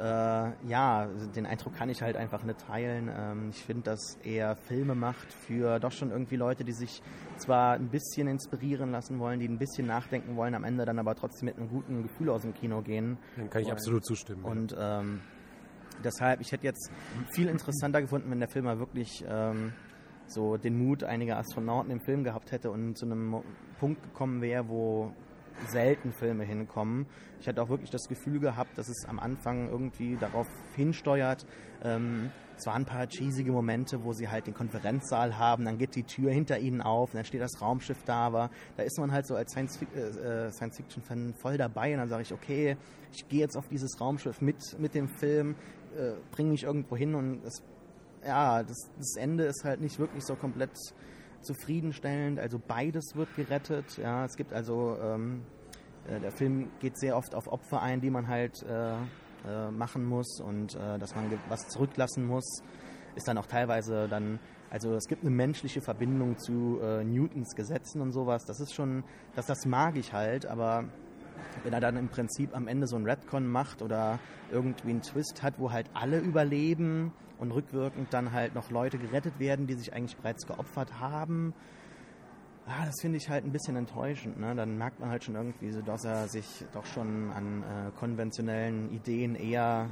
ja, 0.68 1.08
den 1.34 1.44
Eindruck 1.44 1.74
kann 1.74 1.88
ich 1.88 2.00
halt 2.00 2.16
einfach 2.16 2.44
nicht 2.44 2.60
teilen. 2.60 3.10
Ähm, 3.12 3.50
ich 3.50 3.64
finde, 3.64 3.82
dass 3.84 4.16
er 4.22 4.54
Filme 4.54 4.94
macht 4.94 5.32
für 5.32 5.80
doch 5.80 5.90
schon 5.90 6.10
irgendwie 6.10 6.36
Leute, 6.36 6.64
die 6.64 6.72
sich 6.72 7.02
zwar 7.38 7.74
ein 7.74 7.88
bisschen 7.88 8.28
inspirieren 8.28 8.92
lassen 8.92 9.18
wollen, 9.18 9.40
die 9.40 9.48
ein 9.48 9.58
bisschen 9.58 9.86
nachdenken 9.86 10.36
wollen, 10.36 10.54
am 10.54 10.64
Ende 10.64 10.84
dann 10.84 10.98
aber 10.98 11.14
trotzdem 11.16 11.46
mit 11.46 11.56
einem 11.56 11.68
guten 11.68 12.02
Gefühl 12.02 12.30
aus 12.30 12.42
dem 12.42 12.54
Kino 12.54 12.82
gehen. 12.82 13.18
Dann 13.36 13.50
kann 13.50 13.60
ich 13.60 13.66
wollen. 13.66 13.76
absolut 13.76 14.04
zustimmen. 14.04 14.44
Und 14.44 14.76
ähm, 14.78 15.20
deshalb, 16.04 16.40
ich 16.40 16.52
hätte 16.52 16.64
jetzt 16.64 16.90
viel 17.32 17.48
interessanter 17.48 18.00
gefunden, 18.00 18.30
wenn 18.30 18.38
der 18.38 18.48
Film 18.48 18.66
mal 18.66 18.78
wirklich 18.78 19.24
ähm, 19.28 19.72
so 20.26 20.56
den 20.56 20.78
Mut 20.78 21.02
einiger 21.02 21.36
Astronauten 21.36 21.90
im 21.90 22.00
Film 22.00 22.22
gehabt 22.22 22.52
hätte 22.52 22.70
und 22.70 22.96
zu 22.96 23.06
einem 23.06 23.42
Punkt 23.80 24.02
gekommen 24.02 24.40
wäre, 24.40 24.68
wo 24.68 25.12
selten 25.66 26.12
Filme 26.12 26.44
hinkommen. 26.44 27.06
Ich 27.40 27.48
hatte 27.48 27.62
auch 27.62 27.68
wirklich 27.68 27.90
das 27.90 28.08
Gefühl 28.08 28.40
gehabt, 28.40 28.76
dass 28.78 28.88
es 28.88 29.04
am 29.06 29.18
Anfang 29.18 29.68
irgendwie 29.68 30.16
darauf 30.16 30.46
hinsteuert. 30.76 31.46
Ähm, 31.82 32.30
es 32.56 32.66
waren 32.66 32.82
ein 32.82 32.86
paar 32.86 33.06
cheesige 33.06 33.52
Momente, 33.52 34.02
wo 34.02 34.12
sie 34.12 34.28
halt 34.28 34.48
den 34.48 34.54
Konferenzsaal 34.54 35.38
haben, 35.38 35.64
dann 35.64 35.78
geht 35.78 35.94
die 35.94 36.02
Tür 36.02 36.32
hinter 36.32 36.58
ihnen 36.58 36.82
auf 36.82 37.12
dann 37.12 37.24
steht 37.24 37.40
das 37.40 37.60
Raumschiff 37.62 38.02
da, 38.04 38.26
aber 38.26 38.50
da 38.76 38.82
ist 38.82 38.98
man 38.98 39.12
halt 39.12 39.26
so 39.26 39.36
als 39.36 39.54
äh, 39.54 39.60
äh, 39.60 40.50
Science-Fiction-Fan 40.50 41.34
voll 41.34 41.56
dabei 41.56 41.92
und 41.92 41.98
dann 41.98 42.08
sage 42.08 42.22
ich, 42.22 42.32
okay, 42.32 42.76
ich 43.12 43.28
gehe 43.28 43.40
jetzt 43.40 43.56
auf 43.56 43.68
dieses 43.68 44.00
Raumschiff 44.00 44.40
mit, 44.40 44.76
mit 44.80 44.94
dem 44.94 45.08
Film, 45.08 45.54
äh, 45.96 46.14
bringe 46.32 46.50
mich 46.50 46.64
irgendwo 46.64 46.96
hin 46.96 47.14
und 47.14 47.44
es 47.44 47.62
ja, 48.24 48.62
das, 48.62 48.90
das 48.96 49.16
Ende 49.16 49.44
ist 49.44 49.64
halt 49.64 49.80
nicht 49.80 49.98
wirklich 49.98 50.24
so 50.24 50.34
komplett 50.34 50.76
zufriedenstellend. 51.42 52.38
Also 52.38 52.58
beides 52.58 53.14
wird 53.14 53.34
gerettet. 53.36 53.96
Ja, 53.98 54.24
es 54.24 54.36
gibt 54.36 54.52
also 54.52 54.96
ähm, 55.00 55.42
äh, 56.08 56.20
der 56.20 56.32
Film 56.32 56.70
geht 56.80 56.98
sehr 56.98 57.16
oft 57.16 57.34
auf 57.34 57.46
Opfer 57.48 57.82
ein, 57.82 58.00
die 58.00 58.10
man 58.10 58.28
halt 58.28 58.62
äh, 58.62 58.94
äh, 59.46 59.70
machen 59.70 60.04
muss 60.04 60.40
und 60.40 60.74
äh, 60.74 60.98
dass 60.98 61.14
man 61.14 61.30
was 61.48 61.68
zurücklassen 61.68 62.26
muss, 62.26 62.62
ist 63.14 63.28
dann 63.28 63.38
auch 63.38 63.46
teilweise 63.46 64.08
dann 64.08 64.38
also 64.70 64.94
es 64.94 65.06
gibt 65.06 65.22
eine 65.22 65.30
menschliche 65.30 65.80
Verbindung 65.80 66.36
zu 66.38 66.78
äh, 66.82 67.02
Newtons 67.02 67.54
Gesetzen 67.54 68.02
und 68.02 68.12
sowas. 68.12 68.44
Das 68.44 68.60
ist 68.60 68.74
schon, 68.74 69.02
das, 69.34 69.46
das 69.46 69.64
mag 69.64 69.96
ich 69.96 70.12
halt, 70.12 70.44
aber 70.44 70.84
wenn 71.64 71.72
er 71.72 71.80
dann 71.80 71.96
im 71.96 72.08
Prinzip 72.08 72.54
am 72.56 72.68
Ende 72.68 72.86
so 72.86 72.96
ein 72.96 73.04
Redcon 73.04 73.46
macht 73.46 73.82
oder 73.82 74.18
irgendwie 74.50 74.90
einen 74.90 75.02
Twist 75.02 75.42
hat, 75.42 75.54
wo 75.58 75.72
halt 75.72 75.86
alle 75.94 76.18
überleben 76.18 77.12
und 77.38 77.52
rückwirkend 77.52 78.12
dann 78.12 78.32
halt 78.32 78.54
noch 78.54 78.70
Leute 78.70 78.98
gerettet 78.98 79.38
werden, 79.38 79.66
die 79.66 79.74
sich 79.74 79.92
eigentlich 79.92 80.16
bereits 80.16 80.46
geopfert 80.46 81.00
haben. 81.00 81.54
Ah, 82.66 82.84
das 82.84 83.00
finde 83.00 83.16
ich 83.16 83.30
halt 83.30 83.44
ein 83.44 83.52
bisschen 83.52 83.76
enttäuschend. 83.76 84.38
Ne? 84.38 84.54
Dann 84.54 84.76
merkt 84.76 85.00
man 85.00 85.08
halt 85.08 85.24
schon 85.24 85.36
irgendwie 85.36 85.70
so, 85.70 85.80
dass 85.80 86.04
er 86.04 86.28
sich 86.28 86.66
doch 86.74 86.84
schon 86.84 87.30
an 87.32 87.62
äh, 87.62 87.90
konventionellen 87.98 88.92
Ideen 88.92 89.34
eher 89.34 89.88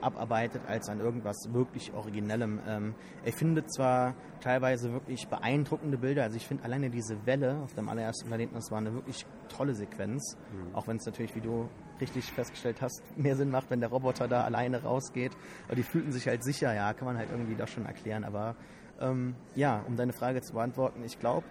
abarbeitet 0.00 0.62
als 0.66 0.88
an 0.88 1.00
irgendwas 1.00 1.36
wirklich 1.52 1.92
Originellem. 1.92 2.60
Ähm, 2.66 2.94
er 3.24 3.32
findet 3.32 3.72
zwar 3.72 4.14
teilweise 4.40 4.92
wirklich 4.92 5.28
beeindruckende 5.28 5.98
Bilder, 5.98 6.24
also 6.24 6.36
ich 6.36 6.46
finde 6.46 6.64
alleine 6.64 6.90
diese 6.90 7.26
Welle 7.26 7.60
auf 7.62 7.74
dem 7.74 7.88
allerersten 7.88 8.28
Planeten, 8.28 8.54
das 8.54 8.70
war 8.70 8.78
eine 8.78 8.92
wirklich 8.94 9.26
tolle 9.48 9.74
Sequenz, 9.74 10.36
mhm. 10.52 10.74
auch 10.74 10.86
wenn 10.86 10.96
es 10.96 11.06
natürlich, 11.06 11.34
wie 11.34 11.40
du 11.40 11.68
richtig 12.00 12.32
festgestellt 12.32 12.80
hast, 12.80 13.02
mehr 13.16 13.36
Sinn 13.36 13.50
macht, 13.50 13.70
wenn 13.70 13.80
der 13.80 13.90
Roboter 13.90 14.28
da 14.28 14.44
alleine 14.44 14.82
rausgeht. 14.82 15.32
Aber 15.66 15.74
die 15.74 15.82
fühlten 15.82 16.12
sich 16.12 16.28
halt 16.28 16.44
sicher, 16.44 16.72
ja, 16.74 16.92
kann 16.92 17.06
man 17.06 17.18
halt 17.18 17.30
irgendwie 17.30 17.56
das 17.56 17.70
schon 17.70 17.86
erklären. 17.86 18.22
Aber 18.22 18.54
ähm, 19.00 19.34
ja, 19.56 19.82
um 19.86 19.96
deine 19.96 20.12
Frage 20.12 20.40
zu 20.40 20.52
beantworten, 20.52 21.02
ich 21.02 21.18
glaube, 21.18 21.46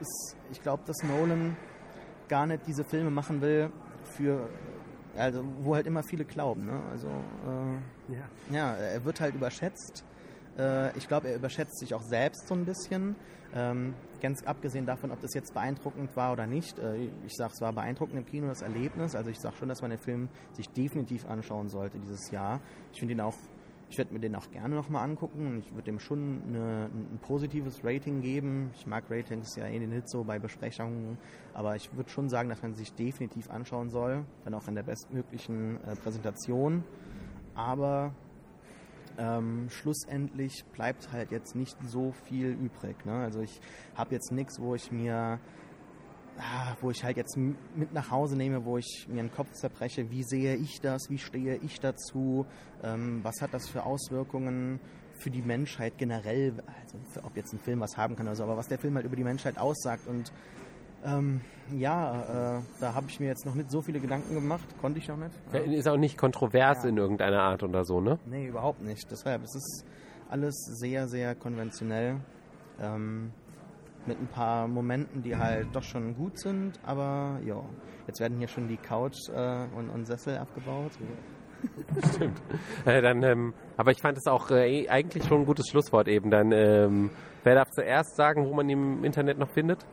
ich 0.51 0.61
glaube, 0.61 0.83
dass 0.85 0.97
Nolan 1.03 1.57
gar 2.29 2.45
nicht 2.45 2.65
diese 2.65 2.85
Filme 2.85 3.09
machen 3.11 3.41
will 3.41 3.71
für 4.03 4.47
also 5.17 5.43
wo 5.61 5.75
halt 5.75 5.87
immer 5.87 6.03
viele 6.03 6.25
glauben. 6.25 6.65
Ne? 6.65 6.81
Also 6.91 7.07
äh, 7.07 7.77
ja. 8.09 8.55
ja, 8.55 8.73
er 8.75 9.05
wird 9.05 9.19
halt 9.19 9.35
überschätzt. 9.35 10.03
Äh, 10.57 10.97
ich 10.97 11.07
glaube, 11.07 11.29
er 11.29 11.35
überschätzt 11.35 11.79
sich 11.79 11.93
auch 11.93 12.03
selbst 12.03 12.47
so 12.47 12.55
ein 12.55 12.65
bisschen. 12.65 13.15
Ähm, 13.55 13.93
ganz 14.21 14.43
abgesehen 14.43 14.85
davon, 14.85 15.11
ob 15.11 15.21
das 15.21 15.33
jetzt 15.33 15.53
beeindruckend 15.53 16.15
war 16.15 16.33
oder 16.33 16.47
nicht. 16.47 16.77
Äh, 16.79 17.09
ich 17.25 17.35
sage, 17.35 17.53
es 17.53 17.61
war 17.61 17.73
beeindruckend 17.73 18.17
im 18.17 18.25
Kino 18.25 18.47
das 18.47 18.61
Erlebnis. 18.61 19.15
Also 19.15 19.29
ich 19.29 19.39
sage 19.39 19.55
schon, 19.57 19.69
dass 19.69 19.81
man 19.81 19.91
den 19.91 19.99
Film 19.99 20.29
sich 20.53 20.69
definitiv 20.69 21.25
anschauen 21.25 21.69
sollte 21.69 21.97
dieses 21.99 22.31
Jahr. 22.31 22.59
Ich 22.93 22.99
finde 22.99 23.13
ihn 23.13 23.21
auch 23.21 23.35
ich 23.89 23.97
werde 23.97 24.13
mir 24.13 24.19
den 24.19 24.35
auch 24.35 24.51
gerne 24.51 24.75
nochmal 24.75 25.03
angucken 25.05 25.63
ich 25.65 25.71
würde 25.71 25.83
dem 25.83 25.99
schon 25.99 26.41
eine, 26.47 26.89
ein 26.91 27.19
positives 27.21 27.83
Rating 27.83 28.21
geben. 28.21 28.71
Ich 28.75 28.85
mag 28.85 29.05
Ratings 29.09 29.55
ja 29.55 29.65
eh 29.65 29.79
nicht 29.79 30.09
so 30.09 30.23
bei 30.23 30.39
Besprechungen, 30.39 31.17
aber 31.53 31.75
ich 31.75 31.95
würde 31.95 32.09
schon 32.09 32.29
sagen, 32.29 32.49
dass 32.49 32.61
man 32.61 32.73
sich 32.73 32.91
definitiv 32.93 33.49
anschauen 33.49 33.89
soll, 33.89 34.25
dann 34.43 34.53
auch 34.53 34.67
in 34.67 34.75
der 34.75 34.83
bestmöglichen 34.83 35.77
äh, 35.85 35.95
Präsentation. 35.95 36.83
Aber 37.57 38.13
ähm, 39.17 39.67
schlussendlich 39.69 40.63
bleibt 40.71 41.11
halt 41.11 41.31
jetzt 41.31 41.55
nicht 41.55 41.75
so 41.85 42.13
viel 42.25 42.51
übrig. 42.51 43.05
Ne? 43.05 43.15
Also 43.15 43.41
ich 43.41 43.59
habe 43.95 44.15
jetzt 44.15 44.31
nichts, 44.31 44.61
wo 44.61 44.75
ich 44.75 44.91
mir 44.91 45.39
Ah, 46.39 46.75
wo 46.81 46.91
ich 46.91 47.03
halt 47.03 47.17
jetzt 47.17 47.35
mit 47.35 47.93
nach 47.93 48.11
Hause 48.11 48.37
nehme, 48.37 48.63
wo 48.63 48.77
ich 48.77 49.07
mir 49.07 49.23
den 49.23 49.31
Kopf 49.31 49.53
zerbreche, 49.53 50.11
wie 50.11 50.21
sehe 50.21 50.55
ich 50.55 50.79
das, 50.81 51.09
wie 51.09 51.17
stehe 51.17 51.55
ich 51.55 51.79
dazu, 51.79 52.45
ähm, 52.83 53.21
was 53.23 53.41
hat 53.41 53.55
das 53.55 53.67
für 53.67 53.83
Auswirkungen 53.83 54.79
für 55.15 55.31
die 55.31 55.41
Menschheit 55.41 55.97
generell, 55.97 56.53
also 56.83 57.25
ob 57.25 57.35
jetzt 57.35 57.53
ein 57.53 57.59
Film 57.59 57.79
was 57.79 57.97
haben 57.97 58.15
kann 58.15 58.27
oder 58.27 58.35
so, 58.35 58.43
aber 58.43 58.55
was 58.55 58.67
der 58.67 58.77
Film 58.77 58.93
halt 58.95 59.07
über 59.07 59.15
die 59.15 59.23
Menschheit 59.23 59.57
aussagt 59.57 60.05
und 60.05 60.31
ähm, 61.05 61.41
ja, 61.75 62.57
äh, 62.57 62.61
da 62.79 62.93
habe 62.93 63.07
ich 63.09 63.19
mir 63.19 63.27
jetzt 63.27 63.45
noch 63.45 63.55
nicht 63.55 63.71
so 63.71 63.81
viele 63.81 63.99
Gedanken 63.99 64.33
gemacht, 64.33 64.65
konnte 64.81 64.99
ich 64.99 65.07
noch 65.07 65.17
nicht. 65.17 65.35
Ja. 65.53 65.59
Ist 65.59 65.87
auch 65.87 65.97
nicht 65.97 66.17
kontrovers 66.17 66.83
ja. 66.83 66.89
in 66.89 66.97
irgendeiner 66.97 67.41
Art 67.41 67.63
oder 67.63 67.83
so, 67.83 67.99
ne? 68.01 68.19
Nee, 68.25 68.47
überhaupt 68.47 68.81
nicht. 68.81 69.09
Deshalb, 69.11 69.43
es 69.43 69.55
ist 69.55 69.85
alles 70.29 70.55
sehr, 70.79 71.07
sehr 71.07 71.35
konventionell. 71.35 72.17
Ähm, 72.79 73.31
mit 74.05 74.19
ein 74.19 74.27
paar 74.27 74.67
Momenten, 74.67 75.21
die 75.21 75.35
halt 75.35 75.67
doch 75.73 75.83
schon 75.83 76.15
gut 76.15 76.39
sind, 76.39 76.79
aber 76.85 77.39
ja, 77.45 77.61
jetzt 78.07 78.19
werden 78.21 78.37
hier 78.37 78.47
schon 78.47 78.67
die 78.67 78.77
Couch 78.77 79.17
äh, 79.29 79.65
und, 79.75 79.89
und, 79.89 80.05
Sessel 80.05 80.37
abgebaut. 80.37 80.91
Stimmt. 82.13 82.41
Äh, 82.85 83.01
dann, 83.01 83.21
ähm, 83.23 83.53
aber 83.75 83.91
ich 83.91 84.01
fand 84.01 84.17
es 84.17 84.27
auch 84.27 84.49
äh, 84.51 84.87
eigentlich 84.87 85.25
schon 85.25 85.41
ein 85.41 85.45
gutes 85.45 85.67
Schlusswort 85.67 86.07
eben. 86.07 86.29
Dann, 86.29 86.51
ähm, 86.51 87.09
wer 87.43 87.55
darf 87.55 87.69
zuerst 87.71 88.15
sagen, 88.15 88.45
wo 88.45 88.53
man 88.53 88.69
ihn 88.69 88.97
im 88.99 89.03
Internet 89.03 89.37
noch 89.39 89.49
findet? 89.49 89.85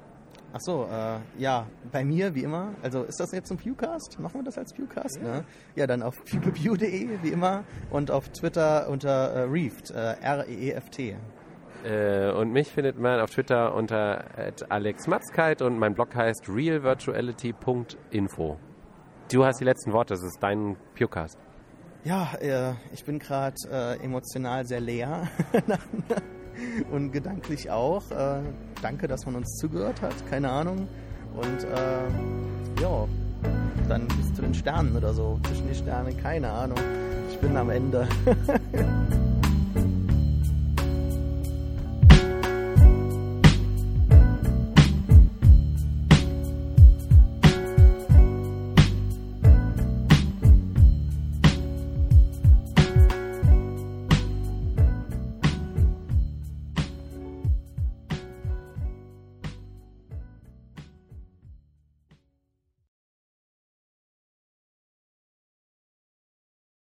Ach 0.56 0.60
so, 0.60 0.84
äh, 0.84 1.18
ja, 1.36 1.66
bei 1.90 2.04
mir 2.04 2.32
wie 2.36 2.44
immer. 2.44 2.74
Also 2.80 3.02
ist 3.02 3.18
das 3.18 3.32
jetzt 3.32 3.50
ein 3.50 3.58
Viewcast? 3.58 4.20
Machen 4.20 4.38
wir 4.38 4.44
das 4.44 4.56
als 4.56 4.72
Viewcast? 4.72 5.18
Ja, 5.20 5.38
ne? 5.38 5.44
ja 5.74 5.88
dann 5.88 6.00
auf 6.00 6.14
viewview.de 6.24 7.08
wie 7.22 7.28
immer 7.30 7.64
und 7.90 8.12
auf 8.12 8.28
Twitter 8.28 8.88
unter 8.88 9.32
äh, 9.32 9.40
Reeft, 9.50 9.90
äh, 9.90 10.14
R-E-E-F-T. 10.20 11.16
Äh, 11.84 12.30
und 12.30 12.52
mich 12.52 12.70
findet 12.70 13.00
man 13.00 13.18
auf 13.18 13.30
Twitter 13.30 13.74
unter 13.74 14.26
alexmatzkeit 14.68 15.60
und 15.60 15.76
mein 15.76 15.94
Blog 15.94 16.14
heißt 16.14 16.48
realvirtuality.info. 16.48 18.56
Du 19.32 19.44
hast 19.44 19.58
die 19.58 19.64
letzten 19.64 19.92
Worte, 19.92 20.14
das 20.14 20.22
ist 20.22 20.40
dein 20.40 20.76
Pewcast. 20.94 21.36
Ja, 22.04 22.28
äh, 22.40 22.74
ich 22.92 23.04
bin 23.04 23.18
gerade 23.18 23.56
äh, 23.72 23.96
emotional 24.04 24.64
sehr 24.66 24.80
leer 24.80 25.26
und 26.92 27.10
gedanklich 27.10 27.72
auch. 27.72 28.04
Danke, 28.84 29.08
dass 29.08 29.24
man 29.24 29.36
uns 29.36 29.56
zugehört 29.56 30.02
hat, 30.02 30.12
keine 30.28 30.50
Ahnung. 30.50 30.86
Und 31.34 31.64
äh, 31.64 32.82
ja, 32.82 33.08
dann 33.88 34.06
bis 34.08 34.34
zu 34.34 34.42
den 34.42 34.52
Sternen 34.52 34.94
oder 34.94 35.14
so. 35.14 35.40
Zwischen 35.48 35.68
die 35.68 35.74
Sterne, 35.74 36.12
keine 36.12 36.50
Ahnung. 36.50 36.76
Ich 37.30 37.38
bin 37.38 37.56
am 37.56 37.70
Ende. 37.70 38.06